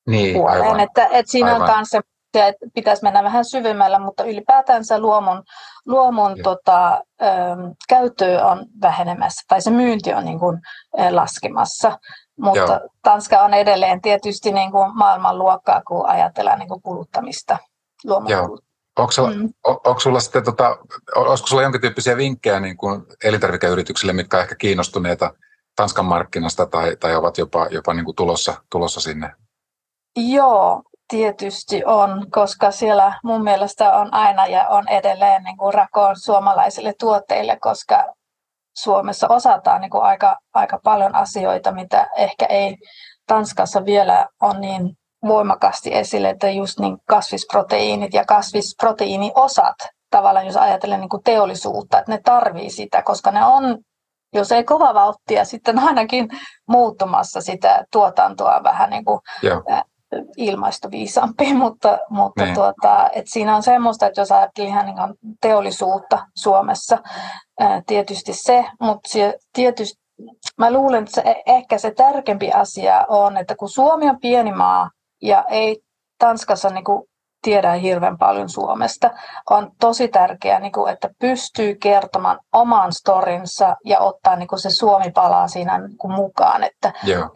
niin, 0.08 0.50
aivan. 0.50 0.80
Että, 0.80 1.06
että 1.06 1.32
siinä 1.32 1.56
on 1.56 1.62
Aivan. 1.62 1.78
myös 1.78 1.90
se, 1.90 2.02
että 2.36 2.66
pitäisi 2.74 3.04
mennä 3.04 3.24
vähän 3.24 3.46
syvemmällä, 3.46 4.00
mutta 4.00 4.24
ylipäätänsä 4.24 5.00
luomun, 5.00 5.44
luomun 5.86 6.36
tota, 6.44 6.92
ähm, 7.22 7.62
käyttö 7.90 8.46
on 8.46 8.66
vähenemässä, 8.82 9.42
tai 9.48 9.62
se 9.62 9.72
myynti 9.72 10.14
on 10.14 10.26
niin 10.26 10.40
kuin, 10.40 10.60
äh, 11.00 11.12
laskemassa. 11.14 12.00
Mutta 12.40 12.60
Joo. 12.60 12.90
Tanska 13.04 13.42
on 13.42 13.54
edelleen 13.54 14.02
tietysti 14.02 14.52
niin 14.52 14.72
kuin 14.72 14.98
maailmanluokkaa, 14.98 15.82
kun 15.88 16.06
ajatellaan 16.06 16.60
niin 16.60 16.70
kuin 16.70 16.82
kuluttamista. 16.82 17.58
Kulut- 18.48 18.64
Onko 19.00 19.12
sulla, 19.12 19.30
Mm. 19.30 19.50
onko 19.64 20.00
sulla 20.00 20.20
sitten, 20.20 20.44
tota, 20.44 20.78
olisiko 21.16 21.48
sulla 21.48 21.62
jonkin 21.64 21.82
tyyppisiä 21.82 22.18
vinkkejä 22.18 22.60
niin 22.60 22.78
kuin 22.78 23.04
elintarvikeyrityksille, 23.24 24.14
mitkä 24.14 24.38
on 24.38 24.44
ehkä 24.44 24.56
kiinnostuneita 24.56 25.34
Tanskan 25.76 26.06
markkinasta 26.06 26.66
tai, 26.66 26.96
tai 26.96 27.16
ovat 27.16 27.38
jopa, 27.38 27.68
jopa 27.72 27.94
niin 27.94 28.06
kuin 28.06 28.16
tulossa, 28.16 28.54
tulossa 28.72 29.00
sinne? 29.02 29.32
Joo, 30.16 30.84
tietysti 31.14 31.86
on, 31.86 32.26
koska 32.32 32.72
siellä 32.72 33.20
mun 33.24 33.44
mielestä 33.44 33.94
on 33.94 34.14
aina 34.14 34.48
ja 34.48 34.68
on 34.70 34.88
edelleen 34.88 35.44
niin 35.44 35.58
kuin 35.58 35.74
rakoon 35.74 36.16
suomalaisille 36.20 36.94
tuotteille, 37.00 37.58
koska 37.62 38.06
Suomessa 38.78 39.28
osataan 39.28 39.82
niin 39.82 39.92
kuin 39.92 40.04
aika, 40.04 40.38
aika 40.54 40.80
paljon 40.84 41.16
asioita, 41.16 41.72
mitä 41.72 42.08
ehkä 42.18 42.46
ei 42.46 42.78
Tanskassa 43.28 43.86
vielä 43.86 44.28
on 44.42 44.62
niin 44.62 44.90
voimakkaasti 45.28 45.96
esille, 45.96 46.30
että 46.30 46.50
just 46.50 46.80
niin 46.80 46.98
kasvisproteiinit 47.10 48.14
ja 48.14 48.26
kasvisproteiiniosat, 48.26 49.76
tavallaan 50.10 50.46
jos 50.46 50.58
ajatellen 50.58 51.00
niin 51.00 51.10
kuin 51.10 51.24
teollisuutta, 51.24 52.00
että 52.00 52.12
ne 52.12 52.20
tarvii 52.26 52.70
sitä, 52.70 53.02
koska 53.02 53.32
ne 53.32 53.46
on, 53.46 53.78
jos 54.34 54.52
ei 54.52 54.64
kova 54.64 54.94
vauhtia, 54.94 55.46
sitten 55.46 55.80
ainakin 55.80 56.28
muuttumassa 56.68 57.42
sitä 57.42 57.86
tuotantoa 57.92 58.64
vähän 58.64 58.90
niin 58.90 59.06
kuin 59.06 59.20
Joo. 59.42 59.64
Ilmastoviisampi, 60.38 61.54
mutta, 61.64 61.98
mutta 62.10 62.44
Niin. 62.44 62.56
tuota, 62.56 63.10
et 63.14 63.26
siinä 63.28 63.56
on 63.56 63.64
semmoista, 63.64 64.06
että 64.08 64.22
jos 64.22 64.32
ajattelee 64.32 64.70
ihan 64.70 64.86
niin 64.86 65.36
teollisuutta 65.42 66.28
Suomessa, 66.36 66.98
ää, 67.60 67.82
tietysti 67.88 68.34
se, 68.34 68.66
mutta 68.82 69.10
se, 69.10 69.38
tietysti 69.54 70.04
mä 70.58 70.72
luulen, 70.72 71.04
että 71.04 71.22
se, 71.22 71.30
e- 71.30 71.54
ehkä 71.58 71.78
se 71.78 71.92
tärkeämpi 71.92 72.52
asia 72.52 73.06
on, 73.10 73.38
että 73.38 73.56
kun 73.56 73.70
Suomi 73.70 74.10
on 74.10 74.20
pieni 74.20 74.52
maa 74.52 74.90
ja 75.22 75.46
ei 75.50 75.80
Tanskassa 76.20 76.70
niin 76.70 76.84
kuin 76.84 77.04
tiedä 77.44 77.74
hirveän 77.74 78.18
paljon 78.18 78.50
Suomesta, 78.50 79.10
on 79.50 79.72
tosi 79.80 80.08
tärkeää, 80.08 80.60
niin 80.60 80.72
kuin, 80.72 80.94
että 80.94 81.10
pystyy 81.20 81.76
kertomaan 81.76 82.40
oman 82.54 82.94
storinsa 82.94 83.76
ja 83.86 84.00
ottaa 84.00 84.36
niin 84.36 84.48
kuin 84.48 84.60
se 84.60 84.70
Suomi 84.70 85.12
palaa 85.12 85.48
siinä 85.48 85.78
niin 85.78 85.98
kuin 85.98 86.14
mukaan, 86.14 86.64
että 86.64 86.94
Joo, 87.04 87.30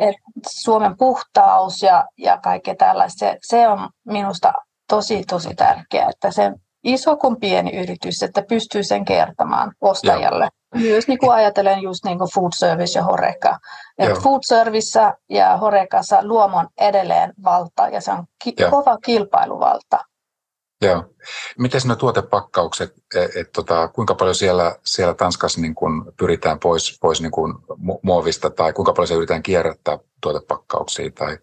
Suomen 0.49 0.97
puhtaus 0.97 1.83
ja, 1.83 2.05
ja 2.17 2.37
kaikkea 2.37 2.75
tällaista, 2.75 3.19
se, 3.19 3.37
se 3.41 3.67
on 3.67 3.89
minusta 4.05 4.53
tosi, 4.89 5.23
tosi 5.23 5.55
tärkeää, 5.55 6.09
että 6.09 6.31
se 6.31 6.51
iso 6.83 7.17
kuin 7.17 7.39
pieni 7.39 7.77
yritys, 7.83 8.23
että 8.23 8.41
pystyy 8.49 8.83
sen 8.83 9.05
kertomaan 9.05 9.71
ostajalle. 9.81 10.49
Myös 10.75 11.07
niin 11.07 11.19
kuin 11.19 11.31
ajatellen 11.31 11.81
just 11.81 12.05
niin 12.05 12.17
kuin 12.17 12.29
food 12.33 12.51
service 12.55 12.99
ja 12.99 13.03
horeca. 13.05 13.57
Et 13.97 14.09
Joo. 14.09 14.19
food 14.19 14.39
service 14.45 14.99
ja 15.29 15.57
horecassa 15.57 16.19
luomu 16.23 16.57
on 16.57 16.67
edelleen 16.81 17.33
valta 17.43 17.87
ja 17.89 18.01
se 18.01 18.11
on 18.11 18.23
ki- 18.43 18.53
Joo. 18.59 18.69
kova 18.71 18.97
kilpailuvalta. 19.05 19.97
joo. 20.81 21.03
Miten 21.57 21.81
nuo 21.85 21.95
tuotepakkaukset, 21.95 22.93
et, 23.15 23.35
et, 23.35 23.51
tota, 23.53 23.87
kuinka 23.87 24.15
paljon 24.15 24.35
siellä, 24.35 24.75
siellä 24.85 25.13
Tanskassa 25.13 25.61
niin 25.61 25.75
kun 25.75 26.13
pyritään 26.19 26.59
pois, 26.59 26.97
pois 27.01 27.21
niin 27.21 27.31
kun 27.31 27.63
mu- 27.71 27.99
muovista 28.03 28.49
tai 28.49 28.73
kuinka 28.73 28.93
paljon 28.93 29.07
se 29.07 29.13
yritetään 29.13 29.43
kierrättää 29.43 29.97
tuotepakkauksia? 30.21 31.11
Tai, 31.11 31.37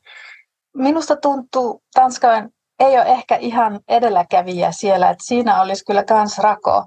Minusta 0.76 1.16
tuntuu, 1.16 1.82
Tanska 1.94 2.28
on- 2.32 2.50
ei 2.80 2.98
ole 2.98 3.06
ehkä 3.06 3.36
ihan 3.36 3.80
edelläkävijä 3.88 4.72
siellä, 4.72 5.10
että 5.10 5.24
siinä 5.26 5.62
olisi 5.62 5.84
kyllä 5.84 6.04
myös 6.10 6.38
rako 6.38 6.84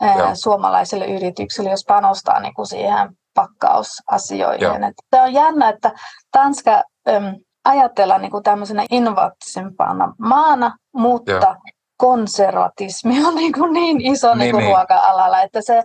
Joo. 0.00 0.30
suomalaiselle 0.34 1.06
yritykselle, 1.06 1.70
jos 1.70 1.84
panostaa 1.88 2.40
niin 2.40 2.54
kuin 2.54 2.66
siihen 2.66 3.08
pakkausasioihin. 3.34 4.84
Että 4.84 5.02
se 5.16 5.22
on 5.22 5.32
jännä, 5.32 5.68
että 5.68 5.92
Tanska 6.32 6.82
äm, 7.08 7.34
ajatella 7.64 8.18
niin 8.18 8.30
kuin 8.30 8.42
tämmöisenä 8.42 8.86
innovatiivisempana 8.90 10.14
maana, 10.18 10.76
mutta 10.94 11.32
Joo. 11.32 11.54
konservatismi 11.96 13.24
on 13.24 13.34
niin, 13.34 13.52
kuin 13.52 13.72
niin 13.72 14.00
iso 14.00 14.34
niin, 14.34 14.38
niin 14.38 14.50
kuin 14.50 14.64
niin. 14.64 14.76
ruoka-alalla, 14.76 15.42
että 15.42 15.60
se 15.62 15.82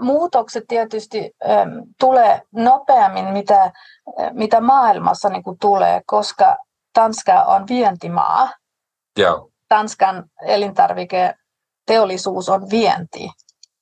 muutokset 0.00 0.64
tietysti 0.68 1.30
äm, 1.44 1.70
tulee 2.00 2.42
nopeammin, 2.54 3.24
mitä, 3.24 3.72
mitä 4.32 4.60
maailmassa 4.60 5.28
niin 5.28 5.42
kuin 5.42 5.58
tulee, 5.58 6.00
koska 6.06 6.56
Tanska 6.92 7.42
on 7.42 7.66
vientimaa. 7.68 8.50
Joo. 9.18 9.50
Tanskan 9.68 10.24
elintarviketeollisuus 10.46 12.48
on 12.48 12.70
vienti. 12.70 13.30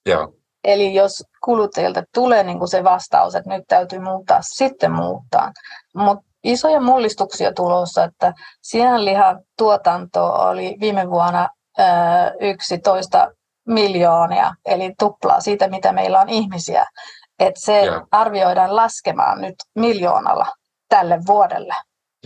Joo. 0.07 0.33
Eli 0.65 0.95
jos 0.95 1.25
kuluttajilta 1.45 2.03
tulee 2.15 2.43
niin 2.43 2.59
kuin 2.59 2.69
se 2.69 2.85
vastaus, 2.85 3.35
että 3.35 3.51
nyt 3.51 3.65
täytyy 3.69 3.99
muuttaa, 3.99 4.39
sitten 4.43 4.93
muuttaa. 4.93 5.53
Mutta 5.95 6.25
isoja 6.45 6.81
mullistuksia 6.81 7.53
tulossa, 7.53 8.05
että 8.05 8.33
sianlihan 8.63 9.41
tuotanto 9.59 10.27
oli 10.27 10.77
viime 10.81 11.11
vuonna 11.11 11.49
11 12.41 13.29
miljoonia, 13.67 14.53
eli 14.65 14.93
tuplaa 14.99 15.41
siitä, 15.41 15.69
mitä 15.69 15.93
meillä 15.93 16.21
on 16.21 16.29
ihmisiä. 16.29 16.87
Että 17.39 17.61
se 17.61 17.83
yeah. 17.83 18.03
arvioidaan 18.11 18.77
laskemaan 18.77 19.41
nyt 19.41 19.55
miljoonalla 19.75 20.47
tälle 20.89 21.19
vuodelle. 21.27 21.75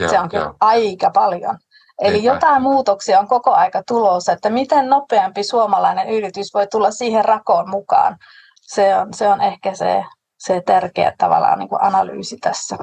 Yeah, 0.00 0.10
se 0.10 0.20
on 0.20 0.28
kyllä 0.28 0.42
yeah. 0.42 0.56
aika 0.60 1.10
paljon. 1.10 1.58
Eli 2.02 2.16
Eipä. 2.16 2.26
jotain 2.26 2.62
muutoksia 2.62 3.20
on 3.20 3.28
koko 3.28 3.50
aika 3.50 3.82
tulossa, 3.88 4.32
että 4.32 4.50
miten 4.50 4.88
nopeampi 4.88 5.44
suomalainen 5.44 6.08
yritys 6.08 6.54
voi 6.54 6.66
tulla 6.66 6.90
siihen 6.90 7.24
rakoon 7.24 7.70
mukaan. 7.70 8.16
Se 8.60 8.96
on, 8.96 9.14
se 9.14 9.28
on 9.28 9.40
ehkä 9.40 9.74
se, 9.74 10.04
se 10.38 10.62
tärkeä 10.66 11.12
tavallaan 11.18 11.58
niin 11.58 11.68
kuin 11.68 11.82
analyysi 11.82 12.36
tässä. 12.36 12.76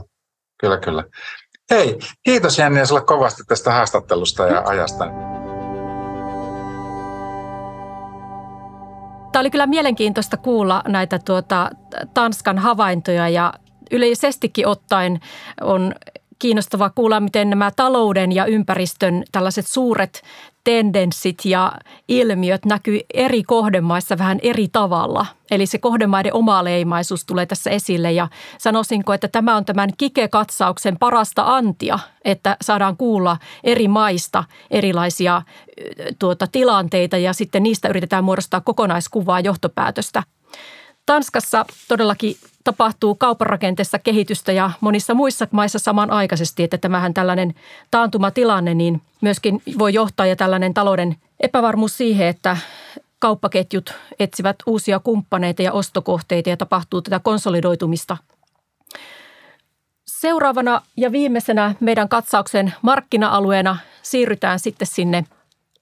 Kyllä, 0.59 0.77
kyllä. 0.77 1.03
Hei, 1.71 1.99
kiitos 2.23 2.59
Jenni 2.59 2.85
sinulle 2.85 3.05
kovasti 3.05 3.43
tästä 3.47 3.71
haastattelusta 3.71 4.47
ja 4.47 4.63
ajasta. 4.65 5.05
Tämä 9.31 9.41
oli 9.41 9.49
kyllä 9.49 9.67
mielenkiintoista 9.67 10.37
kuulla 10.37 10.83
näitä 10.87 11.19
tuota, 11.19 11.69
Tanskan 12.13 12.57
havaintoja 12.57 13.29
ja 13.29 13.53
yleisestikin 13.91 14.67
ottaen 14.67 15.19
on 15.61 15.93
kiinnostavaa 16.39 16.89
kuulla, 16.95 17.19
miten 17.19 17.49
nämä 17.49 17.71
talouden 17.75 18.31
ja 18.31 18.45
ympäristön 18.45 19.23
tällaiset 19.31 19.67
suuret 19.67 20.21
tendenssit 20.63 21.45
ja 21.45 21.71
ilmiöt 22.07 22.65
näkyy 22.65 22.99
eri 23.13 23.43
kohdemaissa 23.43 24.17
vähän 24.17 24.39
eri 24.41 24.67
tavalla. 24.71 25.25
Eli 25.51 25.65
se 25.65 25.77
kohdemaiden 25.77 26.33
oma 26.33 26.63
leimaisuus 26.63 27.25
tulee 27.25 27.45
tässä 27.45 27.69
esille 27.69 28.11
ja 28.11 28.27
sanoisinko, 28.57 29.13
että 29.13 29.27
tämä 29.27 29.55
on 29.55 29.65
tämän 29.65 29.89
kikekatsauksen 29.97 30.97
parasta 30.99 31.43
antia, 31.55 31.99
että 32.25 32.57
saadaan 32.61 32.97
kuulla 32.97 33.37
eri 33.63 33.87
maista 33.87 34.43
erilaisia 34.71 35.41
tuota, 36.19 36.47
tilanteita 36.47 37.17
ja 37.17 37.33
sitten 37.33 37.63
niistä 37.63 37.87
yritetään 37.89 38.23
muodostaa 38.23 38.61
kokonaiskuvaa 38.61 39.39
johtopäätöstä. 39.39 40.23
Tanskassa 41.05 41.65
todellakin 41.87 42.35
tapahtuu 42.69 43.15
kaupparakenteessa 43.15 43.99
kehitystä 43.99 44.51
ja 44.51 44.71
monissa 44.81 45.13
muissa 45.13 45.47
maissa 45.51 45.79
samanaikaisesti, 45.79 46.63
että 46.63 46.77
tämähän 46.77 47.13
tällainen 47.13 47.55
taantumatilanne 47.91 48.73
niin 48.73 49.01
myöskin 49.21 49.61
voi 49.79 49.93
johtaa 49.93 50.25
ja 50.25 50.35
tällainen 50.35 50.73
talouden 50.73 51.15
epävarmuus 51.39 51.97
siihen, 51.97 52.27
että 52.27 52.57
kauppaketjut 53.19 53.93
etsivät 54.19 54.55
uusia 54.65 54.99
kumppaneita 54.99 55.61
ja 55.61 55.73
ostokohteita 55.73 56.49
ja 56.49 56.57
tapahtuu 56.57 57.01
tätä 57.01 57.19
konsolidoitumista. 57.19 58.17
Seuraavana 60.07 60.81
ja 60.97 61.11
viimeisenä 61.11 61.75
meidän 61.79 62.09
katsauksen 62.09 62.73
markkina-alueena 62.81 63.77
siirrytään 64.01 64.59
sitten 64.59 64.87
sinne 64.87 65.23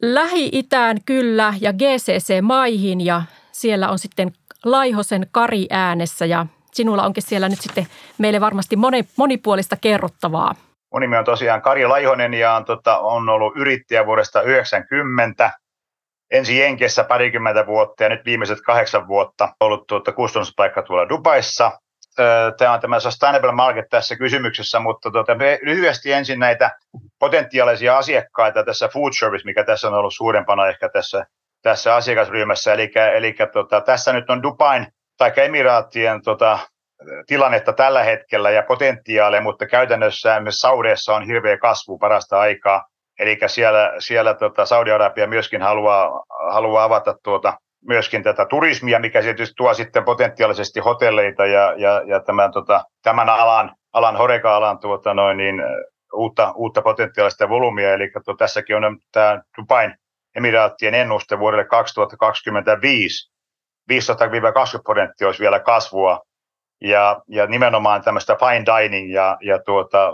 Lähi-Itään 0.01 0.97
kyllä 1.05 1.53
ja 1.61 1.73
GCC-maihin 1.73 3.01
ja 3.01 3.21
siellä 3.51 3.89
on 3.89 3.99
sitten 3.99 4.33
Laihosen 4.65 5.27
Kari 5.31 5.67
äänessä 5.69 6.25
ja 6.25 6.45
sinulla 6.77 7.03
onkin 7.03 7.23
siellä 7.23 7.49
nyt 7.49 7.61
sitten 7.61 7.87
meille 8.17 8.41
varmasti 8.41 8.75
moni, 8.75 9.03
monipuolista 9.17 9.75
kerrottavaa. 9.81 10.55
Mun 10.93 11.01
nimi 11.01 11.17
on 11.17 11.25
tosiaan 11.25 11.61
Kari 11.61 11.85
Laihonen 11.87 12.33
ja 12.33 12.53
on, 12.53 12.65
tota, 12.65 12.99
on 12.99 13.29
ollut 13.29 13.57
yrittäjä 13.57 14.05
vuodesta 14.05 14.41
90. 14.41 15.51
Ensi 16.31 16.59
Jenkessä 16.59 17.03
parikymmentä 17.03 17.65
vuotta 17.65 18.03
ja 18.03 18.09
nyt 18.09 18.25
viimeiset 18.25 18.61
kahdeksan 18.65 19.07
vuotta 19.07 19.49
ollut 19.59 19.87
tuota, 19.87 20.11
kustannuspaikka 20.11 20.81
tuolla 20.81 21.09
Dubaissa. 21.09 21.71
Tämä 22.57 22.73
on 22.73 22.79
tämä 22.79 22.99
sustainable 22.99 23.51
market 23.51 23.85
tässä 23.89 24.15
kysymyksessä, 24.15 24.79
mutta 24.79 25.11
tuota, 25.11 25.33
lyhyesti 25.61 26.11
ensin 26.11 26.39
näitä 26.39 26.71
potentiaalisia 27.19 27.97
asiakkaita 27.97 28.63
tässä 28.63 28.87
food 28.87 29.13
service, 29.19 29.45
mikä 29.45 29.63
tässä 29.63 29.87
on 29.87 29.93
ollut 29.93 30.13
suurempana 30.15 30.67
ehkä 30.67 30.89
tässä 30.89 31.25
tässä 31.61 31.95
asiakasryhmässä. 31.95 32.73
Eli, 32.73 32.91
eli 33.15 33.35
tota, 33.53 33.81
tässä 33.81 34.13
nyt 34.13 34.29
on 34.29 34.43
Dubain 34.43 34.87
tai 35.17 35.31
Emiraattien 35.37 36.21
tota, 36.21 36.59
tilannetta 37.27 37.73
tällä 37.73 38.03
hetkellä 38.03 38.49
ja 38.51 38.63
potentiaalia, 38.63 39.41
mutta 39.41 39.65
käytännössä 39.65 40.39
myös 40.39 40.55
Saudeessa 40.55 41.15
on 41.15 41.25
hirveä 41.25 41.57
kasvu 41.57 41.97
parasta 41.97 42.39
aikaa. 42.39 42.83
Eli 43.19 43.37
siellä, 43.47 43.93
siellä 43.99 44.33
tota 44.33 44.65
Saudi-Arabia 44.65 45.27
myöskin 45.27 45.61
haluaa, 45.61 46.23
haluaa 46.51 46.83
avata 46.83 47.15
tuota, 47.23 47.53
myöskin 47.87 48.23
tätä 48.23 48.45
turismia, 48.45 48.99
mikä 48.99 49.21
tietysti 49.21 49.53
tuo 49.57 49.73
sitten 49.73 50.03
potentiaalisesti 50.03 50.79
hotelleita 50.79 51.45
ja, 51.45 51.73
ja, 51.77 52.01
ja 52.05 52.19
tämän, 52.19 52.51
tota, 52.51 52.83
tämän 53.03 53.29
alan, 53.29 53.75
alan 53.93 54.15
horeka-alan 54.15 54.79
tuota, 54.79 55.13
noin, 55.13 55.37
niin, 55.37 55.63
uutta, 56.13 56.53
uutta 56.55 56.81
potentiaalista 56.81 57.49
volyymia. 57.49 57.93
Eli 57.93 58.11
tuota, 58.25 58.37
tässäkin 58.37 58.75
on 58.75 58.97
tämä 59.11 59.41
Dubain 59.57 59.95
emiraattien 60.35 60.93
ennuste 60.93 61.39
vuodelle 61.39 61.65
2025 61.65 63.36
15-20 63.91 63.95
prosenttia 64.83 65.27
olisi 65.27 65.39
vielä 65.39 65.59
kasvua 65.59 66.21
ja, 66.81 67.21
ja 67.27 67.47
nimenomaan 67.47 68.01
tämmöistä 68.01 68.35
fine 68.35 68.65
dining 68.65 69.13
ja, 69.13 69.37
ja 69.41 69.59
tuota, 69.65 70.13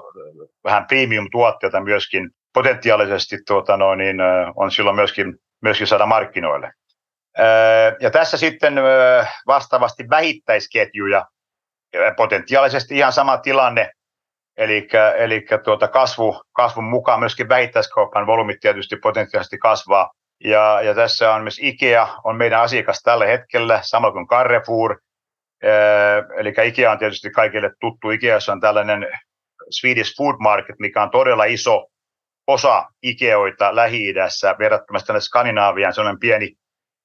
vähän 0.64 0.86
premium-tuotteita 0.86 1.80
myöskin 1.82 2.30
potentiaalisesti 2.54 3.38
tuota, 3.48 3.78
no, 3.78 3.96
niin, 3.96 4.18
on 4.56 4.72
silloin 4.72 4.96
myöskin, 4.96 5.36
myöskin 5.62 5.88
saada 5.88 6.06
markkinoille. 6.06 6.72
Ja 8.00 8.12
tässä 8.12 8.38
sitten 8.38 8.74
vastaavasti 9.48 10.10
vähittäisketjuja, 10.10 11.26
potentiaalisesti 12.18 12.98
ihan 12.98 13.14
sama 13.14 13.38
tilanne, 13.38 13.90
Eli, 14.58 14.88
eli 15.18 15.46
tuota 15.64 15.88
kasvu, 15.88 16.42
kasvun 16.52 16.84
mukaan 16.84 17.20
myöskin 17.20 17.50
vähittäiskaupan 17.50 18.28
volyymit 18.28 18.60
tietysti 18.60 18.96
potentiaalisesti 18.96 19.58
kasvaa. 19.58 20.12
Ja, 20.44 20.82
ja 20.82 20.96
tässä 20.96 21.34
on 21.34 21.42
myös 21.42 21.60
IKEA, 21.62 22.08
on 22.24 22.36
meidän 22.36 22.62
asiakas 22.62 23.00
tällä 23.04 23.26
hetkellä, 23.26 23.80
sama 23.84 24.12
kuin 24.12 24.28
Carrefour. 24.28 25.00
Eli 26.38 26.54
IKEA 26.64 26.92
on 26.92 27.00
tietysti 27.00 27.30
kaikille 27.30 27.72
tuttu. 27.80 28.10
IKEassa 28.10 28.52
on 28.52 28.62
tällainen 28.62 29.08
Swedish 29.70 30.18
Food 30.18 30.36
Market, 30.40 30.76
mikä 30.80 31.04
on 31.04 31.12
todella 31.12 31.44
iso 31.44 31.86
osa 32.48 32.86
Ikeoita 33.04 33.76
Lähi-idässä 33.76 34.56
verrattuna 34.60 35.00
tänne 35.00 35.22
Skandinaaviaan. 35.22 35.94
Se 35.94 36.02
on 36.02 36.20
pieni, 36.20 36.54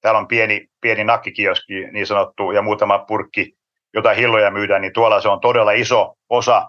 täällä 0.01 0.19
on 0.19 0.29
pieni, 0.29 0.67
pieni 0.81 1.05
nakkikioski 1.05 1.87
niin 1.93 2.07
sanottu 2.07 2.51
ja 2.51 2.63
muutama 2.63 2.99
purkki, 2.99 3.53
jota 3.95 4.15
hilloja 4.15 4.51
myydään, 4.51 4.83
niin 4.83 4.93
tuolla 4.93 5.21
se 5.21 5.29
on 5.29 5.41
todella 5.41 5.73
iso 5.73 6.15
osa 6.31 6.69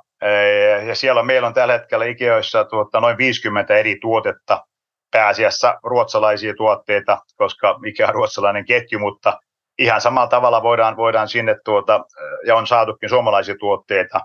ja 0.87 0.95
siellä 0.95 1.23
meillä 1.23 1.47
on 1.47 1.53
tällä 1.53 1.73
hetkellä 1.73 2.05
Ikeoissa 2.05 2.63
tuota, 2.63 2.99
noin 2.99 3.17
50 3.17 3.77
eri 3.77 3.97
tuotetta, 4.01 4.65
pääasiassa 5.11 5.79
ruotsalaisia 5.83 6.53
tuotteita, 6.57 7.17
koska 7.35 7.79
mikä 7.79 8.07
on 8.07 8.13
ruotsalainen 8.13 8.65
ketju, 8.65 8.99
mutta 8.99 9.39
ihan 9.79 10.01
samalla 10.01 10.27
tavalla 10.27 10.63
voidaan, 10.63 10.97
voidaan 10.97 11.27
sinne 11.27 11.55
tuota, 11.65 12.05
ja 12.47 12.55
on 12.55 12.67
saatukin 12.67 13.09
suomalaisia 13.09 13.55
tuotteita, 13.59 14.21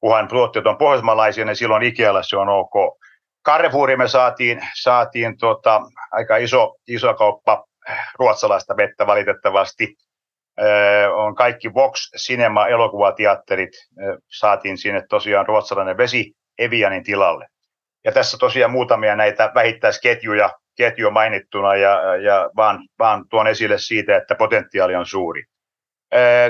kunhan 0.00 0.28
tuotteet 0.28 0.66
on 0.66 0.78
pohjoismaalaisia, 0.78 1.44
niin 1.44 1.56
silloin 1.56 1.82
Ikealla 1.82 2.22
se 2.22 2.36
on 2.36 2.48
ok. 2.48 2.98
Carrefouriin 3.46 3.98
me 3.98 4.08
saatiin, 4.08 4.60
saatiin 4.74 5.38
tuota, 5.38 5.80
aika 6.12 6.36
iso, 6.36 6.74
iso 6.88 7.14
kauppa 7.14 7.64
ruotsalaista 8.18 8.76
vettä 8.76 9.06
valitettavasti 9.06 9.96
on 11.14 11.34
kaikki 11.34 11.74
Vox 11.74 12.10
Cinema 12.16 12.66
elokuvateatterit, 12.66 13.70
saatiin 14.38 14.78
sinne 14.78 15.02
tosiaan 15.08 15.46
ruotsalainen 15.46 15.96
vesi 15.96 16.32
Evianin 16.58 17.04
tilalle. 17.04 17.46
Ja 18.04 18.12
tässä 18.12 18.38
tosiaan 18.38 18.70
muutamia 18.70 19.16
näitä 19.16 19.52
vähittäisketjuja 19.54 20.50
ketju 20.76 21.10
mainittuna 21.10 21.76
ja, 21.76 22.16
ja 22.16 22.50
vaan, 22.56 22.88
vaan 22.98 23.24
tuon 23.30 23.46
esille 23.46 23.78
siitä, 23.78 24.16
että 24.16 24.34
potentiaali 24.34 24.94
on 24.94 25.06
suuri. 25.06 25.42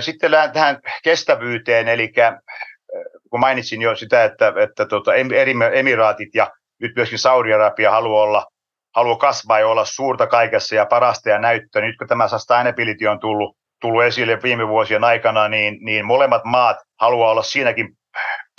Sitten 0.00 0.30
tähän 0.52 0.80
kestävyyteen, 1.04 1.88
eli 1.88 2.12
kun 3.30 3.40
mainitsin 3.40 3.82
jo 3.82 3.96
sitä, 3.96 4.24
että, 4.24 4.52
että 4.62 4.86
tuota, 4.86 5.14
eri 5.14 5.54
emiraatit 5.72 6.34
ja 6.34 6.50
nyt 6.80 6.92
myöskin 6.96 7.18
Saudi-Arabia 7.18 7.90
haluaa 7.90 8.22
olla 8.22 8.46
haluaa 8.96 9.16
kasvaa 9.16 9.60
ja 9.60 9.68
olla 9.68 9.84
suurta 9.84 10.26
kaikessa 10.26 10.74
ja 10.74 10.86
parasta 10.86 11.30
ja 11.30 11.38
näyttöä. 11.38 11.82
Nyt 11.82 11.96
kun 11.98 12.08
tämä 12.08 12.28
sustainability 12.28 13.06
on 13.06 13.20
tullut 13.20 13.56
tullut 13.82 14.04
esille 14.04 14.42
viime 14.42 14.68
vuosien 14.68 15.04
aikana, 15.04 15.48
niin, 15.48 15.78
niin 15.84 16.06
molemmat 16.06 16.44
maat 16.44 16.76
haluaa 17.00 17.30
olla 17.30 17.42
siinäkin 17.42 17.88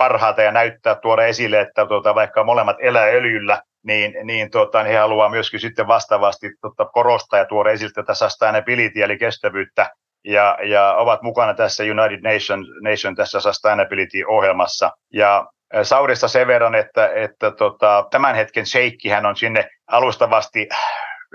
parhaita 0.03 0.41
ja 0.41 0.51
näyttää, 0.51 0.95
tuoda 0.95 1.25
esille, 1.25 1.61
että 1.61 1.85
tuota, 1.85 2.15
vaikka 2.15 2.43
molemmat 2.43 2.77
elää 2.79 3.05
öljyllä, 3.05 3.61
niin, 3.83 4.15
niin 4.23 4.51
tuota, 4.51 4.83
he 4.83 4.97
haluaa 4.97 5.29
myöskin 5.29 5.59
sitten 5.59 5.87
vastaavasti 5.87 6.49
tuota, 6.61 6.85
korostaa 6.85 7.39
ja 7.39 7.45
tuoda 7.45 7.71
esille 7.71 7.91
tätä 7.95 8.13
sustainability 8.13 9.03
eli 9.03 9.17
kestävyyttä 9.17 9.89
ja, 10.23 10.57
ja 10.63 10.93
ovat 10.93 11.21
mukana 11.21 11.53
tässä 11.53 11.83
United 11.83 12.21
Nation, 12.33 12.65
Nation 12.81 13.15
tässä 13.15 13.39
sustainability-ohjelmassa. 13.39 14.91
Ja 15.13 15.45
Saudista 15.83 16.27
sen 16.27 16.47
verran, 16.47 16.75
että, 16.75 17.09
että 17.15 17.51
tota, 17.51 18.05
tämän 18.11 18.35
hetken 18.35 18.65
hän 19.09 19.25
on 19.25 19.35
sinne 19.35 19.69
alustavasti 19.91 20.67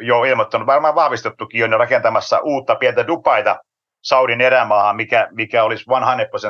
jo 0.00 0.24
ilmoittanut, 0.24 0.66
varmaan 0.66 0.94
vahvistettukin 0.94 1.60
jo 1.60 1.78
rakentamassa 1.78 2.38
uutta 2.38 2.74
pientä 2.74 3.06
Dubaita 3.06 3.56
Saudin 4.02 4.40
erämaahan, 4.40 4.96
mikä, 4.96 5.28
mikä 5.30 5.64
olisi 5.64 5.84
100% 5.84 5.90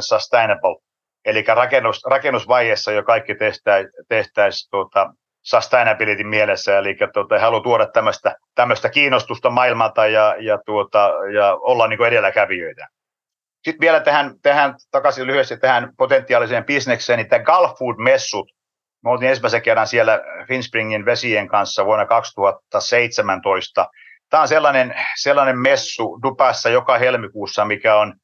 sustainable. 0.01 0.88
Eli 1.25 1.45
rakennus, 1.55 2.05
rakennusvaiheessa 2.05 2.93
jo 2.93 3.03
kaikki 3.03 3.35
tehtäisiin 3.35 3.93
tehtäisi, 4.09 4.71
tuota, 4.71 5.13
sustainability 5.43 6.25
mielessä, 6.25 6.79
eli 6.79 6.97
tuota, 7.13 7.39
haluaa 7.39 7.63
tuoda 7.63 7.87
tämmöistä, 7.87 8.37
tämmöistä 8.55 8.89
kiinnostusta 8.89 9.51
maailmalta 9.51 10.07
ja, 10.07 10.37
ja, 10.39 10.59
tuota, 10.67 11.11
ja 11.35 11.55
olla 11.55 11.87
niin 11.87 12.05
edelläkävijöitä. 12.05 12.87
Sitten 13.65 13.81
vielä 13.81 14.01
tähän, 14.01 14.35
tähän 14.43 14.75
takaisin 14.91 15.27
lyhyesti 15.27 15.57
tähän 15.57 15.93
potentiaaliseen 15.97 16.65
bisnekseen, 16.65 17.17
niin 17.17 17.29
tämä 17.29 17.45
Gulf 17.45 17.79
Food-messut, 17.79 18.51
me 19.05 19.11
oltiin 19.11 19.29
ensimmäisen 19.29 19.63
kerran 19.63 19.87
siellä 19.87 20.21
Finspringin 20.49 21.05
vesien 21.05 21.49
kanssa 21.49 21.85
vuonna 21.85 22.07
2017. 22.07 23.87
Tämä 24.31 24.41
on 24.41 24.49
sellainen, 24.49 24.95
sellainen 25.17 25.59
messu 25.59 26.19
Dupassa 26.23 26.71
joka 26.71 26.99
helmikuussa, 26.99 27.65
mikä 27.65 27.97
on 27.97 28.15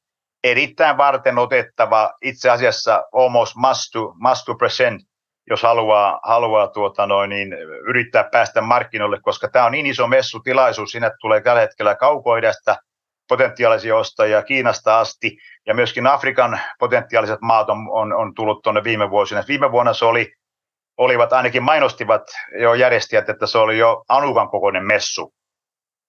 erittäin 0.45 0.97
varten 0.97 1.37
otettava, 1.37 2.13
itse 2.21 2.49
asiassa 2.49 3.03
almost 3.13 3.55
must 3.55 3.91
to, 3.93 4.13
must 4.19 4.45
to 4.45 4.55
present, 4.55 5.01
jos 5.49 5.63
haluaa, 5.63 6.19
haluaa 6.23 6.67
tuota 6.67 7.05
noin, 7.05 7.29
niin 7.29 7.53
yrittää 7.87 8.29
päästä 8.31 8.61
markkinoille, 8.61 9.19
koska 9.21 9.47
tämä 9.47 9.65
on 9.65 9.71
niin 9.71 9.85
iso 9.85 10.07
messutilaisuus, 10.07 10.91
sinne 10.91 11.11
tulee 11.21 11.41
tällä 11.41 11.61
hetkellä 11.61 11.95
kaukoidästä 11.95 12.77
potentiaalisia 13.27 13.95
ostajia 13.95 14.43
Kiinasta 14.43 14.99
asti, 14.99 15.37
ja 15.67 15.73
myöskin 15.73 16.07
Afrikan 16.07 16.59
potentiaaliset 16.79 17.41
maat 17.41 17.69
on, 17.69 17.77
on, 17.89 18.13
on 18.13 18.33
tullut 18.35 18.63
tuonne 18.63 18.83
viime 18.83 19.09
vuosina. 19.09 19.43
Viime 19.47 19.71
vuonna 19.71 19.93
se 19.93 20.05
oli, 20.05 20.33
olivat 20.97 21.33
ainakin 21.33 21.63
mainostivat 21.63 22.23
jo 22.61 22.73
järjestäjät, 22.73 23.29
että 23.29 23.47
se 23.47 23.57
oli 23.57 23.77
jo 23.77 24.03
Anukan 24.09 24.49
kokoinen 24.49 24.85
messu. 24.85 25.33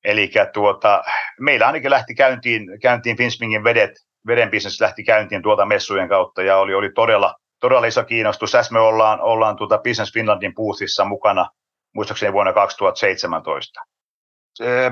Eli 0.04 0.30
tuota, 0.52 1.02
meillä 1.40 1.66
ainakin 1.66 1.90
lähti 1.90 2.14
käyntiin, 2.14 2.80
käyntiin 2.82 3.16
Finspingin 3.16 3.64
vedet, 3.64 4.05
veden 4.26 4.50
business 4.50 4.80
lähti 4.80 5.04
käyntiin 5.04 5.42
tuolta 5.42 5.66
messujen 5.66 6.08
kautta 6.08 6.42
ja 6.42 6.56
oli, 6.56 6.74
oli 6.74 6.90
todella, 6.94 7.34
todella 7.60 7.86
iso 7.86 8.04
kiinnostus. 8.04 8.52
Tässä 8.52 8.72
me 8.72 8.80
ollaan, 8.80 9.20
ollaan 9.20 9.56
tuota 9.56 9.78
Business 9.78 10.12
Finlandin 10.12 10.54
boothissa 10.54 11.04
mukana 11.04 11.50
muistaakseni 11.94 12.32
vuonna 12.32 12.52
2017. 12.52 13.80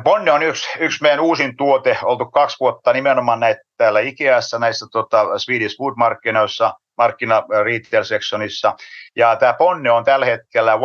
Bonne 0.03 0.33
on 0.33 0.43
yksi, 0.43 0.69
yksi 0.79 1.03
meidän 1.03 1.21
uusin 1.21 1.57
tuote, 1.57 1.99
oltu 2.03 2.31
kaksi 2.31 2.57
vuotta 2.61 2.93
nimenomaan 2.93 3.41
näitä 3.41 3.61
täällä 3.77 4.01
Ikeassa, 4.01 4.59
näissä 4.59 4.87
tota, 4.93 5.39
Swedish 5.39 5.77
Food-markkinoissa, 5.77 6.73
markkina 6.99 7.43
retail 7.65 8.05
sectionissa. 8.05 8.77
Ja 9.17 9.37
tämä 9.37 9.55
Bonne 9.55 9.91
on 9.91 10.05
tällä 10.05 10.27
hetkellä 10.27 10.75
100% 10.75 10.79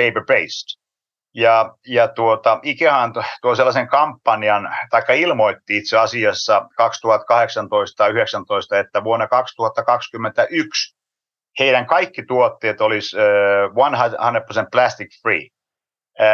paper-based. 0.00 0.78
Ja, 1.34 1.74
ja 1.86 2.08
tuota, 2.08 2.60
Ikeahan 2.62 3.12
tuo 3.42 3.54
sellaisen 3.54 3.88
kampanjan, 3.88 4.68
tai 4.90 5.20
ilmoitti 5.20 5.76
itse 5.76 5.98
asiassa 5.98 6.68
2018 6.76 7.96
tai 7.96 8.08
2019, 8.08 8.78
että 8.78 9.04
vuonna 9.04 9.26
2021 9.26 10.98
heidän 11.58 11.86
kaikki 11.86 12.22
tuotteet 12.22 12.80
olisi 12.80 13.16
100% 13.16 13.20
plastic 14.72 15.22
free. 15.22 15.48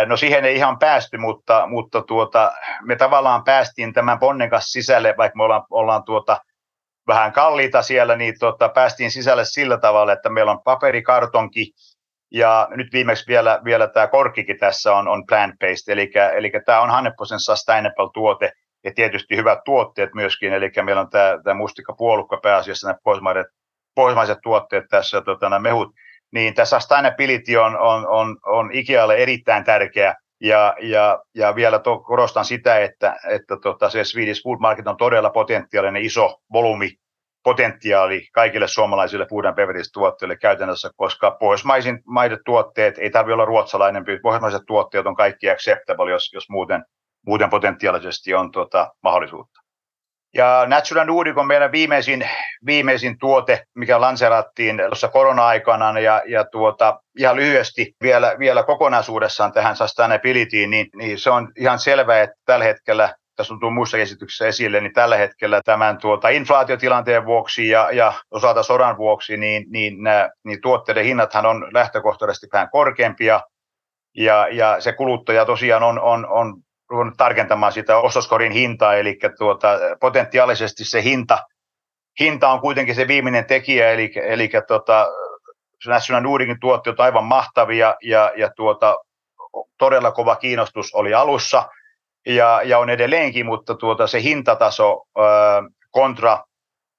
No 0.07 0.17
siihen 0.17 0.45
ei 0.45 0.57
ihan 0.57 0.79
päästy, 0.79 1.19
mutta, 1.19 1.67
mutta 1.67 2.03
tuota, 2.03 2.53
me 2.83 2.97
tavallaan 2.97 3.45
päästiin 3.45 3.93
tämän 3.93 4.19
ponnen 4.19 4.51
kanssa 4.51 4.73
sisälle, 4.73 5.15
vaikka 5.19 5.37
me 5.37 5.43
ollaan, 5.43 5.63
ollaan 5.71 6.05
tuota, 6.05 6.41
vähän 7.07 7.33
kalliita 7.33 7.83
siellä, 7.83 8.17
niin 8.17 8.35
tuota, 8.39 8.69
päästiin 8.69 9.11
sisälle 9.11 9.45
sillä 9.45 9.79
tavalla, 9.79 10.13
että 10.13 10.29
meillä 10.29 10.53
on 10.53 10.63
paperikartonki, 10.65 11.73
ja 12.35 12.69
nyt 12.71 12.93
viimeksi 12.93 13.25
vielä, 13.29 13.61
vielä 13.65 13.89
tämä 13.89 14.07
korkkikin 14.07 14.59
tässä 14.59 14.95
on, 14.95 15.09
on 15.09 15.25
plant-based, 15.27 15.93
eli, 15.93 16.11
eli 16.37 16.53
tämä 16.67 16.81
on 16.81 16.89
100% 16.89 17.13
sustainable 17.39 18.11
tuote, 18.15 18.53
ja 18.85 18.93
tietysti 18.95 19.37
hyvät 19.37 19.59
tuotteet 19.65 20.15
myöskin, 20.15 20.53
eli 20.53 20.71
meillä 20.83 21.01
on 21.01 21.11
tämä, 21.11 21.39
tämä 21.45 21.55
mustikkapuolukka 21.55 22.41
pääasiassa, 22.43 22.87
nämä 22.87 22.99
pohjoismaiset, 23.05 23.47
pohjoismaiset 23.95 24.39
tuotteet 24.43 24.85
tässä, 24.91 25.21
tota, 25.21 25.49
nämä 25.49 25.59
mehut, 25.59 25.89
niin 26.33 26.55
tässä 26.55 26.81
sustainability 26.81 27.57
on, 27.57 27.79
on, 27.79 28.09
on, 28.09 28.37
on 28.47 28.71
Ikealle 28.73 29.17
erittäin 29.17 29.65
tärkeä. 29.65 30.15
Ja, 30.41 30.75
ja, 30.81 31.19
ja 31.35 31.55
vielä 31.55 31.79
to, 31.79 31.99
korostan 31.99 32.45
sitä, 32.45 32.79
että, 32.79 33.17
että 33.31 33.57
tota, 33.63 33.91
se 33.91 34.05
Swedish 34.05 34.43
Food 34.43 34.59
Market 34.61 34.87
on 34.87 34.97
todella 34.97 35.31
potentiaalinen 35.31 36.03
iso 36.03 36.37
volyymi 36.53 36.91
potentiaali 37.45 38.29
kaikille 38.33 38.69
suomalaisille 38.69 39.27
food 39.31 39.45
and 39.45 39.57
tuotteille 39.93 40.37
käytännössä, 40.37 40.91
koska 40.97 41.31
pohjoismaisin 41.31 42.03
maidet 42.07 42.41
tuotteet, 42.45 42.99
ei 42.99 43.11
tarvitse 43.11 43.35
olla 43.35 43.45
ruotsalainen, 43.45 44.05
pohjoismaiset 44.23 44.63
tuotteet 44.67 45.07
on 45.07 45.17
kaikki 45.17 45.51
acceptable, 45.51 46.11
jos, 46.11 46.33
jos 46.33 46.49
muuten, 46.49 46.85
muuten 47.27 47.51
potentiaalisesti 47.51 48.35
on 48.35 48.53
tuota, 48.53 48.93
mahdollisuutta. 49.03 49.65
Ja 50.35 50.65
Natural 50.67 51.07
Nordic 51.07 51.39
on 51.39 51.47
meidän 51.47 51.73
viimeisin, 51.73 52.29
viimeisin 52.67 53.19
tuote, 53.19 53.65
mikä 53.75 54.01
lanserattiin 54.01 54.77
tuossa 54.77 55.09
korona-aikana 55.09 56.01
ja, 56.01 56.23
ja 56.27 56.45
tuota, 56.45 57.01
ihan 57.19 57.37
lyhyesti 57.37 57.95
vielä, 58.03 58.37
vielä 58.39 58.63
kokonaisuudessaan 58.63 59.53
tähän 59.53 59.77
sustainabilityin, 59.77 60.71
niin, 60.71 60.87
niin 60.97 61.19
se 61.19 61.31
on 61.31 61.53
ihan 61.57 61.79
selvää, 61.79 62.23
että 62.23 62.37
tällä 62.45 62.65
hetkellä 62.65 63.15
tässä 63.37 63.55
on 63.55 63.61
tullut 63.61 63.75
muissa 63.75 63.99
esityksissä 63.99 64.47
esille, 64.47 64.81
niin 64.81 64.93
tällä 64.93 65.17
hetkellä 65.17 65.61
tämän 65.65 65.99
tuota, 65.99 66.29
inflaatiotilanteen 66.29 67.27
vuoksi 67.27 67.69
ja, 67.69 67.91
ja 67.93 68.13
osalta 68.31 68.63
sodan 68.63 68.97
vuoksi, 68.97 69.37
niin, 69.37 69.67
niin, 69.71 70.03
nämä, 70.03 70.31
niin 70.45 70.61
tuotteiden 70.61 71.05
hinnathan 71.05 71.47
on 71.47 71.69
lähtökohtaisesti 71.73 72.47
vähän 72.53 72.71
korkeampia, 72.71 73.41
ja, 74.17 74.49
ja 74.49 74.81
se 74.81 74.93
kuluttaja 74.93 75.45
tosiaan 75.45 75.83
on, 75.83 76.01
on, 76.01 76.27
on 76.29 76.57
ruvennut 76.91 77.17
tarkentamaan 77.17 77.73
sitä 77.73 77.97
ostoskorin 77.99 78.53
hintaa, 78.53 78.95
eli 78.95 79.19
tuota, 79.39 79.69
potentiaalisesti 80.01 80.85
se 80.85 81.03
hinta, 81.03 81.39
hinta 82.21 82.49
on 82.49 82.61
kuitenkin 82.61 82.95
se 82.95 83.09
viimeinen 83.09 83.45
tekijä, 83.45 83.91
eli, 83.91 84.13
eli 84.15 84.51
tuota, 84.69 85.07
National 85.87 86.23
Nordicin 86.23 86.61
tuotteet 86.61 87.01
on 87.01 87.05
aivan 87.05 87.25
mahtavia 87.25 87.95
ja, 88.03 88.33
ja 88.37 88.51
tuota, 88.57 88.97
todella 89.79 90.13
kova 90.13 90.37
kiinnostus 90.37 90.95
oli 90.95 91.15
alussa 91.15 91.69
ja, 92.27 92.61
ja 92.65 92.79
on 92.79 92.91
edelleenkin, 92.91 93.47
mutta 93.47 93.75
tuota, 93.75 94.07
se 94.07 94.23
hintataso 94.23 95.03
äh, 95.19 95.25
kontra 95.91 96.45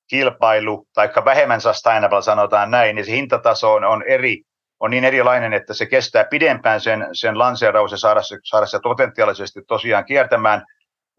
kilpailu, 0.10 0.88
tai 0.94 1.10
vähemmän 1.26 1.62
sustainable 1.62 2.22
sanotaan 2.22 2.72
näin, 2.72 2.96
niin 2.96 3.06
se 3.06 3.12
hintataso 3.12 3.74
on, 3.74 3.84
on 3.84 4.04
eri 4.08 4.42
on 4.80 4.92
niin 4.92 5.04
erilainen, 5.04 5.54
että 5.54 5.74
se 5.74 5.86
kestää 5.86 6.24
pidempään 6.24 6.82
sen, 6.82 7.08
sen 7.14 7.40
lanseeraus 7.40 7.92
ja 7.92 7.98
saada 7.98 8.22
se, 8.22 8.38
saada 8.44 8.66
se 8.66 8.80
potentiaalisesti 8.84 9.62
tosiaan 9.68 10.06
kiertämään, 10.06 10.66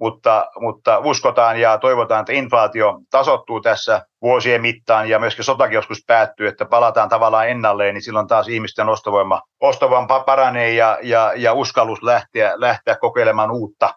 mutta, 0.00 0.50
mutta 0.60 0.98
uskotaan 0.98 1.60
ja 1.60 1.78
toivotaan, 1.78 2.20
että 2.20 2.32
inflaatio 2.32 2.98
tasottuu 3.10 3.60
tässä 3.60 4.02
vuosien 4.22 4.62
mittaan 4.62 5.08
ja 5.08 5.18
myöskin 5.18 5.44
sotakin 5.44 5.74
joskus 5.74 6.04
päättyy, 6.06 6.48
että 6.48 6.64
palataan 6.64 7.08
tavallaan 7.08 7.48
ennalleen, 7.48 7.94
niin 7.94 8.02
silloin 8.02 8.26
taas 8.26 8.48
ihmisten 8.48 8.88
ostovoima, 8.88 9.42
ostovoima 9.60 10.20
paranee 10.20 10.74
ja, 10.74 10.98
ja, 11.02 11.32
ja 11.36 11.52
uskallus 11.52 12.02
lähteä, 12.02 12.52
lähteä 12.56 12.96
kokeilemaan 12.96 13.50
uutta 13.50 13.94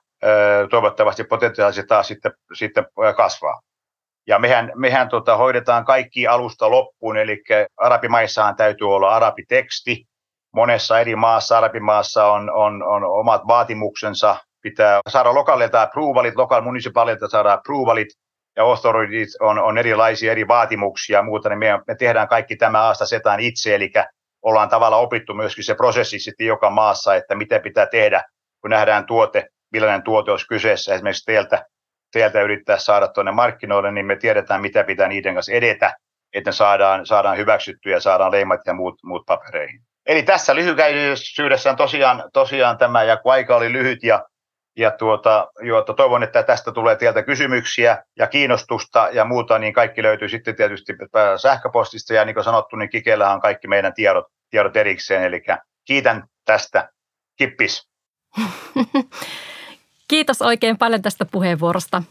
toivottavasti 0.69 1.23
potentiaalisesti 1.23 1.87
taas 1.87 2.07
sitten, 2.07 2.31
sitten 2.53 2.85
kasvaa. 3.17 3.59
Ja 4.27 4.39
mehän, 4.39 4.71
mehän 4.75 5.09
tota, 5.09 5.37
hoidetaan 5.37 5.85
kaikki 5.85 6.27
alusta 6.27 6.71
loppuun, 6.71 7.17
eli 7.17 7.41
arabimaissahan 7.77 8.55
täytyy 8.55 8.95
olla 8.95 9.15
arabiteksti. 9.15 10.03
Monessa 10.55 10.99
eri 10.99 11.15
maassa, 11.15 11.57
arabimaassa 11.57 12.25
on, 12.25 12.51
on, 12.51 12.83
on 12.83 13.03
omat 13.03 13.41
vaatimuksensa. 13.47 14.37
Pitää 14.61 14.99
saada 15.09 15.33
lokaalilta 15.33 15.81
approvalit, 15.81 16.35
lokal 16.35 16.61
municipalilta 16.61 17.27
saada 17.27 17.53
approvalit, 17.53 18.07
ja 18.55 18.63
authorities 18.63 19.37
on, 19.41 19.59
on 19.59 19.77
erilaisia 19.77 20.31
eri 20.31 20.47
vaatimuksia 20.47 21.17
ja 21.17 21.23
muuta, 21.23 21.49
niin 21.49 21.59
me, 21.59 21.79
me 21.87 21.95
tehdään 21.95 22.27
kaikki 22.27 22.55
tämä 22.55 22.81
aasta 22.81 23.05
setään 23.05 23.39
itse, 23.39 23.75
eli 23.75 23.91
ollaan 24.41 24.69
tavalla 24.69 24.97
opittu 24.97 25.33
myöskin 25.33 25.63
se 25.63 25.75
prosessi 25.75 26.19
sitten 26.19 26.47
joka 26.47 26.69
maassa, 26.69 27.15
että 27.15 27.35
mitä 27.35 27.59
pitää 27.59 27.85
tehdä, 27.85 28.23
kun 28.61 28.69
nähdään 28.69 29.05
tuote, 29.05 29.47
millainen 29.71 30.03
tuote 30.03 30.31
olisi 30.31 30.47
kyseessä. 30.47 30.93
Esimerkiksi 30.93 31.25
teiltä 31.25 31.65
teiltä 32.11 32.41
yrittää 32.41 32.77
saada 32.77 33.07
tuonne 33.07 33.31
markkinoille, 33.31 33.91
niin 33.91 34.05
me 34.05 34.15
tiedetään, 34.15 34.61
mitä 34.61 34.83
pitää 34.83 35.07
niiden 35.07 35.33
kanssa 35.33 35.51
edetä, 35.51 35.93
että 36.33 36.49
ne 36.49 36.53
saadaan, 36.53 37.05
saadaan 37.05 37.37
hyväksyttyä 37.37 37.91
ja 37.91 37.99
saadaan 37.99 38.31
leimat 38.31 38.61
ja 38.65 38.73
muut, 38.73 38.95
muut 39.03 39.25
papereihin. 39.25 39.81
Eli 40.05 40.23
tässä 40.23 40.55
lyhykäisyydessä 40.55 41.69
on 41.69 41.75
tosiaan, 41.75 42.23
tosiaan 42.33 42.77
tämä, 42.77 43.03
ja 43.03 43.17
kun 43.17 43.31
aika 43.31 43.55
oli 43.55 43.71
lyhyt 43.71 44.03
ja, 44.03 44.23
ja 44.79 44.91
tuota, 44.91 45.47
juota, 45.61 45.93
toivon, 45.93 46.23
että 46.23 46.43
tästä 46.43 46.71
tulee 46.71 46.95
teiltä 46.95 47.23
kysymyksiä 47.23 48.03
ja 48.17 48.27
kiinnostusta 48.27 49.09
ja 49.11 49.25
muuta, 49.25 49.59
niin 49.59 49.73
kaikki 49.73 50.03
löytyy 50.03 50.29
sitten 50.29 50.55
tietysti 50.55 50.93
sähköpostista 51.41 52.13
ja 52.13 52.25
niin 52.25 52.33
kuin 52.33 52.43
sanottu, 52.43 52.75
niin 52.75 52.89
Kikeellä 52.89 53.33
on 53.33 53.41
kaikki 53.41 53.67
meidän 53.67 53.93
tiedot, 53.93 54.25
tiedot 54.49 54.77
erikseen, 54.77 55.23
eli 55.23 55.41
kiitän 55.85 56.23
tästä. 56.45 56.89
Kippis. 57.37 57.87
Kiitos 60.07 60.41
oikein 60.41 60.77
paljon 60.77 61.01
tästä 61.01 61.25
puheenvuorosta. 61.25 62.03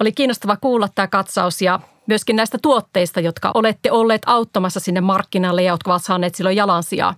Oli 0.00 0.12
kiinnostava 0.12 0.56
kuulla 0.56 0.88
tämä 0.94 1.08
katsaus 1.08 1.62
ja 1.62 1.80
myöskin 2.06 2.36
näistä 2.36 2.58
tuotteista, 2.62 3.20
jotka 3.20 3.50
olette 3.54 3.92
olleet 3.92 4.22
auttamassa 4.26 4.80
sinne 4.80 5.00
markkinalle 5.00 5.62
ja 5.62 5.72
jotka 5.72 5.90
ovat 5.90 6.04
saaneet 6.04 6.34
silloin 6.34 6.56
jalansijaa. 6.56 7.14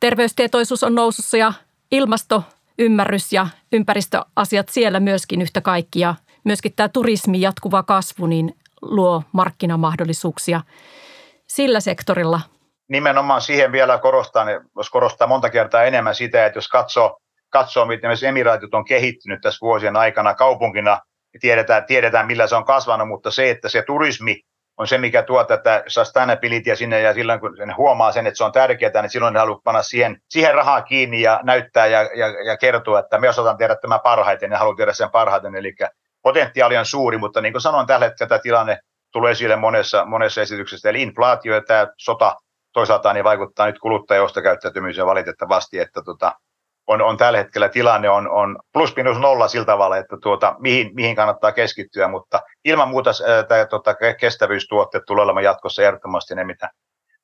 Terveystietoisuus 0.00 0.82
on 0.82 0.94
nousussa 0.94 1.36
ja 1.36 1.52
ilmasto, 1.90 2.42
ymmärrys 2.78 3.32
ja 3.32 3.46
ympäristöasiat 3.72 4.68
siellä 4.68 5.00
myöskin 5.00 5.42
yhtä 5.42 5.60
kaikki. 5.60 6.00
Ja 6.00 6.14
myöskin 6.44 6.72
tämä 6.76 6.88
turismin 6.88 7.40
jatkuva 7.40 7.82
kasvu 7.82 8.26
niin 8.26 8.56
luo 8.82 9.22
markkinamahdollisuuksia 9.32 10.60
sillä 11.48 11.80
sektorilla. 11.80 12.40
Nimenomaan 12.88 13.40
siihen 13.40 13.72
vielä 13.72 13.98
korostaa, 13.98 14.46
jos 14.76 14.90
korostaa 14.90 15.26
monta 15.28 15.50
kertaa 15.50 15.82
enemmän 15.82 16.14
sitä, 16.14 16.46
että 16.46 16.56
jos 16.56 16.68
katsoo, 16.68 17.18
katsoo 17.50 17.86
miten 17.86 18.08
myös 18.08 18.22
Emiraatit 18.22 18.74
on 18.74 18.84
kehittynyt 18.84 19.40
tässä 19.40 19.58
vuosien 19.66 19.96
aikana 19.96 20.34
kaupunkina– 20.34 20.98
tiedetään, 21.40 21.84
tiedetään 21.86 22.26
millä 22.26 22.46
se 22.46 22.56
on 22.56 22.64
kasvanut, 22.64 23.08
mutta 23.08 23.30
se, 23.30 23.50
että 23.50 23.68
se 23.68 23.82
turismi 23.82 24.40
on 24.78 24.88
se, 24.88 24.98
mikä 24.98 25.22
tuo 25.22 25.44
tätä 25.44 25.82
sustainabilityä 25.86 26.74
sinne 26.74 27.00
ja 27.00 27.14
silloin 27.14 27.40
kun 27.40 27.56
sen 27.56 27.76
huomaa 27.76 28.12
sen, 28.12 28.26
että 28.26 28.38
se 28.38 28.44
on 28.44 28.52
tärkeää, 28.52 29.02
niin 29.02 29.10
silloin 29.10 29.34
ne 29.34 29.40
haluaa 29.40 29.60
panna 29.64 29.82
siihen, 29.82 30.16
siihen 30.28 30.54
rahaa 30.54 30.82
kiinni 30.82 31.20
ja 31.20 31.40
näyttää 31.42 31.86
ja, 31.86 32.02
ja, 32.02 32.44
ja 32.46 32.56
kertoa, 32.56 32.98
että 32.98 33.18
me 33.18 33.28
osataan 33.28 33.56
tehdä 33.56 33.76
tämä 33.76 33.98
parhaiten 33.98 34.50
ja 34.50 34.58
haluaa 34.58 34.76
tehdä 34.76 34.92
sen 34.92 35.10
parhaiten. 35.10 35.56
Eli 35.56 35.74
potentiaali 36.22 36.76
on 36.76 36.86
suuri, 36.86 37.18
mutta 37.18 37.40
niin 37.40 37.52
kuin 37.52 37.62
sanoin 37.62 37.86
tällä 37.86 38.06
hetkellä, 38.06 38.28
tämä 38.28 38.38
tilanne 38.38 38.78
tulee 39.12 39.32
esille 39.32 39.56
monessa, 39.56 40.04
monessa 40.04 40.40
esityksessä. 40.40 40.88
Eli 40.88 41.02
inflaatio 41.02 41.54
ja 41.54 41.62
tämä 41.62 41.86
sota 41.96 42.36
toisaalta 42.72 43.12
niin 43.12 43.24
vaikuttaa 43.24 43.66
nyt 43.66 43.78
kuluttajaostokäyttäytymiseen 43.78 45.06
valitettavasti, 45.06 45.78
että 45.78 46.02
tota, 46.02 46.32
on, 46.86 47.02
on 47.02 47.16
tällä 47.16 47.38
hetkellä 47.38 47.68
tilanne 47.68 48.08
on, 48.08 48.30
on 48.30 48.58
plus 48.72 48.96
minus 48.96 49.18
nolla 49.18 49.48
sillä 49.48 49.64
tavalla, 49.64 49.96
että 49.96 50.16
tuota, 50.22 50.56
mihin, 50.58 50.90
mihin 50.94 51.16
kannattaa 51.16 51.52
keskittyä, 51.52 52.08
mutta 52.08 52.40
ilman 52.64 52.88
muuta 52.88 53.10
tämä 53.48 53.66
tuota, 53.66 53.94
kestävyystuotteet 54.20 55.04
tulee 55.06 55.24
olemaan 55.24 55.44
jatkossa 55.44 55.82
ehdottomasti 55.82 56.34
ne, 56.34 56.44
mitä, 56.44 56.70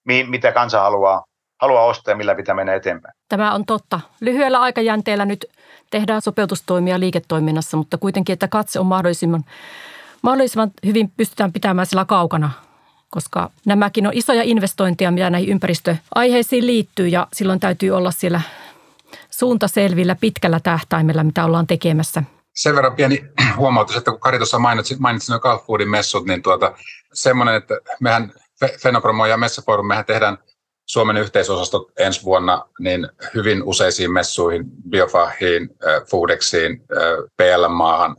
mihin, 0.04 0.30
mitä 0.30 0.52
kansa 0.52 0.80
haluaa, 0.80 1.24
haluaa 1.60 1.84
ostaa 1.84 2.12
ja 2.12 2.16
millä 2.16 2.34
pitää 2.34 2.54
mennä 2.54 2.74
eteenpäin. 2.74 3.14
Tämä 3.28 3.54
on 3.54 3.64
totta. 3.64 4.00
Lyhyellä 4.20 4.60
aikajänteellä 4.60 5.24
nyt 5.24 5.46
tehdään 5.90 6.22
sopeutustoimia 6.22 7.00
liiketoiminnassa, 7.00 7.76
mutta 7.76 7.98
kuitenkin, 7.98 8.32
että 8.32 8.48
katse 8.48 8.80
on 8.80 8.86
mahdollisimman, 8.86 9.44
mahdollisimman 10.22 10.70
hyvin 10.86 11.12
pystytään 11.16 11.52
pitämään 11.52 11.86
sillä 11.86 12.04
kaukana 12.04 12.50
koska 13.10 13.50
nämäkin 13.66 14.06
on 14.06 14.12
isoja 14.14 14.42
investointeja, 14.42 15.10
mitä 15.10 15.30
näihin 15.30 15.48
ympäristöaiheisiin 15.48 16.66
liittyy 16.66 17.08
ja 17.08 17.26
silloin 17.32 17.60
täytyy 17.60 17.90
olla 17.90 18.10
siellä 18.10 18.40
suunta 19.38 19.68
selvillä 19.68 20.16
pitkällä 20.20 20.60
tähtäimellä, 20.60 21.24
mitä 21.24 21.44
ollaan 21.44 21.66
tekemässä? 21.66 22.22
Sen 22.54 22.76
verran 22.76 22.96
pieni 22.96 23.24
huomautus, 23.56 23.96
että 23.96 24.10
kun 24.10 24.20
Kari 24.20 24.38
tuossa 24.38 24.58
mainitsi, 24.58 24.96
mainitsi 24.98 25.32
nuo 25.32 25.40
Gulf 25.40 25.64
messut, 25.88 26.26
niin 26.26 26.42
tuota, 26.42 26.74
semmoinen, 27.12 27.54
että 27.54 27.74
mehän 28.00 28.32
Fenopromo 28.82 29.26
ja 29.26 29.36
Messaforum, 29.36 29.86
mehän 29.86 30.04
tehdään 30.04 30.38
Suomen 30.86 31.16
yhteisosastot 31.16 31.92
ensi 31.98 32.24
vuonna 32.24 32.66
niin 32.80 33.08
hyvin 33.34 33.62
useisiin 33.62 34.12
messuihin, 34.12 34.64
Biofahiin, 34.90 35.70
Foodexiin, 36.10 36.84
PL-maahan, 37.36 38.16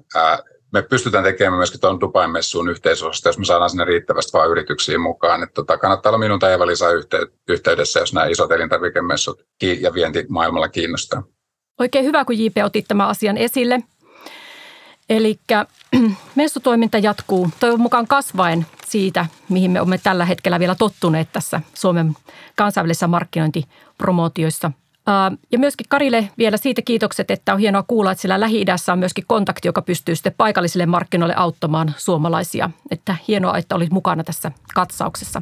me 0.71 0.81
pystytään 0.81 1.23
tekemään 1.23 1.57
myöskin 1.57 1.79
tuon 1.79 2.01
Dubain 2.01 2.31
messuun 2.31 2.69
yhteisosasta, 2.69 3.29
jos 3.29 3.37
me 3.37 3.45
saadaan 3.45 3.69
sinne 3.69 3.85
riittävästi 3.85 4.33
vaan 4.33 4.49
yrityksiin 4.49 5.01
mukaan. 5.01 5.43
Että 5.43 5.53
tota, 5.53 5.77
kannattaa 5.77 6.09
olla 6.09 6.17
minun 6.17 6.39
tai 6.39 6.53
Eva-Liisa 6.53 6.85
yhteydessä, 7.49 7.99
jos 7.99 8.13
nämä 8.13 8.25
isot 8.25 8.51
elintarvikemessut 8.51 9.43
ja 9.79 9.93
vienti 9.93 10.25
maailmalla 10.29 10.69
kiinnostaa. 10.69 11.23
Oikein 11.79 12.05
hyvä, 12.05 12.25
kun 12.25 12.39
JP 12.39 12.57
otit 12.63 12.85
tämän 12.87 13.07
asian 13.07 13.37
esille. 13.37 13.83
Eli 15.09 15.39
messutoiminta 16.35 16.97
jatkuu 16.97 17.49
toivon 17.59 17.81
mukaan 17.81 18.07
kasvaen 18.07 18.65
siitä, 18.87 19.25
mihin 19.49 19.71
me 19.71 19.79
olemme 19.79 19.97
tällä 19.97 20.25
hetkellä 20.25 20.59
vielä 20.59 20.75
tottuneet 20.75 21.27
tässä 21.33 21.61
Suomen 21.73 22.13
kansainvälisissä 22.55 23.07
markkinointipromootioissa– 23.07 24.71
ja 25.51 25.59
myöskin 25.59 25.85
Karille 25.89 26.29
vielä 26.37 26.57
siitä 26.57 26.81
kiitokset, 26.81 27.31
että 27.31 27.53
on 27.53 27.59
hienoa 27.59 27.83
kuulla, 27.87 28.11
että 28.11 28.21
siellä 28.21 28.39
Lähi-idässä 28.39 28.93
on 28.93 28.99
myöskin 28.99 29.23
kontakti, 29.27 29.67
joka 29.67 29.81
pystyy 29.81 30.15
sitten 30.15 30.33
paikallisille 30.37 30.85
markkinoille 30.85 31.35
auttamaan 31.37 31.93
suomalaisia. 31.97 32.69
Että 32.91 33.15
hienoa, 33.27 33.57
että 33.57 33.75
olit 33.75 33.91
mukana 33.91 34.23
tässä 34.23 34.51
katsauksessa. 34.75 35.41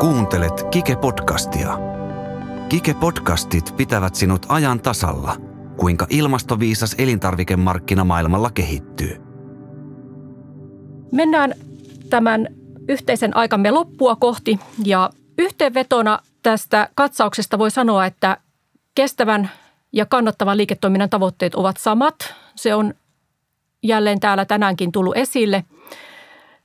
Kuuntelet 0.00 0.62
Kike-podcastia. 0.70 1.78
Kike-podcastit 2.68 3.76
pitävät 3.76 4.14
sinut 4.14 4.46
ajan 4.48 4.80
tasalla, 4.80 5.36
kuinka 5.76 6.06
ilmastoviisas 6.10 6.94
elintarvikemarkkina 6.98 8.04
maailmalla 8.04 8.50
kehittyy. 8.50 9.16
Mennään 11.12 11.54
tämän 12.10 12.48
yhteisen 12.88 13.36
aikamme 13.36 13.70
loppua 13.70 14.16
kohti 14.16 14.58
ja 14.84 15.10
yhteenvetona 15.38 16.18
tästä 16.44 16.88
katsauksesta 16.94 17.58
voi 17.58 17.70
sanoa, 17.70 18.06
että 18.06 18.36
kestävän 18.94 19.50
ja 19.92 20.06
kannattavan 20.06 20.56
liiketoiminnan 20.56 21.10
tavoitteet 21.10 21.54
ovat 21.54 21.76
samat. 21.76 22.34
Se 22.54 22.74
on 22.74 22.94
jälleen 23.82 24.20
täällä 24.20 24.44
tänäänkin 24.44 24.92
tullut 24.92 25.16
esille. 25.16 25.64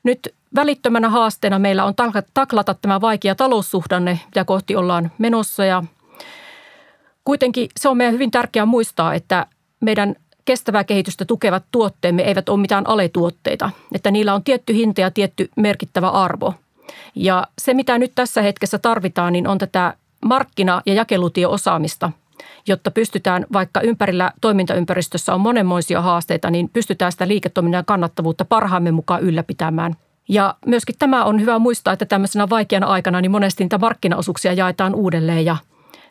Nyt 0.04 0.36
välittömänä 0.56 1.10
haasteena 1.10 1.60
meillä 1.60 1.86
on 1.86 1.94
taklata 2.34 2.74
tämä 2.74 3.02
vaikea 3.02 3.36
taloussuhdanne, 3.36 4.20
ja 4.36 4.46
kohti 4.46 4.76
ollaan 4.76 5.12
menossa. 5.18 5.66
Ja 5.66 5.84
kuitenkin 7.26 7.70
se 7.80 7.90
on 7.90 7.98
meidän 7.98 8.14
hyvin 8.14 8.32
tärkeää 8.32 8.66
muistaa, 8.66 9.14
että 9.14 9.46
meidän 9.80 10.16
kestävää 10.46 10.84
kehitystä 10.84 11.26
tukevat 11.26 11.64
tuotteemme 11.72 12.22
eivät 12.22 12.50
ole 12.50 12.60
mitään 12.60 12.88
aletuotteita, 12.88 13.70
että 13.92 14.12
niillä 14.12 14.34
on 14.34 14.44
tietty 14.44 14.74
hinta 14.74 15.02
ja 15.02 15.12
tietty 15.12 15.50
merkittävä 15.56 16.10
arvo– 16.10 16.54
ja 17.16 17.48
se, 17.58 17.74
mitä 17.74 17.98
nyt 17.98 18.12
tässä 18.16 18.42
hetkessä 18.42 18.80
tarvitaan, 18.80 19.34
niin 19.34 19.48
on 19.48 19.58
tätä 19.58 19.94
markkina- 20.26 20.82
ja 20.86 20.94
jakelutieosaamista, 20.94 22.12
jotta 22.68 22.92
pystytään, 22.92 23.46
vaikka 23.54 23.82
ympärillä 23.82 24.32
toimintaympäristössä 24.42 25.34
on 25.34 25.42
monenmoisia 25.42 26.02
haasteita, 26.02 26.50
niin 26.50 26.70
pystytään 26.70 27.12
sitä 27.12 27.28
liiketoiminnan 27.28 27.86
kannattavuutta 27.86 28.46
parhaamme 28.46 28.92
mukaan 28.92 29.22
ylläpitämään. 29.22 29.96
Ja 30.30 30.56
myöskin 30.66 30.96
tämä 31.00 31.26
on 31.26 31.42
hyvä 31.42 31.60
muistaa, 31.60 31.94
että 31.94 32.06
tämmöisenä 32.06 32.50
vaikeana 32.50 32.88
aikana 32.88 33.22
niin 33.22 33.32
monesti 33.32 33.64
niitä 33.64 33.78
markkinaosuuksia 33.78 34.54
jaetaan 34.54 34.96
uudelleen 34.96 35.46
ja 35.46 35.58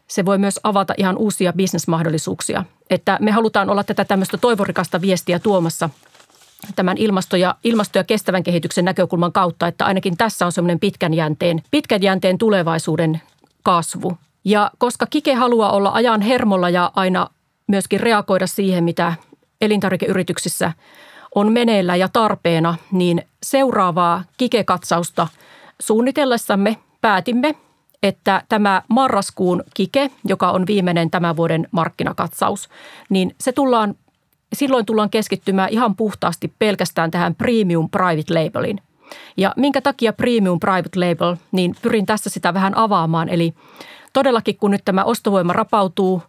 se 0.07 0.25
voi 0.25 0.39
myös 0.39 0.61
avata 0.63 0.95
ihan 0.97 1.17
uusia 1.17 1.53
bisnesmahdollisuuksia. 1.53 2.65
Että 2.91 3.19
me 3.21 3.31
halutaan 3.31 3.71
olla 3.71 3.85
tätä 3.85 4.05
tämmöistä 4.05 4.37
toivorikasta 4.37 5.01
viestiä 5.01 5.39
tuomassa 5.39 5.91
tämän 6.77 6.97
ilmasto- 6.97 7.37
ja, 7.37 7.55
ilmasto- 7.65 7.99
ja 7.99 8.05
kestävän 8.05 8.43
kehityksen 8.43 8.85
näkökulman 8.85 9.33
kautta, 9.33 9.67
että 9.67 9.85
ainakin 9.85 10.17
tässä 10.17 10.47
on 10.47 10.53
semmoinen 10.53 10.81
pitkän 10.81 11.15
jänteen, 11.15 11.63
pitkän 11.71 12.03
jänteen 12.03 12.39
tulevaisuuden 12.39 13.21
kasvu. 13.63 14.19
Ja 14.45 14.71
koska 14.79 15.07
Kike 15.07 15.35
haluaa 15.35 15.73
olla 15.73 15.91
ajan 15.91 16.21
hermolla 16.21 16.71
ja 16.71 16.93
aina 16.95 17.29
myöskin 17.67 18.01
reagoida 18.01 18.47
siihen, 18.47 18.85
mitä 18.85 19.15
elintarvikeyrityksissä 19.61 20.73
on 21.35 21.53
meneillä 21.53 21.97
ja 21.97 22.09
tarpeena, 22.09 22.75
niin 22.93 23.23
seuraavaa 23.43 24.25
Kike-katsausta 24.37 25.29
suunnitellessamme 25.81 26.77
päätimme, 27.01 27.55
että 28.03 28.43
tämä 28.49 28.83
marraskuun 28.89 29.65
Kike, 29.75 30.11
joka 30.25 30.51
on 30.51 30.67
viimeinen 30.67 31.11
tämän 31.11 31.37
vuoden 31.37 31.69
markkinakatsaus, 31.71 32.69
niin 33.09 33.35
se 33.41 33.53
tullaan 33.53 33.95
silloin 34.53 34.87
tullaan 34.87 35.11
keskittymään 35.11 35.69
ihan 35.69 35.97
puhtaasti 35.97 36.53
pelkästään 36.59 37.11
tähän 37.11 37.35
premium 37.35 37.91
private 37.91 38.35
labelin. 38.35 38.81
Ja 39.37 39.55
minkä 39.57 39.81
takia 39.81 40.13
premium 40.13 40.61
private 40.61 40.89
label, 41.01 41.37
niin 41.53 41.75
pyrin 41.83 42.07
tässä 42.07 42.31
sitä 42.31 42.55
vähän 42.55 42.77
avaamaan. 42.77 43.29
Eli 43.29 43.55
todellakin 44.13 44.57
kun 44.57 44.71
nyt 44.71 44.85
tämä 44.85 45.05
ostovoima 45.05 45.53
rapautuu, 45.53 46.23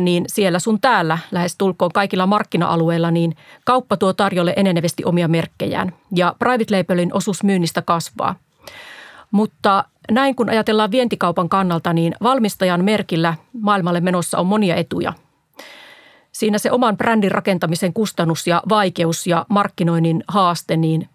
niin 0.00 0.24
siellä 0.28 0.58
sun 0.58 0.80
täällä 0.80 1.18
lähes 1.30 1.56
tulkoon 1.56 1.92
kaikilla 1.92 2.26
markkina-alueilla, 2.26 3.10
niin 3.10 3.36
kauppa 3.64 3.96
tuo 3.96 4.12
tarjolle 4.12 4.52
enenevästi 4.56 5.04
omia 5.04 5.28
merkkejään. 5.28 5.92
Ja 6.16 6.34
private 6.38 6.76
labelin 6.78 7.14
osuus 7.14 7.42
myynnistä 7.42 7.82
kasvaa. 7.82 8.34
Mutta 9.30 9.84
näin 10.10 10.34
kun 10.34 10.50
ajatellaan 10.50 10.90
vientikaupan 10.90 11.48
kannalta, 11.48 11.92
niin 11.92 12.14
valmistajan 12.22 12.84
merkillä 12.84 13.34
maailmalle 13.60 14.00
menossa 14.00 14.38
on 14.38 14.46
monia 14.46 14.76
etuja– 14.76 15.12
siinä 16.34 16.58
se 16.58 16.72
oman 16.72 16.96
brändin 16.96 17.30
rakentamisen 17.30 17.92
kustannus 17.92 18.46
ja 18.46 18.62
vaikeus 18.68 19.26
ja 19.26 19.46
markkinoinnin 19.48 20.24
haaste, 20.28 20.76
niin 20.76 21.08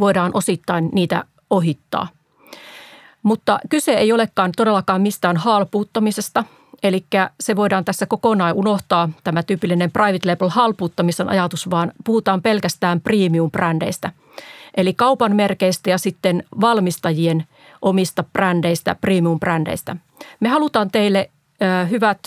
voidaan 0.00 0.30
osittain 0.34 0.88
niitä 0.92 1.24
ohittaa. 1.50 2.08
Mutta 3.22 3.58
kyse 3.70 3.92
ei 3.92 4.12
olekaan 4.12 4.52
todellakaan 4.56 5.02
mistään 5.02 5.36
halpuuttamisesta, 5.36 6.44
Eli 6.82 7.06
se 7.40 7.56
voidaan 7.56 7.84
tässä 7.84 8.06
kokonaan 8.06 8.54
unohtaa, 8.54 9.08
tämä 9.24 9.42
tyypillinen 9.42 9.90
private 9.90 10.28
label 10.30 10.48
halpuuttamisen 10.48 11.28
ajatus, 11.28 11.70
vaan 11.70 11.92
puhutaan 12.04 12.42
pelkästään 12.42 13.00
premium-brändeistä. 13.00 14.12
Eli 14.76 14.94
kaupan 14.94 15.36
merkeistä 15.36 15.90
ja 15.90 15.98
sitten 15.98 16.44
valmistajien 16.60 17.44
omista 17.82 18.24
brändeistä, 18.32 18.96
premium-brändeistä. 19.00 19.96
Me 20.40 20.48
halutaan 20.48 20.90
teille 20.90 21.30
hyvät 21.90 22.18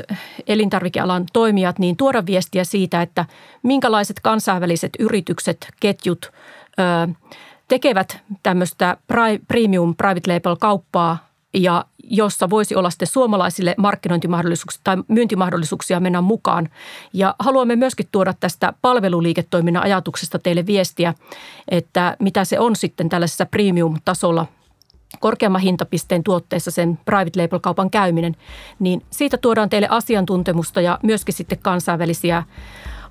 elintarvikealan 0.47 1.25
toimijat 1.33 1.79
niin 1.79 1.97
tuoda 1.97 2.25
viestiä 2.25 2.63
siitä, 2.63 3.01
että 3.01 3.25
minkälaiset 3.63 4.19
kansainväliset 4.19 4.91
yritykset, 4.99 5.67
ketjut 5.79 6.31
tekevät 7.67 8.19
tämmöistä 8.43 8.97
premium 9.47 9.95
private 9.95 10.33
label 10.33 10.55
kauppaa 10.55 11.31
ja 11.53 11.85
jossa 12.03 12.49
voisi 12.49 12.75
olla 12.75 12.89
sitten 12.89 13.07
suomalaisille 13.07 13.75
markkinointimahdollisuuksia 13.77 14.81
tai 14.83 14.97
myyntimahdollisuuksia 15.07 15.99
mennä 15.99 16.21
mukaan. 16.21 16.69
Ja 17.13 17.35
haluamme 17.39 17.75
myöskin 17.75 18.07
tuoda 18.11 18.33
tästä 18.39 18.73
palveluliiketoiminnan 18.81 19.83
ajatuksesta 19.83 20.39
teille 20.39 20.65
viestiä, 20.65 21.13
että 21.67 22.15
mitä 22.19 22.45
se 22.45 22.59
on 22.59 22.75
sitten 22.75 23.09
tällaisessa 23.09 23.45
premium-tasolla 23.45 24.45
korkeamman 25.21 25.61
hintapisteen 25.61 26.23
tuotteessa 26.23 26.71
sen 26.71 26.99
private 27.05 27.41
label-kaupan 27.41 27.89
käyminen, 27.89 28.35
niin 28.79 29.01
siitä 29.09 29.37
tuodaan 29.37 29.69
teille 29.69 29.87
asiantuntemusta 29.91 30.81
ja 30.81 30.99
myöskin 31.03 31.33
sitten 31.33 31.59
kansainvälisiä 31.59 32.43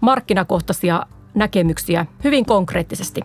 markkinakohtaisia 0.00 1.06
näkemyksiä 1.34 2.06
hyvin 2.24 2.46
konkreettisesti. 2.46 3.20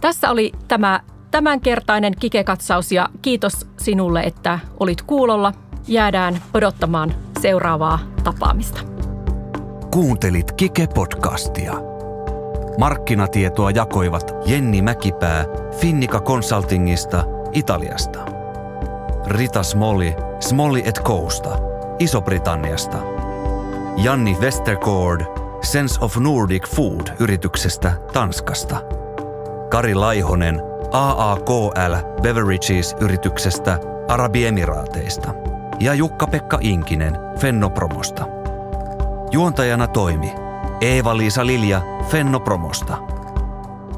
Tässä 0.00 0.30
oli 0.30 0.52
tämä 0.68 1.00
tämänkertainen 1.30 2.12
kikekatsaus 2.20 2.92
ja 2.92 3.08
kiitos 3.22 3.66
sinulle, 3.78 4.20
että 4.20 4.58
olit 4.80 5.02
kuulolla. 5.02 5.52
Jäädään 5.88 6.42
odottamaan 6.54 7.14
seuraavaa 7.40 7.98
tapaamista. 8.24 8.80
Kuuntelit 9.90 10.52
Kike-podcastia. 10.52 11.74
Markkinatietoa 12.78 13.70
jakoivat 13.70 14.34
Jenni 14.46 14.82
Mäkipää 14.82 15.44
Finnika 15.80 16.20
Consultingista 16.20 17.24
Italiasta. 17.52 18.18
Rita 19.26 19.62
Smolli 19.62 20.16
Smolli 20.40 20.82
et 20.86 21.00
Coasta 21.02 21.58
Iso-Britanniasta. 21.98 22.98
Janni 23.96 24.36
Westergaard 24.40 25.26
Sense 25.62 25.98
of 26.00 26.16
Nordic 26.16 26.68
Food 26.68 27.06
yrityksestä 27.20 27.92
Tanskasta. 28.12 28.76
Kari 29.70 29.94
Laihonen 29.94 30.62
AAKL 30.92 31.94
Beverages-yrityksestä 32.22 33.78
Arabiemiraateista 34.08 35.34
ja 35.80 35.94
Jukka-Pekka 35.94 36.58
Inkinen 36.60 37.18
Fennopromosta. 37.38 38.24
Juontajana 39.30 39.86
toimi 39.86 40.32
Eeva-Liisa 40.80 41.46
Lilja 41.46 41.82
Fennopromosta. 42.08 42.96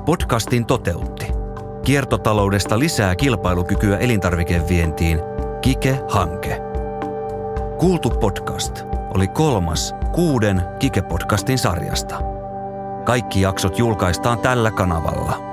Podcastin 0.04 0.66
toteutti 0.66 1.41
Kiertotaloudesta 1.84 2.78
lisää 2.78 3.16
kilpailukykyä 3.16 3.98
elintarvikevientiin 3.98 5.18
Kike-hanke. 5.60 6.60
Kuultu 7.78 8.10
podcast 8.10 8.82
oli 9.14 9.28
kolmas 9.28 9.94
kuuden 10.12 10.62
Kike-podcastin 10.78 11.58
sarjasta. 11.58 12.20
Kaikki 13.04 13.40
jaksot 13.40 13.78
julkaistaan 13.78 14.38
tällä 14.38 14.70
kanavalla– 14.70 15.42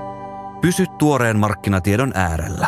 Pysy 0.61 0.85
tuoreen 0.97 1.39
markkinatiedon 1.39 2.11
äärellä. 2.15 2.67